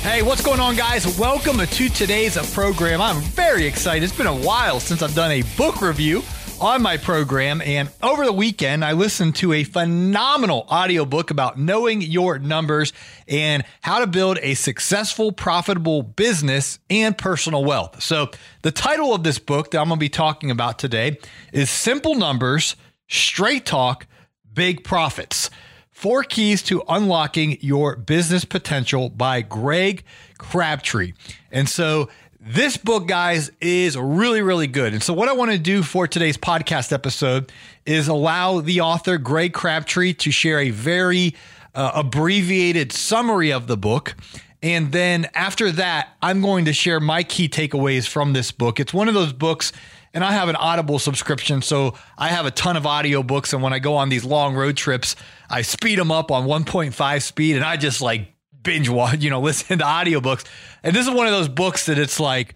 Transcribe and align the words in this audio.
Hey, 0.00 0.22
what's 0.22 0.42
going 0.42 0.60
on, 0.60 0.76
guys? 0.76 1.18
Welcome 1.18 1.58
to 1.58 1.88
today's 1.88 2.36
program. 2.54 3.02
I'm 3.02 3.20
very 3.20 3.66
excited. 3.66 4.04
It's 4.04 4.16
been 4.16 4.28
a 4.28 4.34
while 4.34 4.78
since 4.78 5.02
I've 5.02 5.14
done 5.14 5.32
a 5.32 5.42
book 5.56 5.82
review 5.82 6.22
on 6.60 6.82
my 6.82 6.96
program. 6.96 7.60
And 7.60 7.90
over 8.00 8.24
the 8.24 8.32
weekend, 8.32 8.84
I 8.84 8.92
listened 8.92 9.34
to 9.36 9.52
a 9.52 9.64
phenomenal 9.64 10.66
audiobook 10.70 11.30
about 11.30 11.58
knowing 11.58 12.00
your 12.00 12.38
numbers 12.38 12.92
and 13.26 13.64
how 13.82 13.98
to 13.98 14.06
build 14.06 14.38
a 14.40 14.54
successful, 14.54 15.32
profitable 15.32 16.04
business 16.04 16.78
and 16.88 17.18
personal 17.18 17.64
wealth. 17.64 18.00
So, 18.00 18.30
the 18.62 18.72
title 18.72 19.14
of 19.14 19.24
this 19.24 19.40
book 19.40 19.72
that 19.72 19.78
I'm 19.78 19.88
going 19.88 19.98
to 19.98 20.00
be 20.00 20.08
talking 20.08 20.50
about 20.50 20.78
today 20.78 21.18
is 21.52 21.70
Simple 21.70 22.14
Numbers, 22.14 22.76
Straight 23.08 23.66
Talk, 23.66 24.06
Big 24.54 24.84
Profits. 24.84 25.50
Four 25.98 26.22
Keys 26.22 26.62
to 26.62 26.84
Unlocking 26.88 27.58
Your 27.60 27.96
Business 27.96 28.44
Potential 28.44 29.10
by 29.10 29.42
Greg 29.42 30.04
Crabtree. 30.38 31.14
And 31.50 31.68
so 31.68 32.08
this 32.40 32.76
book, 32.76 33.08
guys, 33.08 33.50
is 33.60 33.96
really, 33.96 34.40
really 34.40 34.68
good. 34.68 34.92
And 34.92 35.02
so, 35.02 35.12
what 35.12 35.28
I 35.28 35.32
want 35.32 35.50
to 35.50 35.58
do 35.58 35.82
for 35.82 36.06
today's 36.06 36.38
podcast 36.38 36.92
episode 36.92 37.50
is 37.84 38.06
allow 38.06 38.60
the 38.60 38.80
author, 38.80 39.18
Greg 39.18 39.52
Crabtree, 39.52 40.12
to 40.14 40.30
share 40.30 40.60
a 40.60 40.70
very 40.70 41.34
uh, 41.74 41.90
abbreviated 41.96 42.92
summary 42.92 43.50
of 43.50 43.66
the 43.66 43.76
book. 43.76 44.14
And 44.62 44.92
then 44.92 45.26
after 45.34 45.72
that, 45.72 46.10
I'm 46.22 46.40
going 46.40 46.66
to 46.66 46.72
share 46.72 47.00
my 47.00 47.24
key 47.24 47.48
takeaways 47.48 48.06
from 48.06 48.34
this 48.34 48.52
book. 48.52 48.78
It's 48.78 48.94
one 48.94 49.08
of 49.08 49.14
those 49.14 49.32
books 49.32 49.72
and 50.14 50.24
I 50.24 50.32
have 50.32 50.48
an 50.48 50.56
Audible 50.56 50.98
subscription, 50.98 51.62
so 51.62 51.94
I 52.16 52.28
have 52.28 52.46
a 52.46 52.50
ton 52.50 52.76
of 52.76 52.84
audiobooks. 52.84 53.52
And 53.52 53.62
when 53.62 53.72
I 53.72 53.78
go 53.78 53.94
on 53.94 54.08
these 54.08 54.24
long 54.24 54.54
road 54.54 54.76
trips, 54.76 55.16
I 55.50 55.62
speed 55.62 55.98
them 55.98 56.10
up 56.10 56.30
on 56.30 56.46
1.5 56.46 57.22
speed 57.22 57.56
and 57.56 57.64
I 57.64 57.76
just 57.76 58.00
like 58.00 58.28
binge 58.62 58.88
watch, 58.88 59.22
you 59.22 59.30
know, 59.30 59.40
listen 59.42 59.78
to 59.78 59.84
audiobooks. 59.84 60.44
And 60.82 60.94
this 60.94 61.06
is 61.06 61.12
one 61.12 61.26
of 61.26 61.32
those 61.32 61.48
books 61.48 61.86
that 61.86 61.98
it's 61.98 62.20
like, 62.20 62.54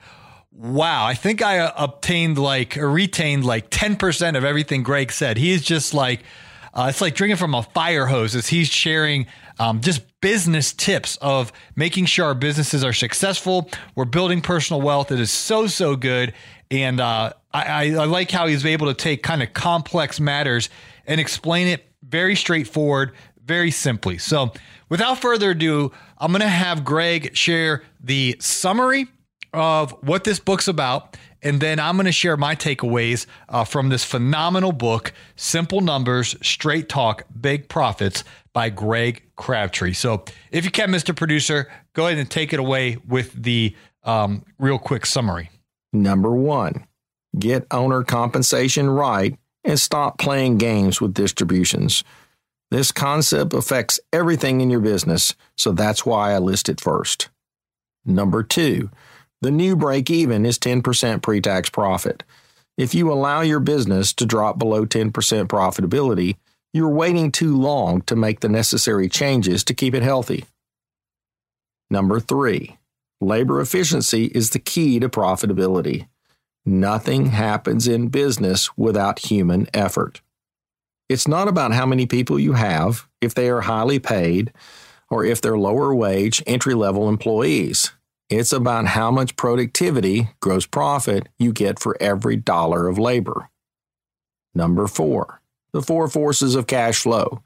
wow, 0.52 1.04
I 1.04 1.14
think 1.14 1.42
I 1.42 1.72
obtained 1.76 2.38
like 2.38 2.76
or 2.76 2.90
retained 2.90 3.44
like 3.44 3.70
10% 3.70 4.36
of 4.36 4.44
everything 4.44 4.82
Greg 4.82 5.12
said. 5.12 5.36
He's 5.36 5.62
just 5.62 5.94
like, 5.94 6.22
uh, 6.74 6.86
it's 6.90 7.00
like 7.00 7.14
drinking 7.14 7.36
from 7.36 7.54
a 7.54 7.62
fire 7.62 8.06
hose 8.06 8.34
as 8.34 8.48
he's 8.48 8.68
sharing 8.68 9.26
um, 9.58 9.80
just 9.80 10.02
business 10.20 10.72
tips 10.72 11.16
of 11.16 11.52
making 11.76 12.06
sure 12.06 12.26
our 12.26 12.34
businesses 12.34 12.84
are 12.84 12.92
successful. 12.92 13.70
We're 13.94 14.06
building 14.06 14.40
personal 14.40 14.80
wealth. 14.80 15.12
It 15.12 15.20
is 15.20 15.30
so, 15.30 15.66
so 15.66 15.96
good. 15.96 16.32
And 16.70 17.00
uh, 17.00 17.34
I, 17.52 17.94
I 17.94 18.04
like 18.04 18.30
how 18.30 18.46
he's 18.46 18.64
able 18.64 18.86
to 18.86 18.94
take 18.94 19.22
kind 19.22 19.42
of 19.42 19.52
complex 19.52 20.18
matters 20.18 20.70
and 21.06 21.20
explain 21.20 21.68
it 21.68 21.91
very 22.02 22.36
straightforward, 22.36 23.12
very 23.44 23.70
simply. 23.70 24.18
So, 24.18 24.52
without 24.88 25.18
further 25.18 25.50
ado, 25.50 25.92
I'm 26.18 26.32
going 26.32 26.42
to 26.42 26.48
have 26.48 26.84
Greg 26.84 27.36
share 27.36 27.82
the 28.00 28.36
summary 28.38 29.06
of 29.52 29.92
what 30.02 30.24
this 30.24 30.38
book's 30.38 30.68
about. 30.68 31.16
And 31.44 31.60
then 31.60 31.80
I'm 31.80 31.96
going 31.96 32.06
to 32.06 32.12
share 32.12 32.36
my 32.36 32.54
takeaways 32.54 33.26
uh, 33.48 33.64
from 33.64 33.88
this 33.88 34.04
phenomenal 34.04 34.70
book, 34.70 35.12
Simple 35.34 35.80
Numbers, 35.80 36.36
Straight 36.40 36.88
Talk, 36.88 37.24
Big 37.40 37.68
Profits 37.68 38.22
by 38.52 38.70
Greg 38.70 39.22
Crabtree. 39.34 39.92
So, 39.92 40.24
if 40.52 40.64
you 40.64 40.70
can, 40.70 40.90
Mr. 40.90 41.14
Producer, 41.14 41.70
go 41.94 42.06
ahead 42.06 42.18
and 42.18 42.30
take 42.30 42.52
it 42.52 42.60
away 42.60 42.98
with 43.08 43.32
the 43.42 43.74
um, 44.04 44.44
real 44.58 44.78
quick 44.78 45.04
summary. 45.04 45.50
Number 45.92 46.30
one, 46.30 46.86
get 47.38 47.66
owner 47.70 48.04
compensation 48.04 48.88
right 48.88 49.36
and 49.64 49.78
stop 49.78 50.18
playing 50.18 50.58
games 50.58 51.00
with 51.00 51.14
distributions. 51.14 52.04
This 52.70 52.90
concept 52.90 53.52
affects 53.52 54.00
everything 54.12 54.60
in 54.60 54.70
your 54.70 54.80
business, 54.80 55.34
so 55.56 55.72
that's 55.72 56.06
why 56.06 56.32
I 56.32 56.38
list 56.38 56.68
it 56.68 56.80
first. 56.80 57.28
Number 58.04 58.42
two, 58.42 58.90
the 59.40 59.50
new 59.50 59.76
break 59.76 60.10
even 60.10 60.46
is 60.46 60.58
10% 60.58 61.22
pre 61.22 61.40
tax 61.40 61.68
profit. 61.68 62.22
If 62.78 62.94
you 62.94 63.12
allow 63.12 63.42
your 63.42 63.60
business 63.60 64.12
to 64.14 64.26
drop 64.26 64.58
below 64.58 64.86
10% 64.86 65.12
profitability, 65.12 66.36
you're 66.72 66.88
waiting 66.88 67.30
too 67.30 67.56
long 67.56 68.00
to 68.02 68.16
make 68.16 68.40
the 68.40 68.48
necessary 68.48 69.08
changes 69.08 69.62
to 69.64 69.74
keep 69.74 69.94
it 69.94 70.02
healthy. 70.02 70.46
Number 71.90 72.18
three, 72.18 72.78
labor 73.20 73.60
efficiency 73.60 74.24
is 74.26 74.50
the 74.50 74.58
key 74.58 74.98
to 75.00 75.10
profitability. 75.10 76.06
Nothing 76.64 77.26
happens 77.26 77.88
in 77.88 78.08
business 78.08 78.76
without 78.76 79.18
human 79.18 79.66
effort. 79.74 80.20
It's 81.08 81.26
not 81.26 81.48
about 81.48 81.72
how 81.72 81.86
many 81.86 82.06
people 82.06 82.38
you 82.38 82.52
have, 82.52 83.08
if 83.20 83.34
they 83.34 83.50
are 83.50 83.62
highly 83.62 83.98
paid, 83.98 84.52
or 85.10 85.24
if 85.24 85.40
they're 85.40 85.58
lower 85.58 85.94
wage, 85.94 86.42
entry 86.46 86.74
level 86.74 87.08
employees. 87.08 87.92
It's 88.30 88.52
about 88.52 88.86
how 88.86 89.10
much 89.10 89.36
productivity, 89.36 90.30
gross 90.40 90.64
profit, 90.64 91.28
you 91.38 91.52
get 91.52 91.78
for 91.78 91.96
every 92.00 92.36
dollar 92.36 92.88
of 92.88 92.98
labor. 92.98 93.50
Number 94.54 94.86
four, 94.86 95.42
the 95.72 95.82
four 95.82 96.08
forces 96.08 96.54
of 96.54 96.66
cash 96.66 97.00
flow 97.00 97.42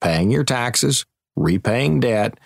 paying 0.00 0.30
your 0.30 0.44
taxes, 0.44 1.04
repaying 1.36 2.00
debt, 2.00 2.38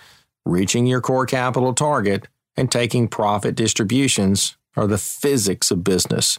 reaching 0.45 0.87
your 0.87 1.01
core 1.01 1.27
capital 1.27 1.73
target, 1.73 2.29
and 2.57 2.71
taking 2.71 3.09
profit 3.09 3.55
distributions 3.55 4.57
are 4.77 4.87
the 4.87 4.99
physics 4.99 5.71
of 5.71 5.85
business. 5.85 6.39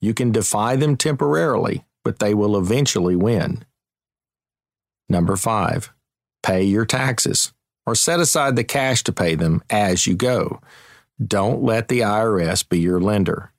You 0.00 0.14
can 0.14 0.32
defy 0.32 0.76
them 0.76 0.96
temporarily, 0.96 1.84
but 2.04 2.18
they 2.18 2.34
will 2.34 2.56
eventually 2.56 3.16
win. 3.16 3.64
Number 5.08 5.36
five, 5.36 5.92
pay 6.42 6.62
your 6.62 6.86
taxes 6.86 7.52
or 7.86 7.94
set 7.94 8.20
aside 8.20 8.56
the 8.56 8.64
cash 8.64 9.04
to 9.04 9.12
pay 9.12 9.34
them 9.34 9.62
as 9.70 10.06
you 10.06 10.14
go. 10.14 10.60
Don't 11.24 11.62
let 11.62 11.88
the 11.88 12.00
IRS 12.00 12.68
be 12.68 12.78
your 12.78 13.00
lender. 13.00 13.52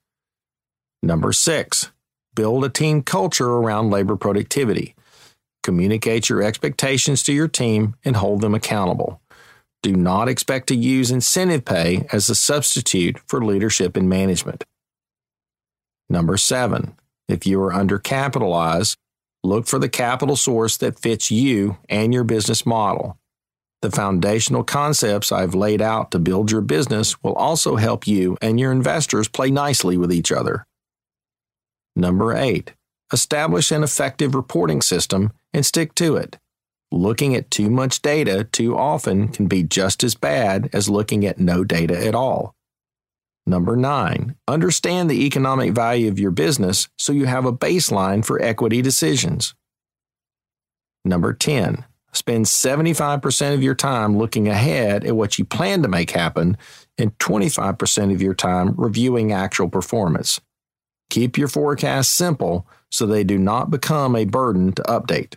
Number 1.02 1.32
six, 1.32 1.92
build 2.36 2.66
a 2.66 2.70
team 2.70 3.02
culture 3.02 3.50
around 3.50 3.90
labor 3.90 4.16
productivity. 4.16 4.96
Communicate 5.64 6.30
your 6.30 6.44
expectations 6.44 7.24
to 7.24 7.34
your 7.34 7.48
team 7.48 7.96
and 8.06 8.16
hold 8.16 8.42
them 8.42 8.54
accountable. 8.54 9.22
Do 9.84 9.96
not 9.96 10.28
expect 10.28 10.68
to 10.68 10.76
use 10.76 11.12
incentive 11.12 11.66
pay 11.66 12.08
as 12.12 12.30
a 12.30 12.36
substitute 12.36 13.20
for 13.28 13.44
leadership 13.44 13.96
and 13.96 14.10
management. 14.10 14.64
Number 16.10 16.38
seven, 16.38 16.96
if 17.28 17.46
you 17.46 17.62
are 17.62 17.72
undercapitalized, 17.72 18.96
look 19.44 19.68
for 19.68 19.80
the 19.80 19.90
capital 19.90 20.36
source 20.36 20.78
that 20.78 21.00
fits 21.00 21.30
you 21.30 21.78
and 21.90 22.14
your 22.14 22.24
business 22.24 22.66
model. 22.66 23.18
The 23.82 23.92
foundational 23.92 24.64
concepts 24.64 25.32
I've 25.32 25.54
laid 25.54 25.82
out 25.82 26.10
to 26.12 26.20
build 26.20 26.52
your 26.52 26.62
business 26.62 27.22
will 27.22 27.36
also 27.36 27.76
help 27.76 28.08
you 28.08 28.38
and 28.42 28.60
your 28.60 28.72
investors 28.72 29.28
play 29.28 29.52
nicely 29.52 29.98
with 29.98 30.12
each 30.12 30.32
other. 30.32 30.66
Number 31.96 32.36
eight, 32.36 32.74
establish 33.14 33.72
an 33.72 33.84
effective 33.84 34.34
reporting 34.34 34.82
system 34.82 35.32
and 35.54 35.66
stick 35.66 35.94
to 35.96 36.16
it. 36.16 36.38
Looking 36.92 37.36
at 37.36 37.52
too 37.52 37.70
much 37.70 38.02
data 38.02 38.46
too 38.46 38.78
often 38.78 39.28
can 39.28 39.48
be 39.48 39.64
just 39.64 40.04
as 40.04 40.16
bad 40.16 40.70
as 40.72 40.90
looking 40.90 41.26
at 41.26 41.40
no 41.40 41.64
data 41.64 42.06
at 42.06 42.16
all. 42.16 42.56
Number 43.46 43.76
nine, 43.76 44.36
understand 44.48 45.10
the 45.10 45.26
economic 45.26 45.74
value 45.74 46.10
of 46.10 46.20
your 46.20 46.32
business 46.32 46.90
so 46.98 47.14
you 47.14 47.26
have 47.26 47.46
a 47.46 47.54
baseline 47.54 48.24
for 48.24 48.42
equity 48.42 48.82
decisions. 48.82 49.54
Number 51.06 51.34
10, 51.34 51.86
spend 52.12 52.46
75% 52.46 53.54
of 53.54 53.64
your 53.64 53.76
time 53.76 54.18
looking 54.18 54.48
ahead 54.50 55.06
at 55.06 55.16
what 55.16 55.40
you 55.40 55.46
plan 55.46 55.82
to 55.82 55.88
make 55.88 56.12
happen 56.12 56.58
and 56.98 57.18
25% 57.20 58.14
of 58.14 58.22
your 58.22 58.34
time 58.34 58.74
reviewing 58.76 59.32
actual 59.32 59.70
performance. 59.70 60.42
Keep 61.10 61.38
your 61.38 61.48
forecasts 61.48 62.10
simple 62.10 62.68
so 62.92 63.06
they 63.06 63.24
do 63.24 63.38
not 63.38 63.72
become 63.72 64.16
a 64.16 64.26
burden 64.26 64.74
to 64.74 64.84
update. 64.84 65.36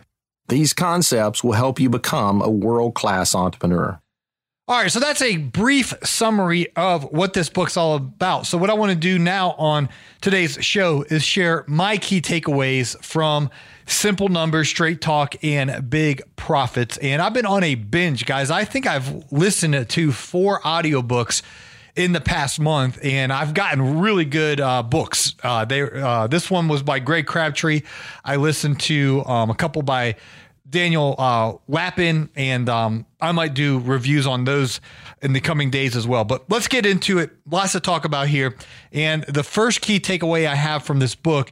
These 0.51 0.73
concepts 0.73 1.45
will 1.45 1.53
help 1.53 1.79
you 1.79 1.89
become 1.89 2.41
a 2.41 2.49
world 2.49 2.93
class 2.93 3.33
entrepreneur. 3.33 4.01
All 4.67 4.81
right, 4.81 4.91
so 4.91 4.99
that's 4.99 5.21
a 5.21 5.37
brief 5.37 5.93
summary 6.03 6.67
of 6.75 7.05
what 7.05 7.31
this 7.31 7.47
book's 7.47 7.77
all 7.77 7.95
about. 7.95 8.45
So, 8.45 8.57
what 8.57 8.69
I 8.69 8.73
want 8.73 8.89
to 8.89 8.97
do 8.97 9.17
now 9.17 9.51
on 9.51 9.87
today's 10.19 10.57
show 10.59 11.03
is 11.03 11.23
share 11.23 11.63
my 11.67 11.95
key 11.95 12.19
takeaways 12.19 13.01
from 13.01 13.49
Simple 13.85 14.27
Numbers, 14.27 14.67
Straight 14.67 14.99
Talk, 14.99 15.41
and 15.41 15.89
Big 15.89 16.21
Profits. 16.35 16.97
And 16.97 17.21
I've 17.21 17.33
been 17.33 17.45
on 17.45 17.63
a 17.63 17.75
binge, 17.75 18.25
guys. 18.25 18.51
I 18.51 18.65
think 18.65 18.85
I've 18.85 19.31
listened 19.31 19.87
to 19.87 20.11
four 20.11 20.59
audiobooks 20.63 21.43
in 21.95 22.13
the 22.13 22.21
past 22.21 22.59
month, 22.59 22.99
and 23.03 23.33
I've 23.33 23.53
gotten 23.53 23.99
really 23.99 24.25
good 24.25 24.59
uh, 24.59 24.83
books. 24.83 25.35
Uh, 25.43 25.65
they 25.65 25.81
uh, 25.81 26.27
this 26.27 26.49
one 26.49 26.67
was 26.67 26.83
by 26.83 26.99
Greg 26.99 27.25
Crabtree. 27.25 27.81
I 28.23 28.37
listened 28.37 28.79
to 28.81 29.23
um, 29.25 29.49
a 29.49 29.55
couple 29.55 29.81
by 29.81 30.15
Daniel 30.71 31.15
uh, 31.17 31.53
Lapin, 31.67 32.29
and 32.35 32.67
um, 32.69 33.05
I 33.19 33.31
might 33.33 33.53
do 33.53 33.79
reviews 33.79 34.25
on 34.25 34.45
those 34.45 34.81
in 35.21 35.33
the 35.33 35.41
coming 35.41 35.69
days 35.69 35.95
as 35.95 36.07
well. 36.07 36.23
But 36.23 36.49
let's 36.49 36.67
get 36.67 36.85
into 36.85 37.19
it. 37.19 37.31
Lots 37.49 37.73
to 37.73 37.79
talk 37.79 38.05
about 38.05 38.27
here. 38.27 38.55
And 38.91 39.23
the 39.23 39.43
first 39.43 39.81
key 39.81 39.99
takeaway 39.99 40.47
I 40.47 40.55
have 40.55 40.83
from 40.83 40.99
this 40.99 41.13
book 41.13 41.51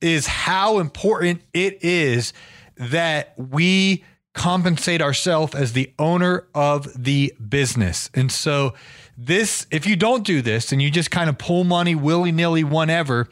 is 0.00 0.26
how 0.26 0.80
important 0.80 1.42
it 1.54 1.82
is 1.82 2.32
that 2.76 3.32
we 3.36 4.04
compensate 4.34 5.00
ourselves 5.00 5.54
as 5.54 5.72
the 5.72 5.92
owner 5.98 6.46
of 6.54 7.02
the 7.02 7.32
business. 7.48 8.10
And 8.12 8.30
so, 8.30 8.74
this, 9.16 9.66
if 9.70 9.86
you 9.86 9.96
don't 9.96 10.24
do 10.24 10.42
this 10.42 10.72
and 10.72 10.82
you 10.82 10.90
just 10.90 11.10
kind 11.10 11.30
of 11.30 11.38
pull 11.38 11.64
money 11.64 11.94
willy 11.94 12.32
nilly, 12.32 12.64
whenever, 12.64 13.30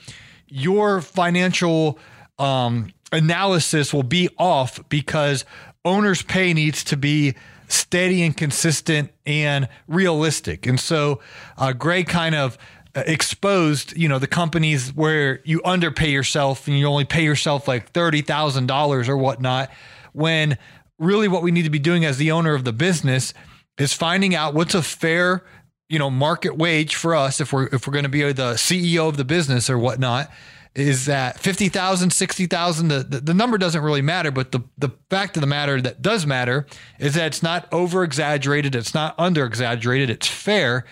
your 0.49 1.03
financial 1.03 1.99
um, 2.39 2.91
analysis 3.15 3.93
will 3.93 4.03
be 4.03 4.29
off 4.39 4.81
because 4.89 5.45
owner's 5.85 6.23
pay 6.23 6.53
needs 6.53 6.85
to 6.85 6.97
be 6.97 7.35
steady 7.69 8.23
and 8.23 8.37
consistent 8.37 9.11
and 9.27 9.69
realistic. 9.89 10.67
And 10.67 10.79
so, 10.79 11.21
uh, 11.57 11.73
Greg 11.73 12.07
kind 12.07 12.35
of 12.35 12.59
uh, 12.95 13.03
exposed, 13.07 13.97
you 13.97 14.09
know, 14.09 14.19
the 14.19 14.27
companies 14.27 14.95
where 14.95 15.41
you 15.45 15.61
underpay 15.65 16.11
yourself 16.11 16.69
and 16.69 16.79
you 16.79 16.87
only 16.87 17.05
pay 17.05 17.25
yourself 17.25 17.67
like 17.67 17.93
$30,000 17.93 19.09
or 19.09 19.17
whatnot, 19.17 19.71
when 20.13 20.57
really 20.99 21.29
what 21.29 21.43
we 21.43 21.51
need 21.51 21.65
to 21.65 21.71
be 21.71 21.79
doing 21.79 22.05
as 22.05 22.19
the 22.19 22.31
owner 22.31 22.55
of 22.55 22.65
the 22.65 22.73
business 22.73 23.35
is 23.79 23.93
finding 23.93 24.35
out 24.35 24.55
what's 24.55 24.75
a 24.75 24.83
fair, 24.83 25.45
you 25.89 25.99
know, 25.99 26.11
market 26.11 26.57
wage 26.57 26.95
for 26.95 27.15
us 27.15 27.41
if 27.41 27.53
we're 27.53 27.67
if 27.73 27.87
we're 27.87 27.93
going 27.93 28.05
to 28.05 28.09
be 28.09 28.23
the 28.33 28.55
CEO 28.55 29.09
of 29.09 29.17
the 29.17 29.25
business 29.25 29.69
or 29.69 29.79
whatnot. 29.79 30.31
Is 30.75 31.07
that 31.07 31.39
50,000, 31.39 32.11
60,000? 32.11 32.89
The, 32.89 32.99
the, 33.05 33.21
the 33.21 33.35
number 33.35 33.59
doesn't 33.59 33.83
really 33.83 34.03
matter, 34.03 34.31
but 34.31 34.51
the, 34.51 34.61
the 34.77 34.91
fact 35.09 35.37
of 35.37 35.41
the 35.41 35.47
matter 35.47 35.81
that 35.81 36.03
does 36.03 36.27
matter 36.27 36.67
is 36.99 37.15
that 37.15 37.27
it's 37.27 37.43
not 37.43 37.73
over 37.73 38.03
exaggerated, 38.03 38.75
it's 38.75 38.93
not 38.93 39.15
under 39.17 39.47
exaggerated, 39.47 40.11
it's 40.11 40.27
fair 40.27 40.85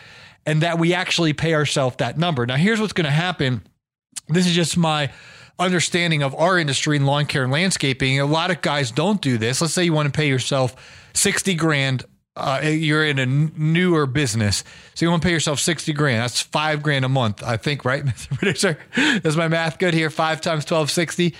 and 0.47 0.63
that 0.63 0.79
we 0.79 0.95
actually 0.95 1.33
pay 1.33 1.55
ourselves 1.55 1.97
that 1.97 2.19
number. 2.19 2.45
Now, 2.47 2.57
here's 2.57 2.81
what's 2.81 2.93
going 2.93 3.05
to 3.05 3.11
happen. 3.11 3.63
This 4.29 4.47
is 4.47 4.55
just 4.55 4.77
my 4.77 5.11
understanding 5.59 6.23
of 6.23 6.35
our 6.35 6.59
industry 6.59 6.97
in 6.97 7.07
lawn 7.07 7.27
care 7.27 7.45
and 7.45 7.53
landscaping. 7.53 8.19
A 8.21 8.27
lot 8.27 8.51
of 8.51 8.61
guys 8.63 8.91
don't 8.91 9.21
do 9.21 9.39
this. 9.39 9.61
Let's 9.61 9.75
say 9.75 9.85
you 9.85 9.93
want 9.93 10.13
to 10.13 10.17
pay 10.17 10.29
yourself 10.29 10.75
60 11.15 11.55
grand. 11.55 12.05
Uh, 12.35 12.61
you're 12.65 13.05
in 13.05 13.19
a 13.19 13.27
newer 13.27 14.07
business. 14.07 14.65
So 14.95 15.05
you 15.05 15.11
want 15.11 15.23
to 15.23 15.27
pay 15.27 15.33
yourself 15.33 15.61
60 15.61 15.93
grand. 15.93 16.23
That's 16.23 16.41
five 16.41 16.83
grand 16.83 17.05
a 17.05 17.09
month, 17.09 17.43
I 17.43 17.59
think, 17.59 17.85
right, 17.85 18.05
Mr. 18.07 18.37
Producer? 18.39 18.79
Is 18.97 19.37
my 19.37 19.49
math 19.49 19.79
good 19.79 19.93
here? 19.93 20.09
Five 20.09 20.41
times 20.41 20.65
12, 20.65 20.91
60. 20.91 21.35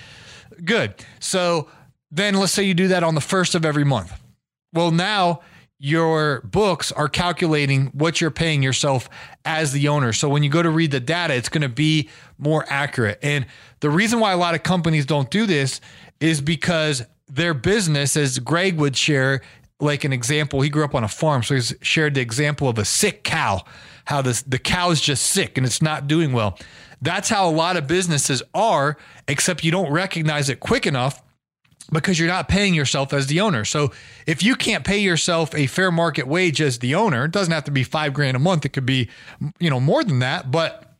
Good. 0.63 0.93
So 1.19 1.67
then 2.11 2.35
let's 2.35 2.51
say 2.51 2.63
you 2.63 2.75
do 2.75 2.89
that 2.89 3.03
on 3.03 3.15
the 3.15 3.21
first 3.21 3.55
of 3.55 3.65
every 3.65 3.83
month. 3.83 4.13
Well, 4.71 4.91
now 4.91 5.41
your 5.79 6.41
books 6.41 6.91
are 6.91 7.09
calculating 7.09 7.87
what 7.87 8.21
you're 8.21 8.31
paying 8.31 8.63
yourself 8.63 9.09
as 9.43 9.71
the 9.71 9.87
owner. 9.87 10.13
So 10.13 10.29
when 10.29 10.43
you 10.43 10.49
go 10.49 10.61
to 10.61 10.69
read 10.69 10.91
the 10.91 10.99
data, 10.99 11.33
it's 11.33 11.49
going 11.49 11.63
to 11.63 11.69
be 11.69 12.09
more 12.37 12.65
accurate. 12.69 13.19
And 13.21 13.47
the 13.79 13.89
reason 13.89 14.19
why 14.19 14.31
a 14.31 14.37
lot 14.37 14.55
of 14.55 14.63
companies 14.63 15.05
don't 15.05 15.29
do 15.29 15.45
this 15.45 15.81
is 16.19 16.39
because 16.39 17.03
their 17.27 17.53
business, 17.53 18.15
as 18.15 18.39
Greg 18.39 18.77
would 18.77 18.95
share, 18.95 19.41
like 19.83 20.03
an 20.03 20.13
example, 20.13 20.61
he 20.61 20.69
grew 20.69 20.83
up 20.83 20.95
on 20.95 21.03
a 21.03 21.07
farm. 21.07 21.43
So 21.43 21.55
he's 21.55 21.73
shared 21.81 22.15
the 22.15 22.21
example 22.21 22.67
of 22.67 22.77
a 22.77 22.85
sick 22.85 23.23
cow, 23.23 23.63
how 24.05 24.21
this, 24.21 24.41
the 24.41 24.59
cow 24.59 24.91
is 24.91 25.01
just 25.01 25.25
sick 25.27 25.57
and 25.57 25.65
it's 25.65 25.81
not 25.81 26.07
doing 26.07 26.33
well. 26.33 26.57
That's 27.01 27.29
how 27.29 27.49
a 27.49 27.51
lot 27.51 27.75
of 27.75 27.85
businesses 27.85 28.41
are, 28.53 28.97
except 29.27 29.63
you 29.63 29.71
don't 29.71 29.91
recognize 29.91 30.49
it 30.49 30.59
quick 30.59 30.87
enough 30.87 31.21
because 31.91 32.17
you're 32.17 32.29
not 32.29 32.47
paying 32.47 32.73
yourself 32.73 33.13
as 33.13 33.27
the 33.27 33.41
owner. 33.41 33.65
So 33.65 33.91
if 34.25 34.41
you 34.41 34.55
can't 34.55 34.85
pay 34.85 34.99
yourself 34.99 35.53
a 35.53 35.67
fair 35.67 35.91
market 35.91 36.27
wage 36.27 36.61
as 36.61 36.79
the 36.79 36.95
owner, 36.95 37.25
it 37.25 37.31
doesn't 37.31 37.53
have 37.53 37.65
to 37.65 37.71
be 37.71 37.83
five 37.83 38.13
grand 38.13 38.37
a 38.37 38.39
month. 38.39 38.65
It 38.65 38.69
could 38.69 38.85
be, 38.85 39.09
you 39.59 39.69
know, 39.69 39.79
more 39.79 40.03
than 40.03 40.19
that. 40.19 40.49
But 40.49 40.93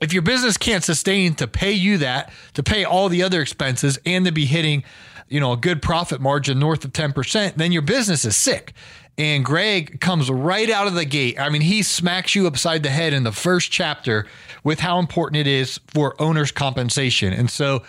if 0.00 0.12
your 0.12 0.22
business 0.22 0.56
can't 0.56 0.84
sustain 0.84 1.34
to 1.36 1.46
pay 1.46 1.72
you 1.72 1.98
that, 1.98 2.32
to 2.54 2.62
pay 2.62 2.84
all 2.84 3.08
the 3.08 3.22
other 3.22 3.42
expenses 3.42 3.98
and 4.06 4.24
to 4.26 4.32
be 4.32 4.46
hitting, 4.46 4.84
you 5.32 5.40
know, 5.40 5.52
a 5.52 5.56
good 5.56 5.80
profit 5.80 6.20
margin 6.20 6.58
north 6.58 6.84
of 6.84 6.92
10%, 6.92 7.54
then 7.54 7.72
your 7.72 7.82
business 7.82 8.24
is 8.24 8.36
sick. 8.36 8.74
And 9.18 9.44
Greg 9.44 10.00
comes 10.00 10.30
right 10.30 10.70
out 10.70 10.86
of 10.86 10.94
the 10.94 11.04
gate. 11.04 11.38
I 11.38 11.48
mean, 11.48 11.62
he 11.62 11.82
smacks 11.82 12.34
you 12.34 12.46
upside 12.46 12.82
the 12.82 12.90
head 12.90 13.12
in 13.12 13.24
the 13.24 13.32
first 13.32 13.70
chapter 13.70 14.26
with 14.64 14.80
how 14.80 14.98
important 14.98 15.40
it 15.40 15.46
is 15.46 15.80
for 15.88 16.20
owner's 16.20 16.50
compensation. 16.50 17.32
And 17.32 17.50
so 17.50 17.82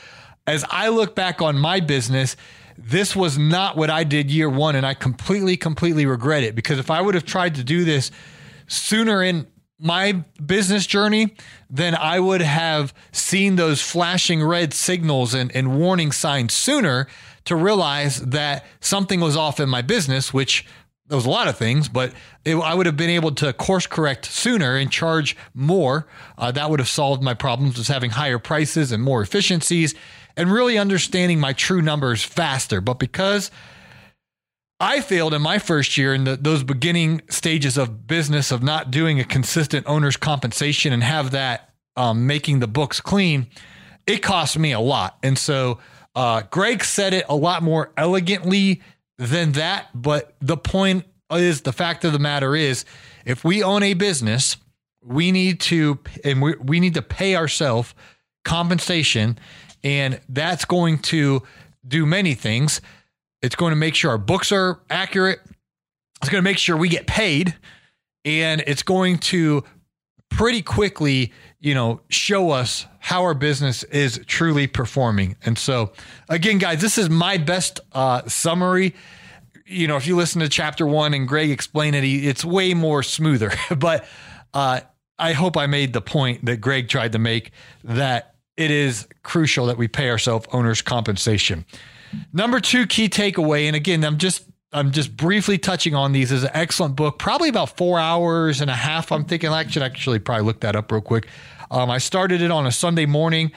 as 0.47 0.65
I 0.69 0.89
look 0.89 1.15
back 1.15 1.41
on 1.41 1.57
my 1.57 1.79
business, 1.79 2.35
this 2.77 3.15
was 3.15 3.37
not 3.37 3.77
what 3.77 3.89
I 3.89 4.03
did 4.03 4.31
year 4.31 4.49
one. 4.49 4.75
And 4.75 4.85
I 4.85 4.93
completely, 4.93 5.55
completely 5.55 6.05
regret 6.05 6.43
it 6.43 6.55
because 6.55 6.79
if 6.79 6.91
I 6.91 7.01
would 7.01 7.15
have 7.15 7.25
tried 7.25 7.55
to 7.55 7.63
do 7.63 7.85
this 7.85 8.11
sooner 8.67 9.23
in 9.23 9.47
my 9.79 10.23
business 10.45 10.85
journey, 10.85 11.35
then 11.69 11.95
I 11.95 12.19
would 12.19 12.41
have 12.41 12.93
seen 13.11 13.55
those 13.55 13.81
flashing 13.81 14.43
red 14.43 14.73
signals 14.73 15.33
and, 15.33 15.53
and 15.55 15.77
warning 15.77 16.11
signs 16.11 16.53
sooner 16.53 17.07
to 17.45 17.55
realize 17.55 18.19
that 18.21 18.65
something 18.79 19.19
was 19.19 19.35
off 19.35 19.59
in 19.59 19.69
my 19.69 19.81
business, 19.81 20.33
which 20.33 20.65
there 21.07 21.17
was 21.17 21.25
a 21.25 21.29
lot 21.29 21.47
of 21.47 21.57
things, 21.57 21.89
but 21.89 22.13
it, 22.45 22.55
I 22.55 22.73
would 22.73 22.85
have 22.85 22.95
been 22.95 23.09
able 23.09 23.31
to 23.35 23.51
course 23.53 23.85
correct 23.85 24.25
sooner 24.25 24.77
and 24.77 24.89
charge 24.89 25.35
more. 25.53 26.07
Uh, 26.37 26.51
that 26.51 26.69
would 26.69 26.79
have 26.79 26.87
solved 26.87 27.21
my 27.21 27.33
problems 27.33 27.77
with 27.77 27.87
having 27.87 28.11
higher 28.11 28.39
prices 28.39 28.91
and 28.91 29.03
more 29.03 29.21
efficiencies 29.21 29.93
and 30.37 30.51
really 30.51 30.77
understanding 30.77 31.39
my 31.39 31.53
true 31.53 31.81
numbers 31.81 32.23
faster. 32.23 32.79
But 32.79 32.99
because 32.99 33.51
I 34.79 35.01
failed 35.01 35.33
in 35.33 35.41
my 35.41 35.59
first 35.59 35.97
year 35.97 36.13
in 36.13 36.23
the, 36.23 36.35
those 36.37 36.63
beginning 36.63 37.21
stages 37.29 37.77
of 37.77 38.07
business 38.07 38.51
of 38.51 38.63
not 38.63 38.89
doing 38.89 39.19
a 39.19 39.23
consistent 39.23 39.85
owner's 39.87 40.17
compensation 40.17 40.93
and 40.93 41.03
have 41.03 41.31
that 41.31 41.73
um, 41.95 42.25
making 42.25 42.59
the 42.59 42.67
books 42.67 42.99
clean, 43.01 43.47
it 44.07 44.19
cost 44.19 44.57
me 44.57 44.71
a 44.71 44.79
lot. 44.79 45.17
And 45.21 45.37
so 45.37 45.79
uh, 46.15 46.43
Greg 46.49 46.83
said 46.83 47.13
it 47.13 47.25
a 47.29 47.35
lot 47.35 47.63
more 47.63 47.91
elegantly 47.97 48.81
than 49.17 49.53
that. 49.53 49.89
But 49.93 50.35
the 50.41 50.57
point 50.57 51.05
is 51.31 51.61
the 51.61 51.73
fact 51.73 52.05
of 52.05 52.13
the 52.13 52.19
matter 52.19 52.55
is 52.55 52.85
if 53.25 53.43
we 53.43 53.63
own 53.63 53.83
a 53.83 53.93
business, 53.93 54.57
we 55.03 55.31
need 55.31 55.59
to 55.61 55.99
and 56.23 56.41
we, 56.41 56.55
we 56.55 56.79
need 56.79 56.93
to 56.93 57.01
pay 57.01 57.35
ourselves 57.35 57.93
compensation 58.45 59.37
and 59.83 60.19
that's 60.29 60.65
going 60.65 60.99
to 60.99 61.43
do 61.85 62.05
many 62.05 62.33
things. 62.33 62.81
It's 63.41 63.55
going 63.55 63.71
to 63.71 63.75
make 63.75 63.95
sure 63.95 64.11
our 64.11 64.17
books 64.17 64.51
are 64.51 64.79
accurate. 64.89 65.39
It's 66.21 66.29
going 66.29 66.41
to 66.41 66.49
make 66.49 66.57
sure 66.57 66.77
we 66.77 66.87
get 66.87 67.07
paid. 67.07 67.55
And 68.23 68.63
it's 68.65 68.83
going 68.83 69.17
to 69.19 69.65
pretty 70.29 70.61
quickly, 70.61 71.33
you 71.63 71.73
know, 71.73 72.01
show 72.09 72.51
us 72.51 72.85
how 72.99 73.23
our 73.23 73.33
business 73.33 73.83
is 73.85 74.19
truly 74.27 74.67
performing. 74.67 75.37
And 75.45 75.57
so, 75.57 75.93
again, 76.27 76.57
guys, 76.57 76.81
this 76.81 76.97
is 76.97 77.09
my 77.09 77.37
best 77.37 77.79
uh, 77.93 78.27
summary. 78.27 78.93
You 79.65 79.87
know, 79.87 79.95
if 79.95 80.05
you 80.05 80.17
listen 80.17 80.41
to 80.41 80.49
chapter 80.49 80.85
one 80.85 81.13
and 81.13 81.25
Greg 81.25 81.49
explained 81.49 81.95
it, 81.95 82.03
it's 82.03 82.43
way 82.43 82.73
more 82.73 83.01
smoother. 83.01 83.49
but 83.77 84.05
uh, 84.53 84.81
I 85.17 85.31
hope 85.31 85.55
I 85.55 85.67
made 85.67 85.93
the 85.93 86.01
point 86.01 86.43
that 86.43 86.57
Greg 86.57 86.89
tried 86.89 87.13
to 87.13 87.19
make 87.19 87.51
that 87.85 88.35
it 88.57 88.69
is 88.69 89.07
crucial 89.23 89.67
that 89.67 89.77
we 89.77 89.87
pay 89.87 90.09
ourselves 90.09 90.45
owners 90.51 90.81
compensation. 90.81 91.63
Number 92.33 92.59
two 92.59 92.85
key 92.87 93.07
takeaway, 93.07 93.67
and 93.67 93.75
again, 93.75 94.03
I'm 94.03 94.17
just 94.17 94.43
I'm 94.73 94.91
just 94.91 95.15
briefly 95.15 95.57
touching 95.57 95.93
on 95.93 96.11
these. 96.11 96.31
is 96.31 96.43
an 96.43 96.51
excellent 96.53 96.95
book, 96.95 97.19
probably 97.19 97.49
about 97.49 97.77
four 97.77 97.99
hours 97.99 98.59
and 98.59 98.69
a 98.69 98.75
half. 98.75 99.11
I'm 99.11 99.25
thinking 99.25 99.49
I 99.49 99.67
should 99.67 99.83
actually 99.83 100.19
probably 100.19 100.45
look 100.45 100.61
that 100.61 100.75
up 100.75 100.91
real 100.91 101.01
quick. 101.01 101.27
Um, 101.69 101.89
I 101.89 101.99
started 101.99 102.41
it 102.41 102.51
on 102.51 102.65
a 102.65 102.71
Sunday 102.71 103.05
morning, 103.05 103.51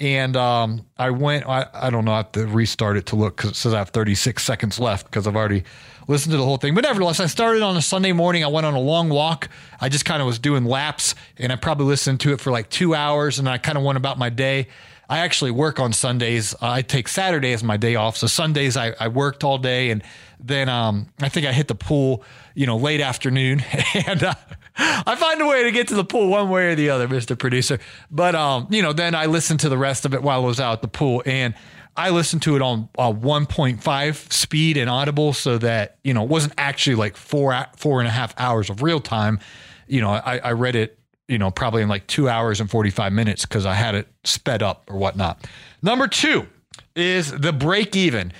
and 0.00 0.36
um, 0.36 0.86
I 0.98 1.10
went. 1.10 1.46
I, 1.48 1.66
I 1.72 1.90
don't 1.90 2.04
know. 2.04 2.12
I 2.12 2.18
have 2.18 2.32
to 2.32 2.46
restart 2.46 2.96
it 2.96 3.06
to 3.06 3.16
look 3.16 3.36
because 3.36 3.52
it 3.52 3.56
says 3.56 3.72
I 3.72 3.78
have 3.78 3.90
36 3.90 4.42
seconds 4.42 4.78
left 4.78 5.06
because 5.06 5.26
I've 5.26 5.36
already 5.36 5.64
listened 6.08 6.32
to 6.32 6.36
the 6.36 6.44
whole 6.44 6.56
thing. 6.56 6.74
But 6.74 6.84
nevertheless, 6.84 7.20
I 7.20 7.26
started 7.26 7.62
on 7.62 7.76
a 7.76 7.82
Sunday 7.82 8.12
morning. 8.12 8.44
I 8.44 8.48
went 8.48 8.66
on 8.66 8.74
a 8.74 8.80
long 8.80 9.08
walk. 9.08 9.48
I 9.80 9.88
just 9.88 10.04
kind 10.04 10.20
of 10.20 10.26
was 10.26 10.38
doing 10.38 10.64
laps, 10.64 11.14
and 11.38 11.52
I 11.52 11.56
probably 11.56 11.86
listened 11.86 12.20
to 12.20 12.32
it 12.32 12.40
for 12.40 12.50
like 12.50 12.68
two 12.68 12.94
hours, 12.94 13.38
and 13.38 13.48
I 13.48 13.58
kind 13.58 13.78
of 13.78 13.84
went 13.84 13.96
about 13.96 14.18
my 14.18 14.28
day. 14.28 14.68
I 15.08 15.18
actually 15.18 15.50
work 15.50 15.80
on 15.80 15.92
Sundays. 15.92 16.54
I 16.60 16.82
take 16.82 17.08
Saturday 17.08 17.52
as 17.52 17.62
my 17.62 17.76
day 17.76 17.96
off. 17.96 18.16
So 18.16 18.26
Sundays 18.26 18.76
I, 18.76 18.94
I 18.98 19.08
worked 19.08 19.44
all 19.44 19.58
day 19.58 19.90
and 19.90 20.02
then 20.40 20.68
um, 20.68 21.08
I 21.20 21.28
think 21.28 21.46
I 21.46 21.52
hit 21.52 21.68
the 21.68 21.74
pool, 21.74 22.24
you 22.54 22.66
know, 22.66 22.76
late 22.76 23.00
afternoon 23.00 23.62
and 24.06 24.22
uh, 24.22 24.34
I 24.76 25.16
find 25.16 25.40
a 25.40 25.46
way 25.46 25.64
to 25.64 25.70
get 25.70 25.88
to 25.88 25.94
the 25.94 26.04
pool 26.04 26.28
one 26.28 26.48
way 26.48 26.68
or 26.68 26.74
the 26.74 26.90
other, 26.90 27.08
Mr. 27.08 27.38
Producer. 27.38 27.78
But, 28.10 28.34
um, 28.34 28.68
you 28.70 28.82
know, 28.82 28.92
then 28.92 29.14
I 29.14 29.26
listened 29.26 29.60
to 29.60 29.68
the 29.68 29.78
rest 29.78 30.04
of 30.04 30.14
it 30.14 30.22
while 30.22 30.42
I 30.42 30.46
was 30.46 30.60
out 30.60 30.72
at 30.74 30.82
the 30.82 30.88
pool 30.88 31.22
and 31.26 31.54
I 31.96 32.10
listened 32.10 32.42
to 32.42 32.56
it 32.56 32.62
on 32.62 32.88
uh, 32.96 33.12
1.5 33.12 34.32
speed 34.32 34.76
and 34.78 34.88
audible 34.88 35.34
so 35.34 35.58
that, 35.58 35.98
you 36.02 36.14
know, 36.14 36.22
it 36.22 36.28
wasn't 36.30 36.54
actually 36.56 36.96
like 36.96 37.16
four, 37.16 37.66
four 37.76 38.00
and 38.00 38.08
a 38.08 38.12
half 38.12 38.34
hours 38.38 38.70
of 38.70 38.82
real 38.82 39.00
time. 39.00 39.40
You 39.86 40.00
know, 40.00 40.10
I, 40.10 40.38
I 40.38 40.52
read 40.52 40.74
it 40.74 40.98
you 41.32 41.38
know, 41.38 41.50
probably 41.50 41.80
in 41.80 41.88
like 41.88 42.06
two 42.06 42.28
hours 42.28 42.60
and 42.60 42.70
45 42.70 43.10
minutes 43.10 43.46
because 43.46 43.64
I 43.64 43.72
had 43.72 43.94
it 43.94 44.06
sped 44.22 44.62
up 44.62 44.84
or 44.90 44.98
whatnot. 44.98 45.48
Number 45.80 46.06
two 46.06 46.46
is 46.94 47.32
the 47.32 47.54
break 47.54 47.96
even. 47.96 48.34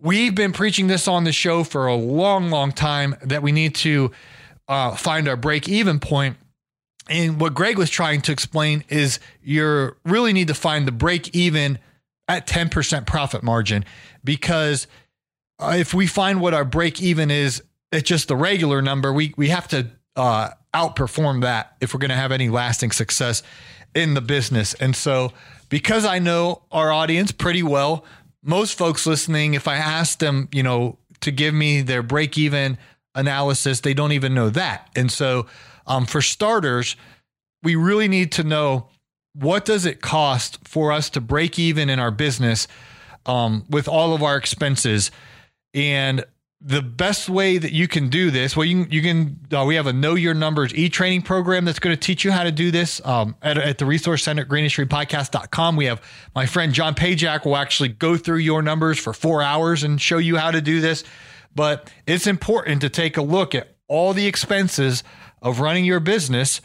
We've 0.00 0.34
been 0.34 0.54
preaching 0.54 0.86
this 0.86 1.06
on 1.06 1.24
the 1.24 1.32
show 1.32 1.64
for 1.64 1.86
a 1.86 1.94
long, 1.94 2.48
long 2.48 2.72
time 2.72 3.14
that 3.20 3.42
we 3.42 3.52
need 3.52 3.74
to 3.76 4.10
uh, 4.68 4.96
find 4.96 5.28
our 5.28 5.36
break 5.36 5.68
even 5.68 6.00
point. 6.00 6.38
And 7.10 7.38
what 7.38 7.52
Greg 7.52 7.76
was 7.76 7.90
trying 7.90 8.22
to 8.22 8.32
explain 8.32 8.84
is 8.88 9.18
you 9.42 9.94
really 10.06 10.32
need 10.32 10.48
to 10.48 10.54
find 10.54 10.88
the 10.88 10.92
break 10.92 11.34
even 11.36 11.78
at 12.26 12.46
10% 12.46 13.06
profit 13.06 13.42
margin 13.42 13.84
because 14.24 14.86
uh, 15.58 15.74
if 15.76 15.92
we 15.92 16.06
find 16.06 16.40
what 16.40 16.54
our 16.54 16.64
break 16.64 17.02
even 17.02 17.30
is 17.30 17.62
at 17.92 18.06
just 18.06 18.28
the 18.28 18.36
regular 18.36 18.80
number, 18.80 19.12
we, 19.12 19.34
we 19.36 19.48
have 19.48 19.68
to 19.68 19.90
uh, 20.16 20.50
outperform 20.74 21.42
that 21.42 21.76
if 21.80 21.94
we're 21.94 22.00
going 22.00 22.10
to 22.10 22.16
have 22.16 22.32
any 22.32 22.48
lasting 22.48 22.90
success 22.90 23.42
in 23.94 24.14
the 24.14 24.20
business. 24.20 24.74
And 24.74 24.94
so, 24.94 25.32
because 25.68 26.04
I 26.04 26.18
know 26.18 26.62
our 26.70 26.92
audience 26.92 27.32
pretty 27.32 27.62
well, 27.62 28.04
most 28.42 28.76
folks 28.76 29.06
listening, 29.06 29.54
if 29.54 29.68
I 29.68 29.76
ask 29.76 30.18
them, 30.18 30.48
you 30.52 30.62
know, 30.62 30.98
to 31.20 31.30
give 31.30 31.54
me 31.54 31.82
their 31.82 32.02
break 32.02 32.38
even 32.38 32.78
analysis, 33.14 33.80
they 33.80 33.94
don't 33.94 34.12
even 34.12 34.34
know 34.34 34.50
that. 34.50 34.88
And 34.96 35.10
so, 35.10 35.46
um, 35.86 36.06
for 36.06 36.22
starters, 36.22 36.96
we 37.62 37.74
really 37.74 38.08
need 38.08 38.32
to 38.32 38.44
know 38.44 38.88
what 39.34 39.64
does 39.64 39.86
it 39.86 40.00
cost 40.00 40.58
for 40.66 40.92
us 40.92 41.10
to 41.10 41.20
break 41.20 41.58
even 41.58 41.88
in 41.88 41.98
our 41.98 42.10
business 42.10 42.66
um, 43.26 43.64
with 43.68 43.88
all 43.88 44.14
of 44.14 44.22
our 44.22 44.36
expenses 44.36 45.10
and 45.74 46.24
the 46.62 46.82
best 46.82 47.30
way 47.30 47.56
that 47.56 47.72
you 47.72 47.88
can 47.88 48.10
do 48.10 48.30
this, 48.30 48.54
well, 48.54 48.66
you 48.66 48.84
can, 48.84 48.92
you 48.92 49.00
can 49.00 49.40
uh, 49.56 49.64
we 49.64 49.76
have 49.76 49.86
a 49.86 49.92
Know 49.92 50.14
Your 50.14 50.34
Numbers 50.34 50.74
e 50.74 50.90
training 50.90 51.22
program 51.22 51.64
that's 51.64 51.78
going 51.78 51.96
to 51.96 52.00
teach 52.00 52.22
you 52.22 52.32
how 52.32 52.44
to 52.44 52.52
do 52.52 52.70
this 52.70 53.04
um, 53.06 53.34
at, 53.40 53.56
at 53.56 53.78
the 53.78 53.86
Resource 53.86 54.22
Center, 54.22 54.42
at 54.42 54.48
greenindustrypodcast.com. 54.48 55.76
We 55.76 55.86
have 55.86 56.02
my 56.34 56.44
friend 56.44 56.74
John 56.74 56.94
Pajak 56.94 57.46
will 57.46 57.56
actually 57.56 57.88
go 57.88 58.18
through 58.18 58.38
your 58.38 58.60
numbers 58.60 58.98
for 58.98 59.14
four 59.14 59.42
hours 59.42 59.82
and 59.82 60.00
show 60.00 60.18
you 60.18 60.36
how 60.36 60.50
to 60.50 60.60
do 60.60 60.80
this. 60.80 61.02
But 61.54 61.90
it's 62.06 62.26
important 62.26 62.82
to 62.82 62.90
take 62.90 63.16
a 63.16 63.22
look 63.22 63.54
at 63.54 63.74
all 63.88 64.12
the 64.12 64.26
expenses 64.26 65.02
of 65.40 65.60
running 65.60 65.86
your 65.86 66.00
business 66.00 66.60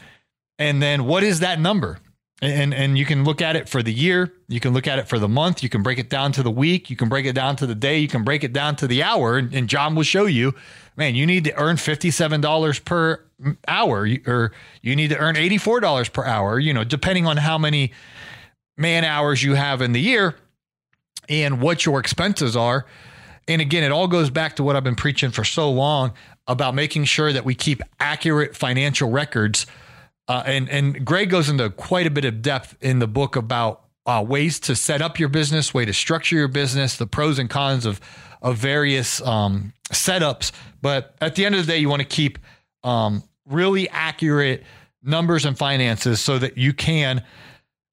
and 0.58 0.82
then 0.82 1.04
what 1.04 1.22
is 1.22 1.40
that 1.40 1.60
number? 1.60 1.98
And 2.42 2.74
and 2.74 2.98
you 2.98 3.06
can 3.06 3.24
look 3.24 3.40
at 3.40 3.56
it 3.56 3.68
for 3.68 3.82
the 3.82 3.92
year. 3.92 4.32
You 4.48 4.60
can 4.60 4.74
look 4.74 4.86
at 4.86 4.98
it 4.98 5.08
for 5.08 5.18
the 5.18 5.28
month. 5.28 5.62
You 5.62 5.68
can 5.68 5.82
break 5.82 5.98
it 5.98 6.10
down 6.10 6.32
to 6.32 6.42
the 6.42 6.50
week. 6.50 6.90
You 6.90 6.96
can 6.96 7.08
break 7.08 7.24
it 7.24 7.32
down 7.32 7.56
to 7.56 7.66
the 7.66 7.74
day. 7.74 7.98
You 7.98 8.08
can 8.08 8.24
break 8.24 8.44
it 8.44 8.52
down 8.52 8.76
to 8.76 8.86
the 8.86 9.02
hour. 9.02 9.38
And, 9.38 9.54
and 9.54 9.68
john 9.68 9.94
will 9.94 10.02
show 10.02 10.26
you 10.26 10.54
man 10.96 11.14
you 11.14 11.26
need 11.26 11.44
to 11.44 11.54
earn 11.58 11.76
$57 11.76 12.84
per 12.84 13.24
hour 13.66 14.08
or 14.26 14.52
you 14.82 14.96
need 14.96 15.08
to 15.08 15.16
earn 15.16 15.36
$84 15.36 16.12
per 16.12 16.24
hour 16.24 16.58
you 16.58 16.74
know 16.74 16.84
depending 16.84 17.26
on 17.26 17.38
how 17.38 17.56
many 17.56 17.92
man 18.76 19.04
hours 19.04 19.42
you 19.42 19.54
have 19.54 19.80
in 19.80 19.92
the 19.92 20.00
year 20.00 20.36
and 21.28 21.60
what 21.60 21.84
your 21.84 21.98
expenses 21.98 22.54
are. 22.54 22.84
And 23.48 23.62
again 23.62 23.82
it 23.82 23.92
all 23.92 24.08
goes 24.08 24.28
back 24.28 24.56
to 24.56 24.62
what 24.62 24.76
i've 24.76 24.84
been 24.84 24.94
preaching 24.94 25.30
for 25.30 25.44
so 25.44 25.70
long 25.70 26.12
about 26.46 26.74
making 26.74 27.04
sure 27.04 27.32
that 27.32 27.46
we 27.46 27.54
keep 27.54 27.80
accurate 27.98 28.54
financial 28.54 29.10
records 29.10 29.66
uh, 30.28 30.42
and 30.46 30.68
and 30.68 31.04
Greg 31.04 31.30
goes 31.30 31.48
into 31.48 31.70
quite 31.70 32.06
a 32.06 32.10
bit 32.10 32.24
of 32.24 32.42
depth 32.42 32.76
in 32.80 32.98
the 32.98 33.06
book 33.06 33.36
about 33.36 33.84
uh, 34.06 34.24
ways 34.26 34.60
to 34.60 34.76
set 34.76 35.02
up 35.02 35.18
your 35.18 35.28
business, 35.28 35.74
way 35.74 35.84
to 35.84 35.92
structure 35.92 36.36
your 36.36 36.48
business, 36.48 36.96
the 36.96 37.06
pros 37.06 37.38
and 37.38 37.50
cons 37.50 37.86
of 37.86 38.00
of 38.42 38.56
various 38.56 39.20
um, 39.22 39.72
setups. 39.90 40.52
But 40.82 41.14
at 41.20 41.34
the 41.34 41.44
end 41.44 41.54
of 41.54 41.66
the 41.66 41.72
day, 41.72 41.78
you 41.78 41.88
want 41.88 42.02
to 42.02 42.08
keep 42.08 42.38
um, 42.82 43.22
really 43.46 43.88
accurate 43.88 44.64
numbers 45.02 45.44
and 45.44 45.56
finances 45.56 46.20
so 46.20 46.38
that 46.38 46.58
you 46.58 46.72
can 46.72 47.24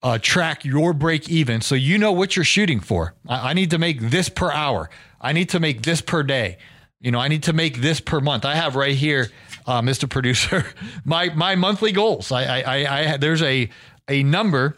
uh, 0.01 0.17
track 0.21 0.65
your 0.65 0.93
break 0.93 1.29
even, 1.29 1.61
so 1.61 1.75
you 1.75 1.97
know 1.97 2.11
what 2.11 2.35
you're 2.35 2.43
shooting 2.43 2.79
for. 2.79 3.13
I, 3.27 3.51
I 3.51 3.53
need 3.53 3.71
to 3.71 3.77
make 3.77 4.01
this 4.01 4.27
per 4.27 4.51
hour. 4.51 4.89
I 5.21 5.31
need 5.31 5.49
to 5.49 5.59
make 5.59 5.83
this 5.83 6.01
per 6.01 6.23
day. 6.23 6.57
You 6.99 7.11
know, 7.11 7.19
I 7.19 7.27
need 7.27 7.43
to 7.43 7.53
make 7.53 7.77
this 7.77 7.99
per 7.99 8.19
month. 8.19 8.43
I 8.43 8.55
have 8.55 8.75
right 8.75 8.95
here 8.95 9.29
uh, 9.65 9.81
Mr. 9.81 10.09
Producer, 10.09 10.65
my 11.05 11.29
my 11.29 11.55
monthly 11.55 11.91
goals. 11.91 12.31
I, 12.31 12.61
I, 12.61 13.13
I, 13.13 13.17
there's 13.17 13.41
a 13.41 13.69
a 14.07 14.23
number 14.23 14.77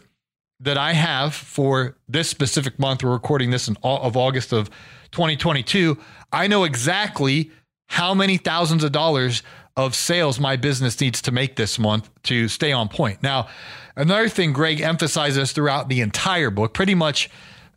that 0.60 0.78
I 0.78 0.92
have 0.92 1.34
for 1.34 1.96
this 2.08 2.28
specific 2.30 2.78
month. 2.78 3.02
We're 3.02 3.12
recording 3.12 3.50
this 3.50 3.68
in 3.68 3.76
of 3.82 4.16
August 4.16 4.52
of 4.52 4.70
2022. 5.10 5.98
I 6.32 6.46
know 6.46 6.64
exactly 6.64 7.50
how 7.88 8.14
many 8.14 8.36
thousands 8.36 8.82
of 8.82 8.92
dollars 8.92 9.42
of 9.76 9.94
sales 9.94 10.40
my 10.40 10.56
business 10.56 11.00
needs 11.00 11.20
to 11.22 11.30
make 11.30 11.56
this 11.56 11.78
month 11.78 12.08
to 12.24 12.48
stay 12.48 12.72
on 12.72 12.88
point. 12.88 13.22
Now, 13.22 13.48
another 13.94 14.28
thing 14.28 14.52
Greg 14.52 14.80
emphasizes 14.80 15.52
throughout 15.52 15.88
the 15.88 16.00
entire 16.00 16.50
book, 16.50 16.72
pretty 16.72 16.94
much 16.94 17.28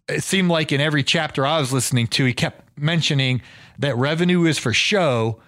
it 0.07 0.23
seemed 0.23 0.49
like 0.49 0.71
in 0.71 0.81
every 0.81 1.03
chapter 1.03 1.45
I 1.45 1.59
was 1.59 1.71
listening 1.73 2.07
to, 2.07 2.25
he 2.25 2.33
kept 2.33 2.77
mentioning 2.77 3.41
that 3.77 3.95
revenue 3.97 4.45
is 4.45 4.57
for 4.57 4.73
show 4.73 5.39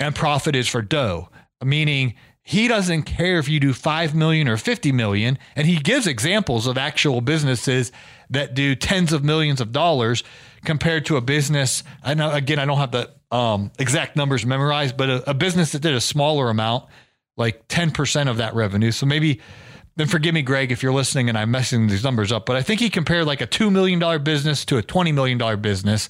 and 0.00 0.14
profit 0.14 0.56
is 0.56 0.66
for 0.66 0.82
dough, 0.82 1.28
meaning 1.62 2.14
he 2.42 2.66
doesn't 2.66 3.02
care 3.02 3.38
if 3.38 3.48
you 3.48 3.60
do 3.60 3.72
5 3.72 4.14
million 4.14 4.48
or 4.48 4.56
50 4.56 4.90
million. 4.92 5.38
And 5.54 5.66
he 5.66 5.76
gives 5.76 6.06
examples 6.06 6.66
of 6.66 6.78
actual 6.78 7.20
businesses 7.20 7.92
that 8.30 8.54
do 8.54 8.74
tens 8.74 9.12
of 9.12 9.22
millions 9.22 9.60
of 9.60 9.72
dollars 9.72 10.24
compared 10.64 11.06
to 11.06 11.16
a 11.16 11.20
business. 11.20 11.84
I 12.02 12.14
know, 12.14 12.32
again, 12.32 12.58
I 12.58 12.64
don't 12.64 12.78
have 12.78 12.92
the 12.92 13.10
um, 13.30 13.70
exact 13.78 14.16
numbers 14.16 14.44
memorized, 14.44 14.96
but 14.96 15.08
a, 15.10 15.30
a 15.30 15.34
business 15.34 15.72
that 15.72 15.82
did 15.82 15.94
a 15.94 16.00
smaller 16.00 16.48
amount, 16.48 16.86
like 17.36 17.68
10% 17.68 18.28
of 18.28 18.38
that 18.38 18.54
revenue. 18.54 18.90
So 18.90 19.06
maybe 19.06 19.40
then 19.96 20.08
forgive 20.08 20.32
me, 20.32 20.42
Greg, 20.42 20.72
if 20.72 20.82
you're 20.82 20.94
listening 20.94 21.28
and 21.28 21.36
I'm 21.36 21.50
messing 21.50 21.86
these 21.86 22.02
numbers 22.02 22.32
up, 22.32 22.46
but 22.46 22.56
I 22.56 22.62
think 22.62 22.80
he 22.80 22.88
compared 22.88 23.26
like 23.26 23.42
a 23.42 23.46
$2 23.46 23.70
million 23.70 24.24
business 24.24 24.64
to 24.66 24.78
a 24.78 24.82
$20 24.82 25.12
million 25.12 25.60
business. 25.60 26.08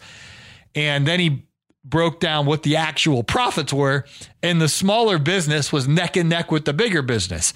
And 0.75 1.07
then 1.07 1.19
he 1.19 1.47
broke 1.85 2.21
down 2.21 2.47
what 2.47 2.63
the 2.63 2.77
actual 2.77 3.23
profits 3.23 3.73
were, 3.73 4.05
and 4.43 4.61
the 4.61 4.69
smaller 4.69 5.19
business 5.19 5.73
was 5.73 5.89
neck 5.89 6.17
and 6.17 6.29
neck 6.29 6.51
with 6.51 6.65
the 6.65 6.73
bigger 6.73 7.03
business. 7.03 7.55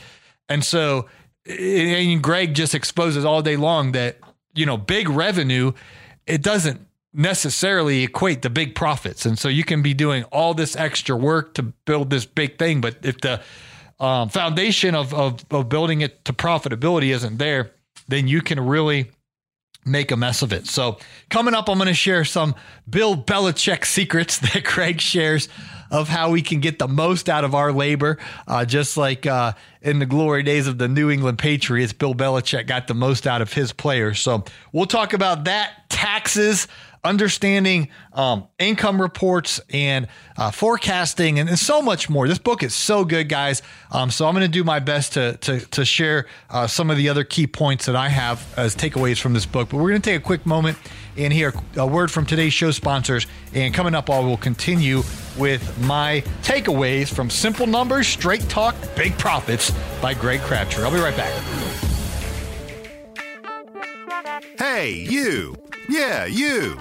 And 0.49 0.65
so, 0.65 1.09
and 1.47 2.23
Greg 2.23 2.55
just 2.55 2.75
exposes 2.75 3.25
all 3.25 3.43
day 3.43 3.57
long 3.57 3.93
that, 3.93 4.19
you 4.55 4.67
know, 4.67 4.77
big 4.77 5.09
revenue, 5.09 5.73
it 6.27 6.43
doesn't 6.43 6.81
necessarily 7.13 8.03
equate 8.03 8.43
to 8.43 8.51
big 8.51 8.75
profits. 8.75 9.25
And 9.25 9.39
so 9.39 9.49
you 9.49 9.63
can 9.63 9.83
be 9.83 9.95
doing 9.95 10.25
all 10.25 10.55
this 10.55 10.75
extra 10.75 11.17
work 11.17 11.55
to 11.55 11.63
build 11.63 12.11
this 12.11 12.27
big 12.27 12.59
thing, 12.59 12.81
but 12.81 12.97
if 13.03 13.21
the 13.21 13.41
um, 14.01 14.29
foundation 14.29 14.95
of, 14.95 15.15
of, 15.15 15.45
of 15.51 15.69
building 15.69 16.01
it 16.01 16.25
to 16.25 16.33
profitability 16.33 17.15
isn't 17.15 17.39
there, 17.39 17.71
then 18.09 18.27
you 18.27 18.41
can 18.43 18.59
really 18.59 19.11
make 19.85 20.11
a 20.11 20.17
mess 20.17 20.43
of 20.43 20.53
it. 20.53 20.67
So, 20.67 20.99
coming 21.31 21.55
up, 21.55 21.69
I'm 21.69 21.79
going 21.79 21.89
to 21.89 21.95
share 21.95 22.25
some 22.25 22.55
Bill 22.89 23.17
Belichick 23.17 23.85
secrets 23.85 24.39
that 24.53 24.65
Craig 24.65 25.01
shares 25.01 25.49
of 25.91 26.09
how 26.09 26.31
we 26.31 26.43
can 26.43 26.61
get 26.61 26.79
the 26.79 26.89
most 26.89 27.29
out 27.29 27.45
of 27.45 27.55
our 27.55 27.73
labor. 27.73 28.19
Uh, 28.47 28.65
just 28.65 28.97
like 28.97 29.27
uh, 29.27 29.53
in 29.83 29.99
the 29.99 30.07
glory 30.07 30.43
days 30.43 30.67
of 30.67 30.79
the 30.79 30.89
New 30.89 31.11
England 31.11 31.39
Patriots, 31.39 31.93
Bill 31.93 32.15
Belichick 32.15 32.67
got 32.67 32.89
the 32.89 32.95
most 32.95 33.27
out 33.27 33.43
of 33.43 33.53
his 33.53 33.73
players. 33.73 34.21
So, 34.21 34.45
we'll 34.73 34.87
talk 34.87 35.13
about 35.13 35.45
that, 35.45 35.89
taxes, 35.91 36.67
understanding 37.05 37.89
um, 38.13 38.49
income 38.59 39.01
reports 39.01 39.61
and 39.71 40.09
uh, 40.37 40.51
forecasting 40.51 41.39
and, 41.39 41.49
and, 41.49 41.59
so 41.59 41.81
much 41.81 42.11
more. 42.11 42.27
This 42.27 42.39
book 42.39 42.63
is 42.63 42.75
so 42.75 43.05
good, 43.05 43.29
guys. 43.29 43.63
Um, 43.91 44.11
so 44.11 44.27
I'm 44.27 44.35
going 44.35 44.47
to 44.47 44.53
do 44.53 44.65
my 44.65 44.81
best 44.81 45.13
to 45.15 45.37
to, 45.39 45.61
to 45.61 45.85
share 45.85 46.27
uh, 46.51 46.67
some 46.67 46.91
of 46.91 46.97
the 46.97 47.09
other 47.09 47.25
key 47.25 47.47
points 47.47 47.87
that 47.87 47.97
I 47.97 48.09
have 48.09 48.47
as 48.57 48.75
takeaways 48.75 49.21
from 49.21 49.35
this 49.35 49.47
book. 49.47 49.69
But 49.71 49.77
we're 49.77 49.91
going 49.91 50.03
to 50.03 50.11
take 50.11 50.21
a 50.21 50.25
quick 50.25 50.47
moment 50.47 50.79
and 51.17 51.33
hear 51.33 51.55
a 51.77 51.87
word 51.87 52.11
from 52.11 52.27
today's 52.27 52.53
show 52.53 52.71
sponsors. 52.71 53.27
And 53.53 53.73
coming 53.73 53.95
up, 53.95 54.11
I 54.11 54.19
will 54.21 54.37
continue 54.37 55.03
with 55.39 55.79
my 55.83 56.23
takeaways 56.43 57.13
from 57.13 57.31
Simple 57.31 57.67
Numbers, 57.67 58.09
Straight 58.09 58.49
Talk, 58.49 58.75
Big 58.97 59.17
Profits 59.19 59.73
by 60.01 60.15
Greg 60.15 60.41
Crabtree. 60.41 60.85
I'll 60.85 60.93
be 60.93 60.99
right 60.99 61.17
back. 61.17 61.33
Hey, 64.59 64.93
you. 64.93 65.57
Yeah, 65.89 66.25
you. 66.25 66.81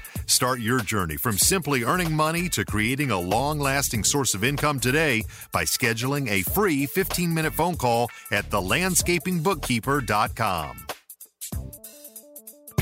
Start 0.31 0.61
your 0.61 0.79
journey 0.79 1.17
from 1.17 1.37
simply 1.37 1.83
earning 1.83 2.13
money 2.13 2.47
to 2.49 2.63
creating 2.63 3.09
a 3.11 3.19
long 3.19 3.59
lasting 3.59 4.05
source 4.05 4.33
of 4.33 4.45
income 4.45 4.79
today 4.79 5.25
by 5.51 5.65
scheduling 5.65 6.29
a 6.29 6.43
free 6.43 6.85
15 6.85 7.33
minute 7.33 7.53
phone 7.53 7.75
call 7.75 8.09
at 8.31 8.49
thelandscapingbookkeeper.com. 8.49 10.87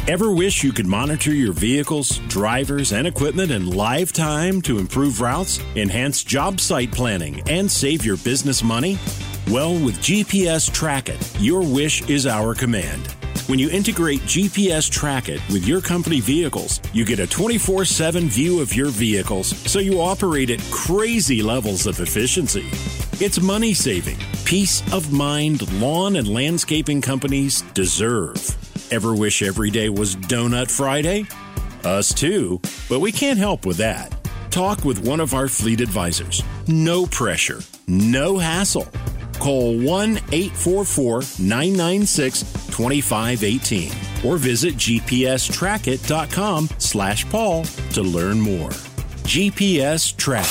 Ever 0.07 0.31
wish 0.31 0.63
you 0.63 0.71
could 0.71 0.85
monitor 0.85 1.33
your 1.33 1.53
vehicles, 1.53 2.19
drivers, 2.27 2.93
and 2.93 3.07
equipment 3.07 3.49
in 3.49 3.71
live 3.71 4.13
time 4.13 4.61
to 4.61 4.77
improve 4.77 5.19
routes, 5.19 5.59
enhance 5.75 6.23
job 6.23 6.59
site 6.59 6.91
planning, 6.91 7.41
and 7.49 7.67
save 7.69 8.05
your 8.05 8.17
business 8.17 8.63
money? 8.63 8.99
Well, 9.49 9.73
with 9.73 9.97
GPS 10.01 10.71
Track 10.71 11.09
It, 11.09 11.35
your 11.39 11.61
wish 11.61 12.07
is 12.07 12.27
our 12.27 12.53
command. 12.53 13.15
When 13.49 13.57
you 13.57 13.71
integrate 13.71 14.19
GPS 14.21 14.87
Track 14.91 15.27
It 15.27 15.41
with 15.49 15.65
your 15.65 15.81
company 15.81 16.19
vehicles, 16.19 16.79
you 16.93 17.03
get 17.03 17.17
a 17.17 17.25
24 17.25 17.83
7 17.83 18.29
view 18.29 18.61
of 18.61 18.75
your 18.75 18.89
vehicles 18.89 19.57
so 19.67 19.79
you 19.79 19.99
operate 19.99 20.51
at 20.51 20.61
crazy 20.69 21.41
levels 21.41 21.87
of 21.87 21.99
efficiency. 21.99 22.67
It's 23.13 23.41
money 23.41 23.73
saving, 23.73 24.19
peace 24.45 24.83
of 24.93 25.11
mind 25.11 25.67
lawn 25.81 26.17
and 26.17 26.27
landscaping 26.27 27.01
companies 27.01 27.63
deserve. 27.73 28.37
Ever 28.93 29.15
wish 29.15 29.41
every 29.41 29.71
day 29.71 29.89
was 29.89 30.15
Donut 30.15 30.69
Friday? 30.69 31.25
Us 31.83 32.13
too, 32.13 32.61
but 32.87 32.99
we 32.99 33.11
can't 33.11 33.39
help 33.39 33.65
with 33.65 33.77
that. 33.77 34.15
Talk 34.51 34.85
with 34.85 35.03
one 35.03 35.19
of 35.19 35.33
our 35.33 35.47
fleet 35.47 35.81
advisors. 35.81 36.43
No 36.67 37.07
pressure, 37.07 37.61
no 37.87 38.37
hassle. 38.37 38.87
Call 39.39 39.77
1 39.79 40.17
844 40.31 41.21
996 41.39 42.43
2518 42.67 43.91
or 44.25 44.37
visit 44.37 44.75
gpstrackit.com 44.75 46.69
slash 46.77 47.29
Paul 47.29 47.63
to 47.93 48.01
learn 48.01 48.39
more. 48.39 48.69
GPS 49.29 50.15
Track. 50.17 50.45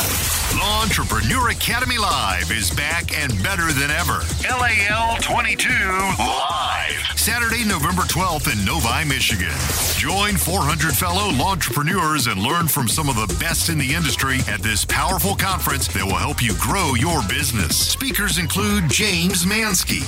Lawntrepreneur 0.59 1.51
Academy 1.51 1.99
Live 1.99 2.51
is 2.53 2.71
back 2.71 3.13
and 3.17 3.33
better 3.43 3.73
than 3.73 3.91
ever. 3.91 4.21
LAL 4.49 5.17
22 5.19 5.69
Live. 5.69 7.08
Saturday, 7.19 7.65
November 7.65 8.03
12th 8.03 8.51
in 8.53 8.65
Novi, 8.65 9.05
Michigan. 9.05 9.53
Join 9.97 10.37
400 10.37 10.95
fellow 10.95 11.29
entrepreneurs 11.45 12.29
and 12.29 12.41
learn 12.41 12.69
from 12.69 12.87
some 12.87 13.09
of 13.09 13.17
the 13.17 13.35
best 13.41 13.69
in 13.69 13.77
the 13.77 13.93
industry 13.93 14.39
at 14.47 14.63
this 14.63 14.85
powerful 14.85 15.35
conference 15.35 15.89
that 15.89 16.05
will 16.05 16.15
help 16.15 16.41
you 16.41 16.55
grow 16.61 16.95
your 16.95 17.21
business. 17.29 17.77
Speakers 17.77 18.39
include 18.39 18.89
James 18.89 19.45
Mansky, 19.45 20.07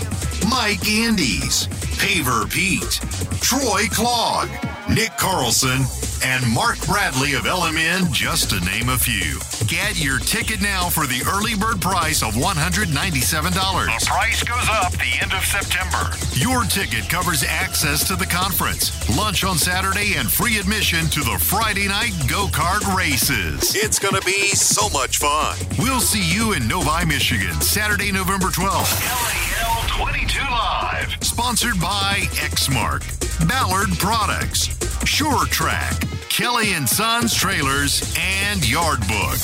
Mike 0.49 0.87
Andes, 0.89 1.67
Paver 1.99 2.49
Pete, 2.49 3.01
Troy 3.43 3.87
Clogg, 3.91 4.49
Nick 4.95 5.17
Carlson, 5.17 5.83
and 6.25 6.47
Mark 6.53 6.85
Bradley 6.85 7.35
of 7.35 7.43
LMN, 7.43 8.11
just 8.13 8.51
to 8.51 8.61
name 8.65 8.89
a 8.89 8.99
few. 8.99 9.39
Get 9.67 10.03
your 10.03 10.19
ticket 10.19 10.61
now 10.61 10.89
for 10.89 11.07
the 11.07 11.23
early 11.31 11.55
bird 11.55 11.81
price 11.81 12.23
of 12.23 12.35
$197. 12.35 12.91
The 12.91 14.07
price 14.07 14.43
goes 14.43 14.69
up 14.69 14.93
the 14.93 15.19
end 15.23 15.33
of 15.33 15.45
September. 15.45 16.11
Your 16.35 16.65
ticket 16.65 17.09
covers 17.09 17.45
access 17.45 18.07
to 18.09 18.17
the 18.17 18.27
conference, 18.27 18.91
lunch 19.17 19.45
on 19.45 19.59
Saturday, 19.59 20.15
and 20.17 20.31
free 20.31 20.59
admission 20.59 21.07
to 21.11 21.21
the 21.21 21.39
Friday 21.39 21.87
night 21.87 22.13
go 22.29 22.49
kart 22.49 22.83
races. 22.97 23.75
It's 23.77 23.99
going 24.01 24.15
to 24.21 24.27
be 24.27 24.49
so 24.49 24.89
much 24.91 25.19
fun. 25.19 25.57
We'll 25.79 26.01
see 26.01 26.23
you 26.35 26.53
in 26.53 26.67
Novi, 26.67 27.07
Michigan, 27.07 27.61
Saturday, 27.61 28.11
November 28.11 28.49
12th. 28.49 28.99
LAL 29.07 30.07
22 30.07 30.41
Live. 30.51 31.17
Sponsored 31.23 31.81
by 31.81 32.27
Exmark, 32.35 33.07
Ballard 33.49 33.91
Products, 33.99 34.80
Sure 35.11 35.45
Track, 35.47 36.07
Kelly 36.31 36.73
and 36.73 36.89
Sons 36.89 37.35
Trailers, 37.35 38.01
and 38.17 38.67
Yard 38.67 39.01
Book. 39.01 39.39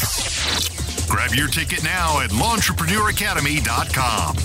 Grab 1.09 1.35
your 1.35 1.48
ticket 1.48 1.83
now 1.83 2.20
at 2.20 2.31
lawntrepreneurs.academy.com. 2.31 4.37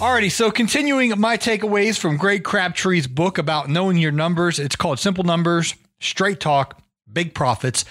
Alrighty, 0.00 0.32
so 0.32 0.50
continuing 0.50 1.20
my 1.20 1.36
takeaways 1.36 1.98
from 1.98 2.16
Greg 2.16 2.42
Crabtree's 2.42 3.06
book 3.06 3.36
about 3.36 3.68
knowing 3.68 3.98
your 3.98 4.12
numbers. 4.12 4.58
It's 4.58 4.76
called 4.76 4.98
Simple 4.98 5.24
Numbers, 5.24 5.74
Straight 6.00 6.40
Talk, 6.40 6.80
Big 7.12 7.34
Profits. 7.34 7.84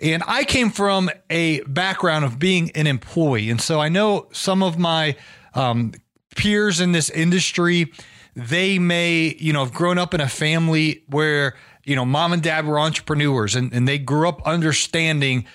And 0.00 0.24
I 0.26 0.42
came 0.42 0.70
from 0.70 1.08
a 1.30 1.60
background 1.62 2.24
of 2.24 2.40
being 2.40 2.72
an 2.72 2.88
employee. 2.88 3.48
And 3.48 3.60
so 3.60 3.80
I 3.80 3.88
know 3.88 4.26
some 4.32 4.60
of 4.62 4.76
my 4.76 5.14
um, 5.54 5.92
peers 6.34 6.80
in 6.80 6.90
this 6.90 7.10
industry, 7.10 7.92
they 8.34 8.78
may, 8.78 9.36
you 9.38 9.52
know, 9.52 9.64
have 9.64 9.72
grown 9.72 9.98
up 9.98 10.14
in 10.14 10.20
a 10.20 10.28
family 10.28 11.04
where, 11.08 11.54
you 11.84 11.94
know, 11.94 12.04
mom 12.04 12.32
and 12.32 12.42
dad 12.42 12.66
were 12.66 12.78
entrepreneurs 12.78 13.54
and, 13.54 13.72
and 13.72 13.86
they 13.86 13.98
grew 13.98 14.28
up 14.28 14.42
understanding 14.46 15.46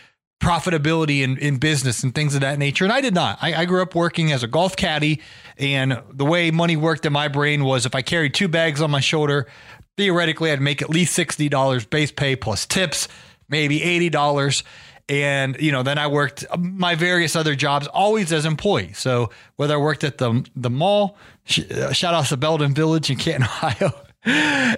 profitability 0.41 1.21
in, 1.21 1.37
in 1.37 1.57
business 1.57 2.03
and 2.03 2.15
things 2.15 2.33
of 2.33 2.41
that 2.41 2.57
nature. 2.57 2.85
And 2.85 2.93
I 2.93 3.01
did 3.01 3.13
not. 3.13 3.37
I, 3.41 3.53
I 3.53 3.65
grew 3.65 3.81
up 3.81 3.93
working 3.93 4.31
as 4.31 4.41
a 4.41 4.47
golf 4.47 4.75
caddy. 4.75 5.21
And 5.57 6.01
the 6.11 6.25
way 6.25 6.49
money 6.51 6.77
worked 6.77 7.05
in 7.05 7.11
my 7.11 7.27
brain 7.27 7.65
was 7.65 7.85
if 7.85 7.93
I 7.93 8.01
carried 8.01 8.33
two 8.33 8.47
bags 8.47 8.81
on 8.81 8.89
my 8.89 9.01
shoulder, 9.01 9.47
theoretically, 9.97 10.51
I'd 10.51 10.61
make 10.61 10.81
at 10.81 10.89
least 10.89 11.17
$60 11.17 11.89
base 11.89 12.11
pay 12.11 12.37
plus 12.37 12.65
tips, 12.65 13.09
maybe 13.49 13.81
$80 13.81 14.63
and 15.10 15.60
you 15.60 15.72
know 15.72 15.84
then 15.84 15.98
i 15.98 16.08
worked 16.08 16.45
my 16.58 16.95
various 16.95 17.36
other 17.36 17.56
jobs 17.56 17.88
always 17.88 18.32
as 18.32 18.45
employee. 18.45 18.93
So 18.93 19.32
whether 19.58 19.74
i 19.74 19.78
worked 19.78 20.04
at 20.04 20.19
the 20.19 20.48
the 20.56 20.69
mall 20.69 21.17
uh, 21.72 21.91
shout 21.91 22.13
out 22.13 22.28
to 22.28 22.38
belden 22.38 22.74
village 22.74 23.10
in 23.10 23.17
canton 23.17 23.43
ohio. 23.43 23.91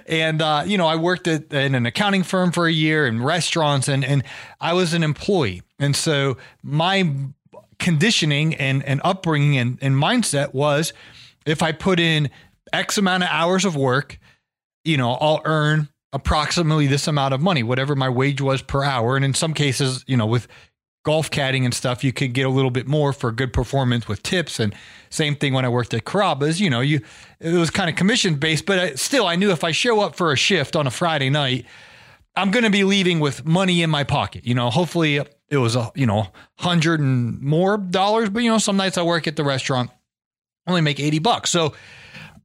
And 0.06 0.40
uh, 0.40 0.64
you 0.66 0.78
know 0.78 0.86
i 0.86 0.96
worked 0.96 1.28
at, 1.28 1.52
in 1.52 1.74
an 1.74 1.86
accounting 1.86 2.22
firm 2.22 2.50
for 2.50 2.66
a 2.66 2.72
year 2.72 3.06
in 3.06 3.22
restaurants 3.22 3.88
and 3.88 4.04
and 4.04 4.24
i 4.60 4.72
was 4.72 4.94
an 4.94 5.02
employee. 5.02 5.62
And 5.78 5.94
so 5.94 6.38
my 6.62 7.14
conditioning 7.78 8.54
and 8.54 8.82
and 8.84 9.00
upbringing 9.04 9.58
and, 9.58 9.78
and 9.82 9.96
mindset 9.96 10.54
was 10.54 10.92
if 11.44 11.62
i 11.62 11.72
put 11.72 11.98
in 11.98 12.30
x 12.72 12.96
amount 12.96 13.24
of 13.24 13.28
hours 13.28 13.64
of 13.64 13.74
work 13.74 14.20
you 14.84 14.96
know 14.96 15.14
i'll 15.14 15.42
earn 15.44 15.88
approximately 16.12 16.86
this 16.86 17.08
amount 17.08 17.34
of 17.34 17.40
money, 17.40 17.62
whatever 17.62 17.94
my 17.94 18.08
wage 18.08 18.40
was 18.40 18.62
per 18.62 18.84
hour. 18.84 19.16
And 19.16 19.24
in 19.24 19.34
some 19.34 19.54
cases, 19.54 20.04
you 20.06 20.16
know, 20.16 20.26
with 20.26 20.46
golf 21.04 21.30
caddying 21.30 21.64
and 21.64 21.74
stuff, 21.74 22.04
you 22.04 22.12
could 22.12 22.32
get 22.32 22.46
a 22.46 22.50
little 22.50 22.70
bit 22.70 22.86
more 22.86 23.12
for 23.12 23.32
good 23.32 23.52
performance 23.52 24.06
with 24.06 24.22
tips. 24.22 24.60
And 24.60 24.74
same 25.10 25.34
thing 25.34 25.52
when 25.52 25.64
I 25.64 25.68
worked 25.68 25.94
at 25.94 26.04
Carrabba's, 26.04 26.60
you 26.60 26.70
know, 26.70 26.80
you 26.80 27.00
it 27.40 27.54
was 27.54 27.70
kind 27.70 27.90
of 27.90 27.96
commission 27.96 28.36
based, 28.36 28.66
but 28.66 28.78
I, 28.78 28.94
still, 28.94 29.26
I 29.26 29.36
knew 29.36 29.50
if 29.50 29.64
I 29.64 29.72
show 29.72 30.00
up 30.00 30.14
for 30.14 30.32
a 30.32 30.36
shift 30.36 30.76
on 30.76 30.86
a 30.86 30.90
Friday 30.90 31.30
night, 31.30 31.66
I'm 32.34 32.50
going 32.50 32.64
to 32.64 32.70
be 32.70 32.84
leaving 32.84 33.20
with 33.20 33.44
money 33.44 33.82
in 33.82 33.90
my 33.90 34.04
pocket. 34.04 34.46
You 34.46 34.54
know, 34.54 34.70
hopefully 34.70 35.20
it 35.48 35.58
was 35.58 35.76
a 35.76 35.90
you 35.94 36.06
know 36.06 36.28
hundred 36.58 37.00
and 37.00 37.40
more 37.40 37.76
dollars, 37.76 38.30
but 38.30 38.42
you 38.42 38.50
know, 38.50 38.58
some 38.58 38.76
nights 38.76 38.96
I 38.96 39.02
work 39.02 39.26
at 39.26 39.36
the 39.36 39.44
restaurant, 39.44 39.90
only 40.66 40.80
make 40.80 41.00
eighty 41.00 41.18
bucks. 41.18 41.50
So 41.50 41.74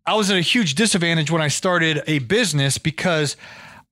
I 0.07 0.15
was 0.15 0.31
at 0.31 0.37
a 0.37 0.41
huge 0.41 0.75
disadvantage 0.75 1.29
when 1.29 1.41
I 1.41 1.49
started 1.49 2.01
a 2.07 2.19
business 2.19 2.77
because 2.77 3.35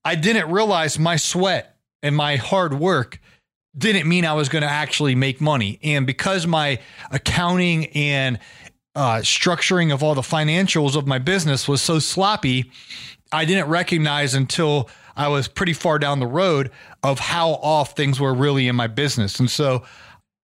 I 0.02 0.14
didn't 0.14 0.50
realize 0.50 0.98
my 0.98 1.16
sweat 1.16 1.76
and 2.02 2.16
my 2.16 2.36
hard 2.36 2.72
work 2.72 3.20
didn't 3.76 4.08
mean 4.08 4.24
I 4.24 4.32
was 4.32 4.48
going 4.48 4.62
to 4.62 4.68
actually 4.68 5.14
make 5.14 5.42
money. 5.42 5.78
And 5.82 6.06
because 6.06 6.46
my 6.46 6.78
accounting 7.10 7.88
and 7.88 8.38
uh, 8.94 9.16
structuring 9.16 9.92
of 9.92 10.02
all 10.02 10.14
the 10.14 10.22
financials 10.22 10.96
of 10.96 11.06
my 11.06 11.18
business 11.18 11.68
was 11.68 11.82
so 11.82 11.98
sloppy, 11.98 12.72
I 13.30 13.44
didn't 13.44 13.68
recognize 13.68 14.32
until 14.32 14.88
I 15.16 15.28
was 15.28 15.48
pretty 15.48 15.74
far 15.74 15.98
down 15.98 16.20
the 16.20 16.26
road 16.26 16.70
of 17.02 17.18
how 17.18 17.50
off 17.50 17.94
things 17.94 18.18
were 18.18 18.32
really 18.32 18.68
in 18.68 18.76
my 18.76 18.86
business. 18.86 19.38
And 19.38 19.50
so, 19.50 19.84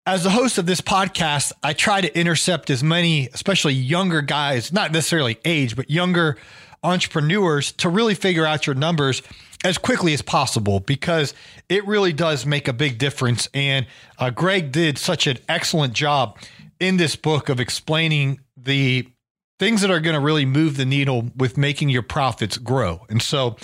as 0.06 0.24
the 0.24 0.30
host 0.30 0.58
of 0.58 0.66
this 0.66 0.80
podcast, 0.80 1.52
I 1.62 1.74
try 1.74 2.00
to 2.00 2.18
intercept 2.18 2.70
as 2.70 2.82
many, 2.82 3.28
especially 3.32 3.74
younger 3.74 4.20
guys, 4.20 4.72
not 4.72 4.90
necessarily 4.90 5.38
age, 5.44 5.76
but 5.76 5.90
younger 5.90 6.36
entrepreneurs 6.82 7.70
to 7.72 7.88
really 7.88 8.14
figure 8.14 8.44
out 8.44 8.66
your 8.66 8.74
numbers 8.74 9.22
as 9.64 9.78
quickly 9.78 10.12
as 10.12 10.20
possible 10.20 10.80
because 10.80 11.34
it 11.68 11.86
really 11.86 12.12
does 12.12 12.44
make 12.44 12.66
a 12.66 12.72
big 12.72 12.98
difference. 12.98 13.48
And 13.54 13.86
uh, 14.18 14.30
Greg 14.30 14.72
did 14.72 14.98
such 14.98 15.28
an 15.28 15.38
excellent 15.48 15.92
job 15.92 16.36
in 16.80 16.96
this 16.96 17.14
book 17.14 17.48
of 17.48 17.60
explaining 17.60 18.40
the 18.56 19.06
things 19.60 19.82
that 19.82 19.90
are 19.92 20.00
going 20.00 20.14
to 20.14 20.20
really 20.20 20.44
move 20.44 20.76
the 20.76 20.84
needle 20.84 21.30
with 21.36 21.56
making 21.56 21.90
your 21.90 22.02
profits 22.02 22.58
grow. 22.58 23.06
And 23.08 23.22
so 23.22 23.56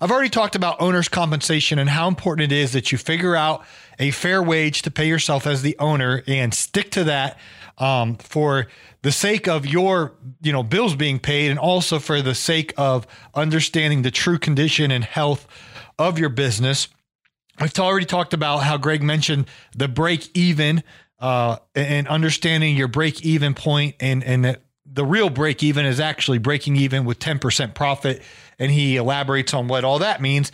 I've 0.00 0.10
already 0.10 0.28
talked 0.28 0.54
about 0.54 0.80
owner's 0.80 1.08
compensation 1.08 1.78
and 1.78 1.88
how 1.88 2.08
important 2.08 2.52
it 2.52 2.54
is 2.54 2.72
that 2.72 2.92
you 2.92 2.98
figure 2.98 3.34
out 3.34 3.64
a 3.98 4.10
fair 4.10 4.42
wage 4.42 4.82
to 4.82 4.90
pay 4.90 5.08
yourself 5.08 5.46
as 5.46 5.62
the 5.62 5.76
owner 5.78 6.22
and 6.26 6.52
stick 6.52 6.90
to 6.92 7.04
that 7.04 7.38
um, 7.78 8.16
for 8.16 8.66
the 9.02 9.12
sake 9.12 9.48
of 9.48 9.66
your 9.66 10.14
you 10.42 10.52
know 10.52 10.62
bills 10.62 10.94
being 10.94 11.18
paid 11.18 11.50
and 11.50 11.58
also 11.58 11.98
for 11.98 12.20
the 12.20 12.34
sake 12.34 12.74
of 12.76 13.06
understanding 13.34 14.02
the 14.02 14.10
true 14.10 14.38
condition 14.38 14.90
and 14.90 15.04
health 15.04 15.46
of 15.98 16.18
your 16.18 16.28
business. 16.28 16.88
I've 17.58 17.78
already 17.78 18.06
talked 18.06 18.34
about 18.34 18.58
how 18.58 18.76
Greg 18.76 19.02
mentioned 19.02 19.46
the 19.74 19.88
break 19.88 20.28
even 20.36 20.82
uh, 21.20 21.56
and 21.74 22.06
understanding 22.08 22.76
your 22.76 22.88
break 22.88 23.24
even 23.24 23.54
point 23.54 23.96
and 24.00 24.22
and 24.24 24.44
that 24.44 24.62
the 24.84 25.04
real 25.04 25.30
break 25.30 25.62
even 25.62 25.84
is 25.84 26.00
actually 26.00 26.38
breaking 26.38 26.76
even 26.76 27.04
with 27.04 27.18
10% 27.18 27.74
profit 27.74 28.22
and 28.58 28.70
he 28.70 28.96
elaborates 28.96 29.54
on 29.54 29.68
what 29.68 29.84
all 29.84 29.98
that 29.98 30.20
means. 30.20 30.52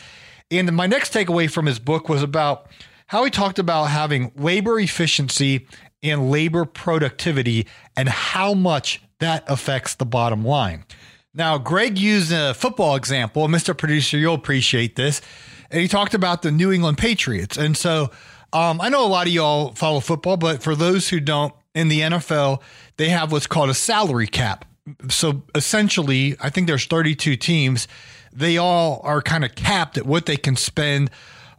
And 0.50 0.74
my 0.74 0.86
next 0.86 1.12
takeaway 1.12 1.50
from 1.50 1.66
his 1.66 1.78
book 1.78 2.08
was 2.08 2.22
about 2.22 2.66
how 3.06 3.24
he 3.24 3.30
talked 3.30 3.58
about 3.58 3.84
having 3.84 4.32
labor 4.36 4.78
efficiency 4.78 5.66
and 6.02 6.30
labor 6.30 6.64
productivity 6.64 7.66
and 7.96 8.08
how 8.08 8.54
much 8.54 9.02
that 9.18 9.44
affects 9.46 9.94
the 9.94 10.06
bottom 10.06 10.44
line. 10.44 10.84
Now, 11.34 11.56
Greg 11.56 11.98
used 11.98 12.32
a 12.32 12.52
football 12.54 12.96
example. 12.96 13.48
Mr. 13.48 13.76
Producer, 13.76 14.18
you'll 14.18 14.34
appreciate 14.34 14.96
this. 14.96 15.22
And 15.70 15.80
he 15.80 15.88
talked 15.88 16.12
about 16.12 16.42
the 16.42 16.50
New 16.50 16.70
England 16.70 16.98
Patriots. 16.98 17.56
And 17.56 17.76
so 17.76 18.10
um, 18.52 18.80
I 18.80 18.90
know 18.90 19.06
a 19.06 19.08
lot 19.08 19.26
of 19.26 19.32
y'all 19.32 19.72
follow 19.72 20.00
football, 20.00 20.36
but 20.36 20.62
for 20.62 20.74
those 20.74 21.08
who 21.08 21.20
don't, 21.20 21.54
in 21.74 21.88
the 21.88 22.00
NFL, 22.00 22.60
they 22.98 23.08
have 23.08 23.32
what's 23.32 23.46
called 23.46 23.70
a 23.70 23.74
salary 23.74 24.26
cap. 24.26 24.66
So 25.08 25.42
essentially, 25.54 26.36
I 26.40 26.50
think 26.50 26.66
there's 26.66 26.86
32 26.86 27.36
teams. 27.36 27.86
They 28.32 28.56
all 28.58 29.00
are 29.04 29.22
kind 29.22 29.44
of 29.44 29.54
capped 29.54 29.96
at 29.96 30.06
what 30.06 30.26
they 30.26 30.36
can 30.36 30.56
spend 30.56 31.10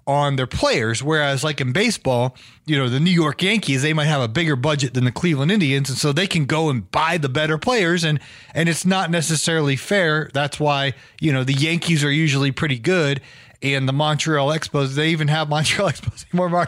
on 0.05 0.35
their 0.35 0.47
players. 0.47 1.01
Whereas, 1.01 1.43
like 1.43 1.61
in 1.61 1.71
baseball, 1.71 2.35
you 2.65 2.77
know, 2.77 2.89
the 2.89 2.99
New 2.99 3.11
York 3.11 3.41
Yankees, 3.41 3.81
they 3.81 3.93
might 3.93 4.05
have 4.05 4.21
a 4.21 4.27
bigger 4.27 4.55
budget 4.55 4.93
than 4.93 5.05
the 5.05 5.11
Cleveland 5.11 5.51
Indians. 5.51 5.89
And 5.89 5.97
so 5.97 6.11
they 6.11 6.27
can 6.27 6.45
go 6.45 6.69
and 6.69 6.89
buy 6.91 7.17
the 7.17 7.29
better 7.29 7.57
players. 7.57 8.03
And, 8.03 8.19
and 8.53 8.67
it's 8.67 8.85
not 8.85 9.09
necessarily 9.09 9.75
fair. 9.75 10.29
That's 10.33 10.59
why, 10.59 10.93
you 11.21 11.31
know, 11.31 11.43
the 11.43 11.53
Yankees 11.53 12.03
are 12.03 12.11
usually 12.11 12.51
pretty 12.51 12.79
good. 12.79 13.21
And 13.61 13.87
the 13.87 13.93
Montreal 13.93 14.49
Expos, 14.49 14.95
they 14.95 15.09
even 15.09 15.29
have 15.29 15.47
Montreal 15.49 15.89
Expos 15.89 16.25
anymore 16.33 16.67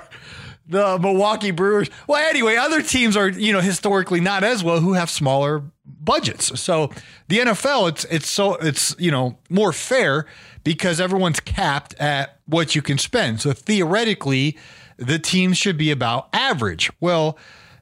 the 0.68 0.98
Milwaukee 0.98 1.52
Brewers. 1.52 1.90
Well, 2.08 2.28
anyway, 2.28 2.56
other 2.56 2.82
teams 2.82 3.16
are 3.16 3.30
you 3.30 3.54
know 3.54 3.62
historically 3.62 4.20
not 4.20 4.44
as 4.44 4.64
well 4.64 4.80
who 4.80 4.94
have 4.94 5.10
smaller 5.10 5.64
budgets. 5.86 6.60
So 6.60 6.92
the 7.28 7.40
NFL, 7.40 7.90
it's 7.90 8.06
it's 8.06 8.30
so 8.30 8.56
it's 8.56 8.96
you 8.98 9.12
know 9.12 9.38
more 9.50 9.74
fair 9.74 10.26
because 10.64 11.00
everyone's 11.00 11.40
capped 11.40 11.94
at 12.00 12.40
what 12.46 12.76
you 12.76 12.82
can 12.82 12.98
spend. 12.98 13.42
So 13.42 13.54
theoretically, 13.54 14.58
the 14.98 15.20
teams 15.20 15.58
should 15.58 15.78
be 15.78 15.92
about 15.92 16.30
average. 16.34 16.92
Well, 17.00 17.38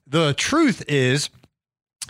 the 0.06 0.34
truth 0.34 0.84
is 0.88 1.30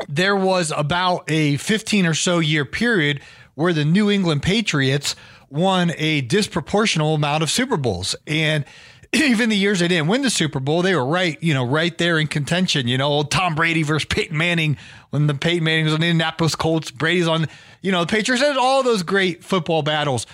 there 0.08 0.36
was 0.36 0.72
about 0.76 1.24
a 1.30 1.58
15 1.58 2.06
or 2.06 2.14
so 2.14 2.40
year 2.40 2.66
period 2.66 3.22
where 3.56 3.74
the 3.74 3.86
New 3.86 4.10
England 4.10 4.42
Patriots 4.42 5.16
won 5.50 5.92
a 5.98 6.24
disproportional 6.24 7.16
amount 7.16 7.44
of 7.44 7.52
Super 7.52 7.78
Bowls 7.78 8.16
and 8.26 8.66
even 9.24 9.50
the 9.50 9.56
years 9.56 9.80
they 9.80 9.88
didn't 9.88 10.08
win 10.08 10.22
the 10.22 10.30
Super 10.30 10.60
Bowl, 10.60 10.82
they 10.82 10.96
were 10.96 11.06
right, 11.06 11.38
you 11.42 11.54
know, 11.54 11.66
right 11.66 11.96
there 11.98 12.18
in 12.18 12.28
contention. 12.28 12.88
You 12.88 12.98
know, 12.98 13.08
old 13.08 13.32
Tom 13.32 13.56
Brady 13.56 13.84
versus 13.84 14.06
Peyton 14.06 14.38
Manning 14.38 14.78
when 15.12 15.28
the 15.28 15.36
Peyton 15.36 15.64
Manning 15.64 15.86
was 15.86 15.94
on 15.94 16.02
the 16.02 16.08
Indianapolis 16.08 16.56
Colts, 16.56 16.90
Brady's 16.90 17.28
on, 17.28 17.48
you 17.82 17.92
know, 17.92 18.02
the 18.02 18.08
Patriots 18.08 18.44
had 18.44 18.58
all 18.58 18.82
those 18.82 19.04
great 19.04 19.44
football 19.44 19.84
battles. 19.84 20.26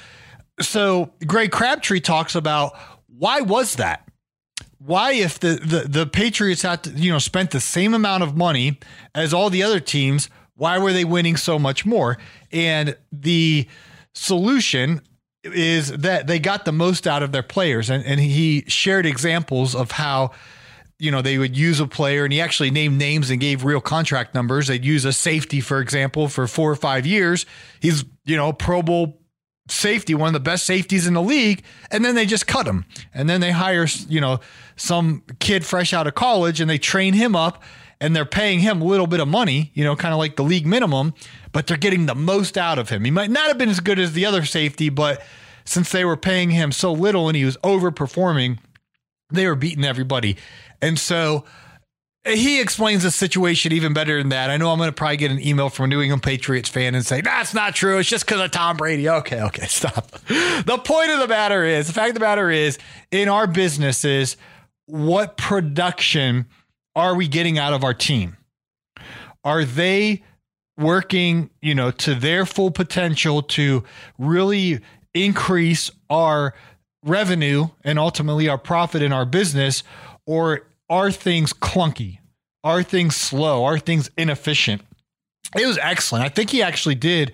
So 0.62 1.12
Greg 1.26 1.52
Crabtree 1.52 2.00
talks 2.00 2.36
about 2.36 2.78
why 3.08 3.42
was 3.42 3.76
that? 3.76 4.06
Why, 4.78 5.12
if 5.12 5.40
the, 5.40 5.56
the 5.56 5.80
the 5.90 6.06
Patriots 6.06 6.62
had 6.62 6.84
to, 6.84 6.92
you 6.92 7.12
know 7.12 7.20
spent 7.20 7.52
the 7.52 7.60
same 7.60 7.94
amount 7.94 8.24
of 8.24 8.38
money 8.38 8.80
as 9.14 9.34
all 9.34 9.50
the 9.50 9.62
other 9.62 9.82
teams, 9.82 10.30
why 10.56 10.78
were 10.78 10.94
they 10.94 11.04
winning 11.04 11.36
so 11.36 11.60
much 11.60 11.86
more? 11.86 12.18
And 12.52 12.96
the 13.12 13.68
solution 14.14 15.02
is 15.44 15.90
that 15.90 16.28
they 16.28 16.40
got 16.40 16.66
the 16.66 16.72
most 16.72 17.08
out 17.08 17.24
of 17.24 17.32
their 17.32 17.44
players. 17.44 17.90
And, 17.90 18.06
and 18.06 18.20
he 18.20 18.64
shared 18.68 19.06
examples 19.06 19.76
of 19.76 19.92
how, 19.92 20.32
you 20.98 21.12
know, 21.12 21.22
they 21.22 21.38
would 21.38 21.58
use 21.58 21.80
a 21.80 21.88
player 21.88 22.24
and 22.26 22.34
he 22.34 22.42
actually 22.42 22.72
named 22.72 22.98
names 22.98 23.30
and 23.30 23.40
gave 23.40 23.64
real 23.64 23.82
contract 23.82 24.36
numbers. 24.36 24.68
They'd 24.68 24.84
use 24.84 25.06
a 25.06 25.14
safety, 25.14 25.62
for 25.62 25.80
example, 25.80 26.28
for 26.28 26.46
four 26.48 26.70
or 26.72 26.76
five 26.76 27.06
years. 27.06 27.46
He's, 27.80 28.04
you 28.26 28.36
know, 28.36 28.52
Pro 28.52 28.82
Bowl 28.82 29.22
safety, 29.70 30.14
one 30.16 30.28
of 30.28 30.34
the 30.34 30.40
best 30.40 30.66
safeties 30.66 31.08
in 31.08 31.14
the 31.14 31.22
league. 31.22 31.64
And 31.92 32.04
then 32.04 32.16
they 32.16 32.26
just 32.26 32.48
cut 32.48 32.68
him. 32.68 32.86
And 33.14 33.30
then 33.30 33.40
they 33.40 33.52
hire, 33.52 33.88
you 34.08 34.20
know, 34.20 34.40
some 34.76 35.24
kid 35.40 35.66
fresh 35.66 35.94
out 35.94 36.08
of 36.08 36.16
college 36.16 36.60
and 36.60 36.70
they 36.70 36.78
train 36.78 37.14
him 37.14 37.36
up 37.36 37.64
and 38.02 38.16
they're 38.16 38.26
paying 38.26 38.60
him 38.60 38.82
a 38.82 38.86
little 38.86 39.08
bit 39.08 39.20
of 39.20 39.28
money, 39.28 39.72
you 39.74 39.84
know, 39.84 39.96
kind 39.96 40.14
of 40.14 40.20
like 40.20 40.36
the 40.36 40.44
league 40.44 40.66
minimum, 40.66 41.14
but 41.52 41.68
they're 41.68 41.78
getting 41.78 42.06
the 42.06 42.16
most 42.16 42.58
out 42.58 42.80
of 42.80 42.90
him. 42.90 43.04
He 43.04 43.12
might 43.12 43.30
not 43.30 43.48
have 43.48 43.58
been 43.58 43.70
as 43.70 43.80
good 43.80 44.00
as 44.00 44.14
the 44.14 44.26
other 44.26 44.46
safety, 44.46 44.90
but 44.90 45.22
since 45.66 45.92
they 45.92 46.06
were 46.06 46.18
paying 46.18 46.52
him 46.52 46.72
so 46.72 46.94
little 46.94 47.28
and 47.28 47.36
he 47.36 47.46
was 47.46 47.58
overperforming, 47.58 48.60
they 49.30 49.46
were 49.46 49.56
beating 49.56 49.84
everybody. 49.84 50.38
And 50.82 50.98
so 50.98 51.44
eh, 52.24 52.36
he 52.36 52.62
explains 52.62 53.04
the 53.04 53.12
situation 53.12 53.74
even 53.74 53.94
better 53.94 54.18
than 54.18 54.30
that. 54.30 54.50
I 54.50 54.56
know 54.56 54.72
I'm 54.72 54.78
going 54.78 54.90
to 54.90 54.96
probably 54.96 55.18
get 55.18 55.32
an 55.32 55.46
email 55.46 55.70
from 55.70 55.86
a 55.86 55.88
New 55.90 56.02
England 56.02 56.24
Patriots 56.24 56.70
fan 56.70 56.96
and 56.96 57.06
say, 57.06 57.20
that's 57.20 57.54
not 57.54 57.76
true. 57.76 58.00
It's 58.00 58.10
just 58.10 58.26
because 58.26 58.40
of 58.40 58.52
Tom 58.52 58.78
Brady. 58.78 59.10
Okay, 59.10 59.42
okay, 59.42 59.66
stop. 59.68 60.10
the 60.10 60.82
point 60.84 61.12
of 61.12 61.20
the 61.20 61.28
matter 61.28 61.66
is, 61.66 61.88
the 61.88 61.94
fact 61.94 62.10
of 62.10 62.14
the 62.16 62.22
matter 62.22 62.50
is, 62.50 62.78
in 63.12 63.28
our 63.28 63.46
businesses, 63.46 64.38
what 64.86 65.36
production– 65.36 66.46
are 67.00 67.16
we 67.16 67.28
getting 67.28 67.58
out 67.58 67.74
of 67.74 67.84
our 67.84 67.94
team? 67.94 68.38
Are 69.44 69.64
they 69.64 70.24
working, 70.78 71.50
you 71.62 71.76
know, 71.76 71.92
to 71.92 72.16
their 72.16 72.46
full 72.46 72.72
potential 72.72 73.42
to 73.42 73.84
really 74.18 74.80
increase 75.14 75.92
our 76.10 76.54
revenue 77.04 77.68
and 77.84 77.98
ultimately 77.98 78.48
our 78.50 78.58
profit 78.58 79.02
in 79.02 79.12
our 79.12 79.26
business 79.26 79.84
or 80.26 80.68
are 80.90 81.12
things 81.12 81.54
clunky? 81.54 82.20
Are 82.64 82.84
things 82.84 83.16
slow? 83.16 83.64
Are 83.64 83.80
things 83.80 84.12
inefficient? 84.18 84.82
It 85.58 85.66
was 85.66 85.78
excellent. 85.78 86.26
I 86.26 86.30
think 86.30 86.50
he 86.50 86.62
actually 86.62 86.96
did 86.96 87.34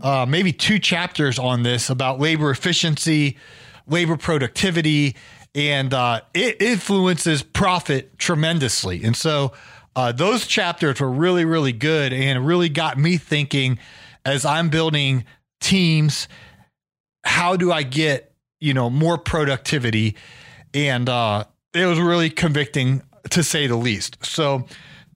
uh, 0.00 0.26
maybe 0.28 0.52
two 0.52 0.78
chapters 0.78 1.38
on 1.38 1.62
this 1.62 1.90
about 1.90 2.20
labor 2.20 2.50
efficiency, 2.50 3.36
labor 3.86 4.16
productivity, 4.16 5.16
and 5.58 5.92
uh, 5.92 6.20
it 6.34 6.62
influences 6.62 7.42
profit 7.42 8.16
tremendously. 8.16 9.02
And 9.02 9.16
so 9.16 9.52
uh, 9.96 10.12
those 10.12 10.46
chapters 10.46 11.00
were 11.00 11.10
really, 11.10 11.44
really 11.44 11.72
good 11.72 12.12
and 12.12 12.46
really 12.46 12.68
got 12.68 12.96
me 12.96 13.16
thinking 13.16 13.80
as 14.24 14.44
I'm 14.44 14.68
building 14.68 15.24
teams, 15.60 16.28
how 17.24 17.56
do 17.56 17.72
I 17.72 17.82
get, 17.82 18.32
you 18.60 18.72
know, 18.72 18.88
more 18.88 19.18
productivity? 19.18 20.14
And 20.74 21.08
uh, 21.08 21.42
it 21.74 21.86
was 21.86 21.98
really 21.98 22.30
convicting 22.30 23.02
to 23.30 23.42
say 23.42 23.66
the 23.66 23.74
least. 23.74 24.24
So 24.24 24.64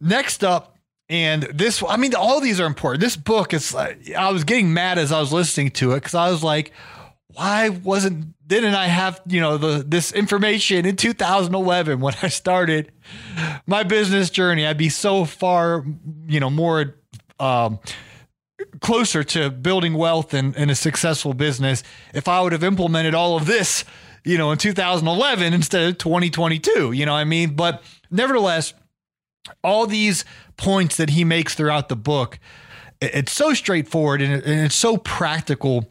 next 0.00 0.42
up, 0.42 0.76
and 1.08 1.44
this, 1.44 1.84
I 1.88 1.96
mean, 1.96 2.16
all 2.16 2.40
these 2.40 2.58
are 2.58 2.66
important. 2.66 3.00
This 3.00 3.14
book 3.14 3.54
is, 3.54 3.76
I 3.76 4.30
was 4.32 4.42
getting 4.42 4.74
mad 4.74 4.98
as 4.98 5.12
I 5.12 5.20
was 5.20 5.32
listening 5.32 5.70
to 5.72 5.92
it 5.92 5.98
because 5.98 6.14
I 6.16 6.32
was 6.32 6.42
like, 6.42 6.72
why 7.34 7.68
wasn't 7.68 8.34
didn't 8.46 8.74
I 8.74 8.86
have 8.86 9.20
you 9.26 9.40
know 9.40 9.56
the 9.56 9.84
this 9.86 10.12
information 10.12 10.84
in 10.84 10.96
2011 10.96 12.00
when 12.00 12.14
I 12.22 12.28
started 12.28 12.92
my 13.66 13.82
business 13.82 14.30
journey? 14.30 14.66
I'd 14.66 14.78
be 14.78 14.88
so 14.88 15.24
far 15.24 15.84
you 16.26 16.40
know 16.40 16.50
more 16.50 16.96
um, 17.40 17.78
closer 18.80 19.24
to 19.24 19.50
building 19.50 19.94
wealth 19.94 20.34
and, 20.34 20.56
and 20.56 20.70
a 20.70 20.74
successful 20.74 21.34
business 21.34 21.82
if 22.14 22.28
I 22.28 22.40
would 22.40 22.52
have 22.52 22.64
implemented 22.64 23.14
all 23.14 23.36
of 23.36 23.46
this 23.46 23.84
you 24.24 24.38
know 24.38 24.50
in 24.52 24.58
2011 24.58 25.52
instead 25.52 25.88
of 25.88 25.98
2022. 25.98 26.92
You 26.92 27.06
know 27.06 27.12
what 27.12 27.18
I 27.18 27.24
mean? 27.24 27.54
But 27.54 27.82
nevertheless, 28.10 28.74
all 29.64 29.86
these 29.86 30.24
points 30.56 30.96
that 30.96 31.10
he 31.10 31.24
makes 31.24 31.54
throughout 31.54 31.88
the 31.88 31.96
book, 31.96 32.38
it's 33.00 33.32
so 33.32 33.54
straightforward 33.54 34.20
and 34.22 34.42
it's 34.44 34.74
so 34.74 34.96
practical 34.96 35.88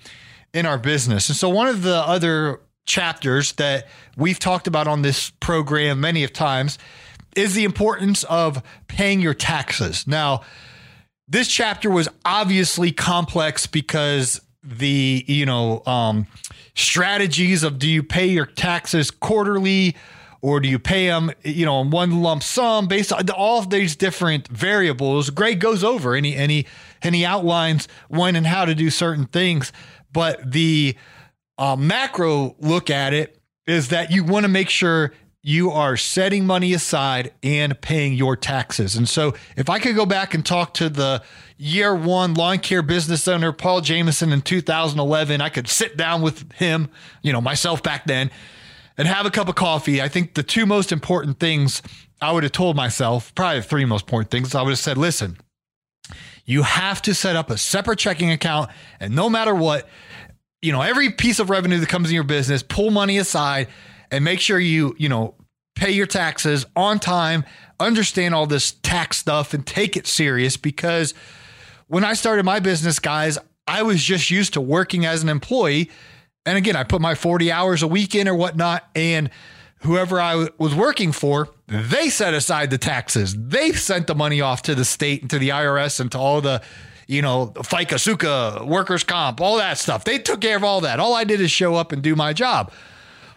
in 0.53 0.65
our 0.65 0.77
business. 0.77 1.29
And 1.29 1.35
so, 1.35 1.49
one 1.49 1.67
of 1.67 1.81
the 1.83 1.95
other 1.95 2.61
chapters 2.85 3.53
that 3.53 3.87
we've 4.17 4.39
talked 4.39 4.67
about 4.67 4.87
on 4.87 5.01
this 5.01 5.29
program 5.39 6.01
many 6.01 6.23
of 6.23 6.33
times 6.33 6.77
is 7.35 7.53
the 7.53 7.63
importance 7.63 8.23
of 8.25 8.61
paying 8.87 9.21
your 9.21 9.33
taxes. 9.33 10.05
Now, 10.07 10.41
this 11.27 11.47
chapter 11.47 11.89
was 11.89 12.09
obviously 12.25 12.91
complex 12.91 13.65
because 13.65 14.41
the 14.63 15.23
you 15.27 15.45
know 15.45 15.81
um, 15.85 16.27
strategies 16.75 17.63
of 17.63 17.79
do 17.79 17.89
you 17.89 18.03
pay 18.03 18.27
your 18.27 18.45
taxes 18.45 19.09
quarterly 19.09 19.95
or 20.41 20.59
do 20.59 20.67
you 20.67 20.77
pay 20.77 21.07
them 21.07 21.31
you 21.43 21.65
know 21.65 21.81
in 21.81 21.89
one 21.89 22.21
lump 22.21 22.43
sum 22.43 22.87
based 22.87 23.11
on 23.11 23.27
all 23.31 23.59
of 23.59 23.69
these 23.71 23.95
different 23.95 24.47
variables 24.49 25.31
greg 25.31 25.59
goes 25.59 25.83
over 25.83 26.15
and 26.15 26.25
he 26.25 26.67
and 27.01 27.15
he 27.15 27.25
outlines 27.25 27.87
when 28.07 28.35
and 28.35 28.45
how 28.45 28.65
to 28.65 28.75
do 28.75 28.91
certain 28.91 29.25
things 29.25 29.71
but 30.11 30.51
the 30.51 30.95
uh, 31.57 31.75
macro 31.75 32.55
look 32.59 32.89
at 32.89 33.13
it 33.13 33.39
is 33.67 33.89
that 33.89 34.11
you 34.11 34.23
want 34.23 34.43
to 34.43 34.49
make 34.49 34.69
sure 34.69 35.13
you 35.43 35.71
are 35.71 35.97
setting 35.97 36.45
money 36.45 36.73
aside 36.73 37.33
and 37.41 37.79
paying 37.81 38.13
your 38.13 38.35
taxes. 38.35 38.95
And 38.95 39.09
so, 39.09 39.33
if 39.55 39.69
I 39.69 39.79
could 39.79 39.95
go 39.95 40.05
back 40.05 40.33
and 40.33 40.45
talk 40.45 40.73
to 40.75 40.89
the 40.89 41.23
year 41.57 41.95
one 41.95 42.35
lawn 42.35 42.59
care 42.59 42.83
business 42.83 43.27
owner, 43.27 43.51
Paul 43.51 43.81
Jameson, 43.81 44.31
in 44.31 44.41
2011, 44.41 45.41
I 45.41 45.49
could 45.49 45.67
sit 45.67 45.97
down 45.97 46.21
with 46.21 46.51
him, 46.53 46.89
you 47.23 47.33
know, 47.33 47.41
myself 47.41 47.81
back 47.81 48.05
then, 48.05 48.29
and 48.97 49.07
have 49.07 49.25
a 49.25 49.31
cup 49.31 49.47
of 49.47 49.55
coffee. 49.55 50.01
I 50.01 50.07
think 50.07 50.35
the 50.35 50.43
two 50.43 50.65
most 50.65 50.91
important 50.91 51.39
things 51.39 51.81
I 52.21 52.31
would 52.31 52.43
have 52.43 52.51
told 52.51 52.75
myself, 52.75 53.33
probably 53.33 53.61
the 53.61 53.67
three 53.67 53.85
most 53.85 54.05
important 54.05 54.29
things, 54.29 54.53
I 54.53 54.61
would 54.61 54.69
have 54.69 54.79
said, 54.79 54.97
listen, 54.97 55.37
you 56.51 56.63
have 56.63 57.01
to 57.03 57.13
set 57.13 57.35
up 57.35 57.49
a 57.49 57.57
separate 57.57 57.99
checking 57.99 58.31
account, 58.31 58.69
and 58.99 59.15
no 59.15 59.29
matter 59.29 59.55
what, 59.55 59.87
you 60.61 60.71
know, 60.71 60.81
every 60.81 61.09
piece 61.09 61.39
of 61.39 61.49
revenue 61.49 61.79
that 61.79 61.89
comes 61.89 62.09
in 62.09 62.15
your 62.15 62.23
business, 62.23 62.61
pull 62.61 62.91
money 62.91 63.17
aside 63.17 63.67
and 64.11 64.23
make 64.23 64.39
sure 64.39 64.59
you, 64.59 64.95
you 64.97 65.09
know, 65.09 65.35
pay 65.75 65.91
your 65.91 66.05
taxes 66.05 66.65
on 66.75 66.99
time, 66.99 67.43
understand 67.79 68.35
all 68.35 68.45
this 68.45 68.73
tax 68.83 69.17
stuff 69.17 69.53
and 69.53 69.65
take 69.65 69.97
it 69.97 70.05
serious 70.05 70.57
because 70.57 71.13
when 71.87 72.03
I 72.03 72.13
started 72.13 72.43
my 72.43 72.59
business, 72.59 72.99
guys, 72.99 73.37
I 73.67 73.83
was 73.83 74.03
just 74.03 74.29
used 74.29 74.53
to 74.53 74.61
working 74.61 75.05
as 75.05 75.23
an 75.23 75.29
employee. 75.29 75.89
And 76.45 76.57
again, 76.57 76.75
I 76.75 76.83
put 76.83 77.01
my 77.01 77.15
40 77.15 77.51
hours 77.51 77.83
a 77.83 77.87
week 77.87 78.15
in 78.15 78.27
or 78.27 78.35
whatnot. 78.35 78.87
And 78.95 79.29
whoever 79.81 80.19
I 80.19 80.47
was 80.57 80.75
working 80.75 81.11
for, 81.11 81.49
they 81.67 82.09
set 82.09 82.33
aside 82.33 82.69
the 82.69 82.77
taxes. 82.77 83.35
They 83.37 83.71
sent 83.71 84.07
the 84.07 84.15
money 84.15 84.41
off 84.41 84.61
to 84.63 84.75
the 84.75 84.85
state 84.85 85.21
and 85.21 85.29
to 85.29 85.39
the 85.39 85.49
IRS 85.49 85.99
and 85.99 86.11
to 86.11 86.17
all 86.17 86.41
the, 86.41 86.61
you 87.07 87.21
know, 87.21 87.47
FICA, 87.55 87.99
SUCA, 87.99 88.65
workers' 88.65 89.03
comp, 89.03 89.41
all 89.41 89.57
that 89.57 89.77
stuff. 89.77 90.03
They 90.03 90.19
took 90.19 90.41
care 90.41 90.57
of 90.57 90.63
all 90.63 90.81
that. 90.81 90.99
All 90.99 91.15
I 91.15 91.23
did 91.23 91.41
is 91.41 91.51
show 91.51 91.75
up 91.75 91.91
and 91.91 92.01
do 92.01 92.15
my 92.15 92.33
job. 92.33 92.71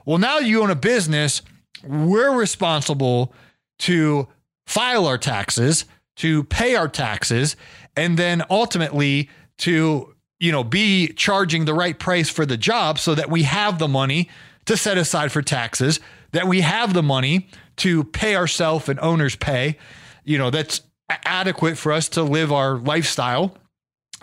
Well, 0.05 0.19
now 0.19 0.39
you 0.39 0.63
own 0.63 0.71
a 0.71 0.77
business, 0.77 1.41
we're 1.83 2.33
responsible 2.33 3.33
to 3.81 4.29
file 4.67 5.07
our 5.07 5.19
taxes, 5.19 5.87
to 6.17 6.45
pay 6.45 6.77
our 6.77 6.89
taxes, 6.89 7.57
and 7.97 8.19
then 8.19 8.43
ultimately 8.51 9.31
to, 9.59 10.15
you 10.41 10.53
know, 10.53 10.63
be 10.63 11.09
charging 11.09 11.65
the 11.65 11.75
right 11.75 11.99
price 11.99 12.29
for 12.29 12.45
the 12.45 12.57
job 12.57 12.99
so 12.99 13.15
that 13.15 13.31
we 13.31 13.45
have 13.45 13.79
the 13.79 13.89
money 13.89 14.29
to 14.67 14.77
set 14.77 14.99
aside 14.99 15.33
for 15.33 15.43
taxes, 15.43 16.01
that 16.35 16.49
we 16.49 16.61
have 16.61 16.93
the 16.93 17.03
money 17.03 17.49
to 17.77 18.05
pay 18.05 18.35
ourselves 18.35 18.89
and 18.89 18.99
owners 19.01 19.37
pay, 19.37 19.79
you 20.25 20.37
know, 20.37 20.51
that's 20.51 20.83
adequate 21.09 21.79
for 21.79 21.93
us 21.93 22.09
to 22.11 22.23
live 22.23 22.53
our 22.53 22.77
lifestyle 22.77 23.57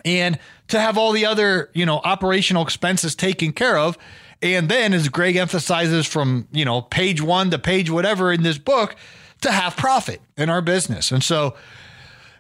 and 0.03 0.37
to 0.67 0.79
have 0.79 0.97
all 0.97 1.13
the 1.13 1.25
other, 1.25 1.69
you 1.73 1.85
know, 1.85 2.01
operational 2.03 2.63
expenses 2.63 3.15
taken 3.15 3.53
care 3.53 3.77
of. 3.77 3.97
And 4.41 4.67
then, 4.67 4.93
as 4.93 5.07
Greg 5.07 5.35
emphasizes 5.37 6.05
from, 6.05 6.47
you 6.51 6.65
know, 6.65 6.81
page 6.81 7.21
one 7.21 7.49
to 7.51 7.59
page 7.59 7.89
whatever 7.89 8.33
in 8.33 8.43
this 8.43 8.57
book, 8.57 8.95
to 9.41 9.51
have 9.51 9.77
profit 9.77 10.21
in 10.35 10.49
our 10.49 10.61
business. 10.61 11.11
And 11.11 11.23
so, 11.23 11.55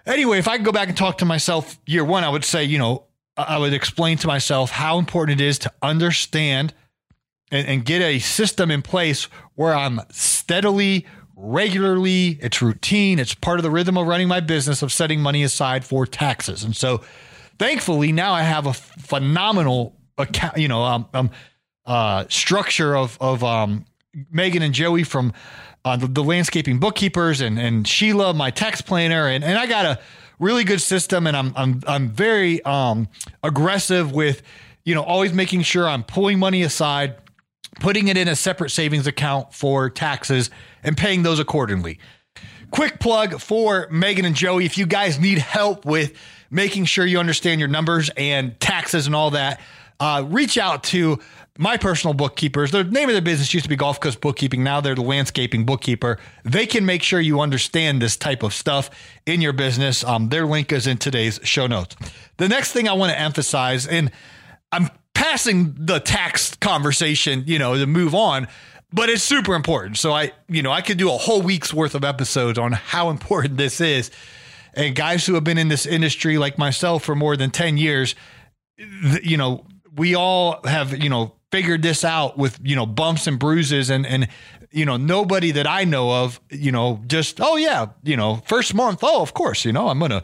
anyway, 0.05 0.39
if 0.39 0.47
I 0.47 0.57
could 0.57 0.65
go 0.65 0.71
back 0.71 0.89
and 0.89 0.97
talk 0.97 1.19
to 1.19 1.25
myself 1.25 1.79
year 1.85 2.03
one, 2.03 2.23
I 2.23 2.29
would 2.29 2.43
say, 2.43 2.63
you 2.65 2.77
know, 2.77 3.05
I 3.37 3.57
would 3.57 3.73
explain 3.73 4.17
to 4.17 4.27
myself 4.27 4.71
how 4.71 4.97
important 4.97 5.39
it 5.39 5.45
is 5.45 5.59
to 5.59 5.71
understand 5.81 6.73
and, 7.51 7.67
and 7.67 7.85
get 7.85 8.01
a 8.01 8.19
system 8.19 8.71
in 8.71 8.81
place 8.81 9.27
where 9.61 9.75
I'm 9.75 10.01
steadily, 10.09 11.05
regularly, 11.35 12.39
it's 12.41 12.63
routine, 12.63 13.19
it's 13.19 13.35
part 13.35 13.59
of 13.59 13.63
the 13.63 13.69
rhythm 13.69 13.95
of 13.95 14.07
running 14.07 14.27
my 14.27 14.39
business 14.39 14.81
of 14.81 14.91
setting 14.91 15.21
money 15.21 15.43
aside 15.43 15.85
for 15.85 16.07
taxes. 16.07 16.63
And 16.63 16.75
so 16.75 17.01
thankfully 17.59 18.11
now 18.11 18.33
I 18.33 18.41
have 18.41 18.65
a 18.65 18.73
phenomenal 18.73 19.95
account, 20.17 20.57
you 20.57 20.67
know, 20.67 20.81
um, 20.81 21.07
um 21.13 21.29
uh, 21.85 22.25
structure 22.27 22.95
of, 22.95 23.19
of, 23.21 23.43
um, 23.43 23.85
Megan 24.31 24.63
and 24.63 24.73
Joey 24.73 25.03
from 25.03 25.31
uh, 25.85 25.95
the, 25.95 26.07
the, 26.07 26.23
landscaping 26.23 26.79
bookkeepers 26.79 27.39
and, 27.39 27.59
and 27.59 27.87
Sheila, 27.87 28.33
my 28.33 28.49
tax 28.49 28.81
planner. 28.81 29.27
And, 29.27 29.43
and 29.43 29.59
I 29.59 29.67
got 29.67 29.85
a 29.85 29.99
really 30.39 30.63
good 30.63 30.81
system 30.81 31.27
and 31.27 31.37
I'm, 31.37 31.53
I'm, 31.55 31.83
I'm 31.85 32.09
very, 32.09 32.63
um, 32.63 33.09
aggressive 33.43 34.11
with, 34.11 34.41
you 34.85 34.95
know, 34.95 35.03
always 35.03 35.33
making 35.33 35.61
sure 35.61 35.87
I'm 35.87 36.03
pulling 36.03 36.39
money 36.39 36.63
aside 36.63 37.15
putting 37.81 38.07
it 38.07 38.15
in 38.15 38.27
a 38.27 38.35
separate 38.35 38.69
savings 38.69 39.07
account 39.07 39.53
for 39.53 39.89
taxes 39.89 40.51
and 40.83 40.95
paying 40.95 41.23
those 41.23 41.39
accordingly. 41.39 41.99
Quick 42.69 42.99
plug 42.99 43.41
for 43.41 43.87
Megan 43.91 44.23
and 44.23 44.35
Joey. 44.35 44.65
If 44.65 44.77
you 44.77 44.85
guys 44.85 45.19
need 45.19 45.39
help 45.39 45.83
with 45.83 46.15
making 46.51 46.85
sure 46.85 47.05
you 47.05 47.19
understand 47.19 47.59
your 47.59 47.67
numbers 47.67 48.09
and 48.15 48.57
taxes 48.59 49.07
and 49.07 49.15
all 49.15 49.31
that, 49.31 49.59
uh, 49.99 50.23
reach 50.27 50.57
out 50.57 50.83
to 50.83 51.19
my 51.57 51.75
personal 51.75 52.13
bookkeepers. 52.13 52.71
The 52.71 52.83
name 52.83 53.09
of 53.09 53.13
their 53.13 53.21
business 53.21 53.53
used 53.53 53.65
to 53.65 53.69
be 53.69 53.75
Gulf 53.75 53.99
Coast 53.99 54.21
Bookkeeping. 54.21 54.63
Now 54.63 54.79
they're 54.79 54.95
the 54.95 55.01
landscaping 55.01 55.65
bookkeeper. 55.65 56.17
They 56.45 56.67
can 56.67 56.85
make 56.85 57.03
sure 57.03 57.19
you 57.19 57.41
understand 57.41 58.01
this 58.01 58.15
type 58.15 58.43
of 58.43 58.53
stuff 58.53 58.91
in 59.25 59.41
your 59.41 59.53
business. 59.53 60.03
Um, 60.03 60.29
their 60.29 60.45
link 60.45 60.71
is 60.71 60.87
in 60.87 60.97
today's 60.97 61.39
show 61.43 61.67
notes. 61.67 61.95
The 62.37 62.47
next 62.47 62.73
thing 62.73 62.87
I 62.87 62.93
want 62.93 63.11
to 63.11 63.19
emphasize, 63.19 63.85
and 63.87 64.11
I'm 64.71 64.89
passing 65.21 65.75
the 65.77 65.99
tax 65.99 66.55
conversation, 66.55 67.43
you 67.45 67.59
know, 67.59 67.77
to 67.77 67.85
move 67.85 68.15
on, 68.15 68.47
but 68.91 69.07
it's 69.07 69.21
super 69.21 69.53
important. 69.53 69.95
So 69.97 70.11
I, 70.11 70.31
you 70.49 70.63
know, 70.63 70.71
I 70.71 70.81
could 70.81 70.97
do 70.97 71.09
a 71.13 71.17
whole 71.17 71.43
week's 71.43 71.71
worth 71.71 71.93
of 71.93 72.03
episodes 72.03 72.57
on 72.57 72.71
how 72.71 73.09
important 73.15 73.57
this 73.57 73.79
is. 73.79 74.09
And 74.73 74.95
guys 74.95 75.27
who 75.27 75.35
have 75.35 75.43
been 75.43 75.59
in 75.59 75.67
this 75.67 75.85
industry 75.85 76.39
like 76.39 76.57
myself 76.57 77.03
for 77.03 77.13
more 77.13 77.37
than 77.37 77.51
10 77.51 77.77
years, 77.77 78.15
you 79.21 79.37
know, 79.37 79.67
we 79.95 80.15
all 80.15 80.59
have, 80.65 80.97
you 80.97 81.09
know, 81.09 81.35
figured 81.51 81.83
this 81.83 82.03
out 82.03 82.35
with, 82.39 82.57
you 82.63 82.75
know, 82.75 82.87
bumps 82.87 83.27
and 83.27 83.37
bruises 83.37 83.91
and 83.91 84.07
and 84.07 84.27
you 84.73 84.85
know, 84.85 84.95
nobody 84.95 85.51
that 85.51 85.67
I 85.67 85.83
know 85.83 86.23
of, 86.23 86.39
you 86.49 86.71
know, 86.71 87.01
just 87.05 87.39
oh 87.41 87.57
yeah, 87.57 87.87
you 88.03 88.17
know, 88.17 88.41
first 88.47 88.73
month, 88.73 89.01
oh, 89.03 89.21
of 89.21 89.35
course, 89.35 89.65
you 89.65 89.73
know, 89.73 89.89
I'm 89.89 89.99
going 89.99 90.11
to 90.11 90.23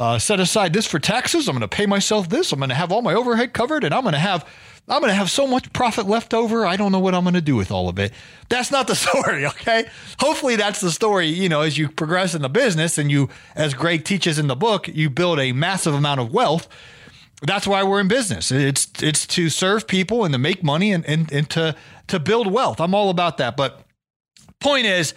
uh, 0.00 0.18
set 0.18 0.40
aside 0.40 0.72
this 0.72 0.86
for 0.86 0.98
taxes. 0.98 1.46
I'm 1.46 1.54
going 1.54 1.60
to 1.60 1.68
pay 1.68 1.84
myself 1.84 2.28
this. 2.28 2.52
I'm 2.52 2.58
going 2.58 2.70
to 2.70 2.74
have 2.74 2.90
all 2.90 3.02
my 3.02 3.14
overhead 3.14 3.52
covered, 3.52 3.84
and 3.84 3.94
I'm 3.94 4.02
going 4.02 4.14
to 4.14 4.18
have 4.18 4.46
I'm 4.88 5.00
going 5.00 5.10
to 5.10 5.14
have 5.14 5.30
so 5.30 5.46
much 5.46 5.72
profit 5.72 6.08
left 6.08 6.34
over. 6.34 6.66
I 6.66 6.76
don't 6.76 6.90
know 6.90 6.98
what 6.98 7.14
I'm 7.14 7.22
going 7.22 7.34
to 7.34 7.40
do 7.40 7.54
with 7.54 7.70
all 7.70 7.88
of 7.88 7.98
it. 7.98 8.12
That's 8.48 8.72
not 8.72 8.88
the 8.88 8.94
story, 8.96 9.46
okay? 9.46 9.86
Hopefully, 10.18 10.56
that's 10.56 10.80
the 10.80 10.90
story. 10.90 11.26
You 11.26 11.48
know, 11.48 11.60
as 11.60 11.76
you 11.78 11.88
progress 11.88 12.34
in 12.34 12.42
the 12.42 12.48
business, 12.48 12.96
and 12.96 13.10
you, 13.10 13.28
as 13.54 13.74
Greg 13.74 14.04
teaches 14.04 14.38
in 14.38 14.46
the 14.46 14.56
book, 14.56 14.88
you 14.88 15.10
build 15.10 15.38
a 15.38 15.52
massive 15.52 15.94
amount 15.94 16.20
of 16.20 16.32
wealth. 16.32 16.66
That's 17.42 17.66
why 17.66 17.82
we're 17.82 18.00
in 18.00 18.08
business. 18.08 18.50
It's 18.50 18.90
it's 19.02 19.26
to 19.28 19.50
serve 19.50 19.86
people 19.86 20.24
and 20.24 20.32
to 20.32 20.38
make 20.38 20.64
money 20.64 20.92
and 20.92 21.04
and, 21.06 21.30
and 21.30 21.48
to 21.50 21.76
to 22.08 22.18
build 22.18 22.50
wealth. 22.50 22.80
I'm 22.80 22.94
all 22.94 23.10
about 23.10 23.36
that. 23.36 23.56
But 23.56 23.82
point 24.60 24.86
is 24.86 25.14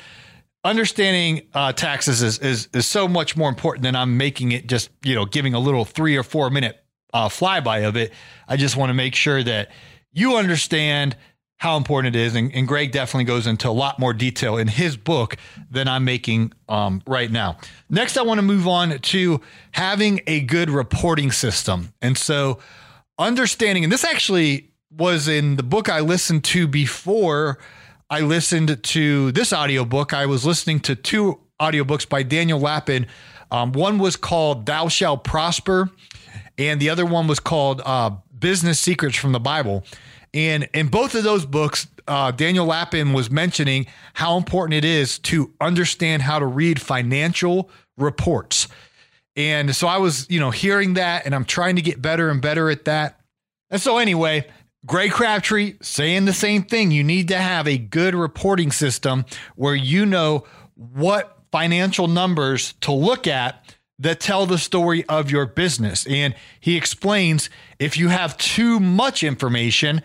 understanding 0.63 1.47
uh, 1.53 1.73
taxes 1.73 2.21
is, 2.21 2.39
is 2.39 2.69
is 2.73 2.85
so 2.85 3.07
much 3.07 3.35
more 3.35 3.49
important 3.49 3.83
than 3.83 3.95
I'm 3.95 4.17
making 4.17 4.51
it 4.51 4.67
just 4.67 4.89
you 5.03 5.15
know 5.15 5.25
giving 5.25 5.53
a 5.53 5.59
little 5.59 5.85
three 5.85 6.17
or 6.17 6.23
four 6.23 6.49
minute 6.49 6.83
uh, 7.13 7.29
flyby 7.29 7.87
of 7.87 7.95
it. 7.95 8.13
I 8.47 8.57
just 8.57 8.75
want 8.77 8.89
to 8.89 8.93
make 8.93 9.15
sure 9.15 9.43
that 9.43 9.71
you 10.11 10.35
understand 10.37 11.15
how 11.57 11.77
important 11.77 12.15
it 12.15 12.19
is, 12.19 12.35
and, 12.35 12.53
and, 12.53 12.67
Greg 12.67 12.91
definitely 12.91 13.23
goes 13.23 13.47
into 13.47 13.69
a 13.69 13.71
lot 13.71 13.97
more 13.97 14.11
detail 14.11 14.57
in 14.57 14.67
his 14.67 14.97
book 14.97 15.37
than 15.71 15.87
I'm 15.87 16.03
making 16.03 16.51
um, 16.67 17.01
right 17.07 17.31
now. 17.31 17.57
Next, 17.89 18.17
I 18.17 18.21
want 18.23 18.39
to 18.39 18.41
move 18.41 18.67
on 18.67 18.99
to 18.99 19.39
having 19.71 20.19
a 20.27 20.41
good 20.41 20.69
reporting 20.69 21.31
system, 21.31 21.93
and 22.01 22.17
so 22.17 22.59
understanding, 23.17 23.85
and 23.85 23.93
this 23.93 24.03
actually 24.03 24.71
was 24.91 25.29
in 25.29 25.55
the 25.55 25.63
book 25.63 25.87
I 25.87 26.01
listened 26.01 26.43
to 26.45 26.67
before 26.67 27.59
I 28.13 28.19
listened 28.19 28.83
to 28.83 29.31
this 29.31 29.51
audiobook. 29.51 30.13
I 30.13 30.27
was 30.27 30.45
listening 30.45 30.81
to 30.81 30.95
two 30.95 31.39
audiobooks 31.59 32.07
by 32.07 32.21
Daniel 32.21 32.59
Lapin. 32.59 33.07
Um, 33.49 33.71
one 33.71 33.97
was 33.97 34.17
called 34.17 34.67
Thou 34.67 34.87
Shall 34.87 35.17
Prosper, 35.17 35.89
and 36.59 36.79
the 36.79 36.91
other 36.91 37.07
one 37.07 37.25
was 37.25 37.39
called 37.39 37.81
uh, 37.83 38.11
Business 38.37 38.79
Secrets 38.79 39.17
from 39.17 39.31
the 39.31 39.39
Bible. 39.39 39.83
And 40.31 40.69
in 40.75 40.89
both 40.89 41.15
of 41.15 41.23
those 41.23 41.47
books, 41.47 41.87
uh, 42.07 42.29
Daniel 42.29 42.67
Lapin 42.67 43.13
was 43.13 43.31
mentioning 43.31 43.87
how 44.13 44.37
important 44.37 44.75
it 44.75 44.85
is 44.85 45.17
to 45.19 45.51
understand 45.59 46.21
how 46.21 46.37
to 46.37 46.45
read 46.45 46.79
financial 46.79 47.71
reports. 47.97 48.67
And 49.35 49.75
so 49.75 49.87
I 49.87 49.97
was, 49.97 50.29
you 50.29 50.39
know, 50.39 50.51
hearing 50.51 50.93
that 50.93 51.25
and 51.25 51.33
I'm 51.33 51.45
trying 51.45 51.77
to 51.77 51.81
get 51.81 51.99
better 51.99 52.29
and 52.29 52.43
better 52.43 52.69
at 52.69 52.85
that. 52.85 53.19
And 53.71 53.81
so, 53.81 53.97
anyway, 53.97 54.45
Greg 54.85 55.11
Crabtree 55.11 55.75
saying 55.81 56.25
the 56.25 56.33
same 56.33 56.63
thing. 56.63 56.91
You 56.91 57.03
need 57.03 57.29
to 57.29 57.37
have 57.37 57.67
a 57.67 57.77
good 57.77 58.15
reporting 58.15 58.71
system 58.71 59.25
where 59.55 59.75
you 59.75 60.05
know 60.05 60.45
what 60.75 61.37
financial 61.51 62.07
numbers 62.07 62.73
to 62.81 62.91
look 62.91 63.27
at 63.27 63.75
that 63.99 64.19
tell 64.19 64.45
the 64.45 64.57
story 64.57 65.05
of 65.05 65.31
your 65.31 65.45
business. 65.45 66.05
And 66.07 66.35
he 66.59 66.75
explains 66.75 67.49
if 67.79 67.97
you 67.97 68.09
have 68.09 68.37
too 68.37 68.79
much 68.79 69.23
information, 69.23 70.01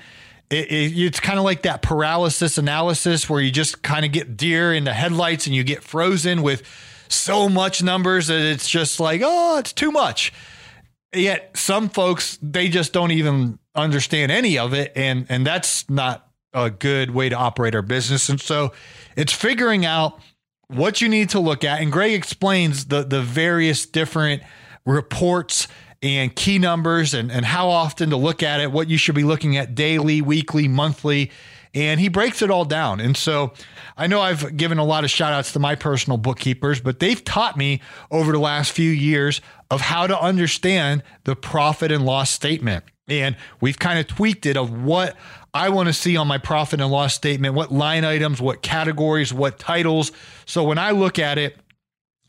it, 0.51 0.71
it, 0.71 0.99
it's 0.99 1.21
kind 1.21 1.39
of 1.39 1.45
like 1.45 1.63
that 1.63 1.83
paralysis 1.83 2.59
analysis 2.59 3.29
where 3.29 3.41
you 3.41 3.51
just 3.51 3.83
kind 3.83 4.05
of 4.05 4.13
get 4.13 4.37
deer 4.37 4.73
in 4.73 4.85
the 4.85 4.93
headlights 4.93 5.47
and 5.47 5.57
you 5.57 5.65
get 5.65 5.83
frozen 5.83 6.43
with 6.43 6.63
so 7.09 7.49
much 7.49 7.83
numbers 7.83 8.29
that 8.29 8.41
it's 8.41 8.69
just 8.69 9.01
like, 9.01 9.23
oh, 9.25 9.59
it's 9.59 9.73
too 9.73 9.91
much. 9.91 10.33
Yet 11.15 11.57
some 11.57 11.89
folks, 11.89 12.39
they 12.43 12.69
just 12.69 12.93
don't 12.93 13.13
even 13.13 13.59
understand 13.79 14.33
any 14.33 14.59
of 14.59 14.75
it. 14.75 14.93
And, 14.95 15.27
and 15.29 15.47
that's 15.47 15.89
not 15.89 16.29
a 16.53 16.71
good 16.71 17.11
way 17.11 17.29
to 17.29 17.37
operate 17.37 17.75
our 17.75 17.83
business. 17.83 18.29
And 18.29 18.41
so 18.41 18.73
it's 19.17 19.33
figuring 19.33 19.85
out 19.85 20.21
what 20.69 21.01
you 21.01 21.09
need 21.09 21.31
to 21.31 21.41
look 21.41 21.65
at. 21.65 21.81
And 21.81 21.91
Greg 21.91 22.13
explains 22.13 22.87
the, 22.87 23.03
the 23.03 23.23
various 23.23 23.87
different 23.87 24.43
reports 24.85 25.69
and 26.03 26.35
key 26.35 26.59
numbers 26.59 27.15
and, 27.15 27.31
and 27.33 27.45
how 27.45 27.69
often 27.69 28.11
to 28.11 28.17
look 28.17 28.43
at 28.43 28.61
it, 28.61 28.71
what 28.71 28.89
you 28.89 28.97
should 28.97 29.15
be 29.15 29.25
looking 29.25 29.57
at 29.57 29.75
daily, 29.75 30.23
weekly, 30.23 30.69
monthly. 30.69 31.31
And 31.75 32.01
he 32.01 32.09
breaks 32.09 32.41
it 32.41 32.51
all 32.51 32.65
down. 32.65 33.01
And 33.01 33.17
so 33.17 33.53
I 33.97 34.07
know 34.07 34.21
I've 34.21 34.57
given 34.57 34.79
a 34.79 34.85
lot 34.85 35.05
of 35.05 35.11
shout 35.11 35.33
outs 35.33 35.53
to 35.53 35.59
my 35.59 35.75
personal 35.75 36.17
bookkeepers, 36.17 36.81
but 36.81 36.99
they've 36.99 37.23
taught 37.23 37.57
me 37.57 37.81
over 38.11 38.33
the 38.33 38.39
last 38.39 38.73
few 38.73 38.91
years 38.91 39.41
of 39.71 39.81
how 39.81 40.07
to 40.07 40.19
understand 40.19 41.03
the 41.25 41.37
profit 41.37 41.93
and 41.93 42.05
loss 42.07 42.31
statement. 42.31 42.85
And 43.09 43.37
we've 43.61 43.79
kind 43.79 43.99
of 43.99 44.07
tweaked 44.07 44.47
it 44.47 44.57
of 44.57 44.83
what 44.85 45.17
I 45.55 45.71
want 45.71 45.89
to 45.89 45.93
see 45.93 46.17
on 46.17 46.29
my 46.29 46.39
profit 46.39 46.81
and 46.81 46.91
loss 46.91 47.15
statement, 47.15 47.55
what 47.55 47.73
line 47.73 48.05
items, 48.05 48.41
what 48.41 48.63
categories, 48.63 49.33
what 49.33 49.59
titles. 49.59 50.13
So 50.47 50.65
when 50.65 50.79
I 50.79 50.91
look 50.91 51.19
at 51.19 51.39
it, 51.39 51.57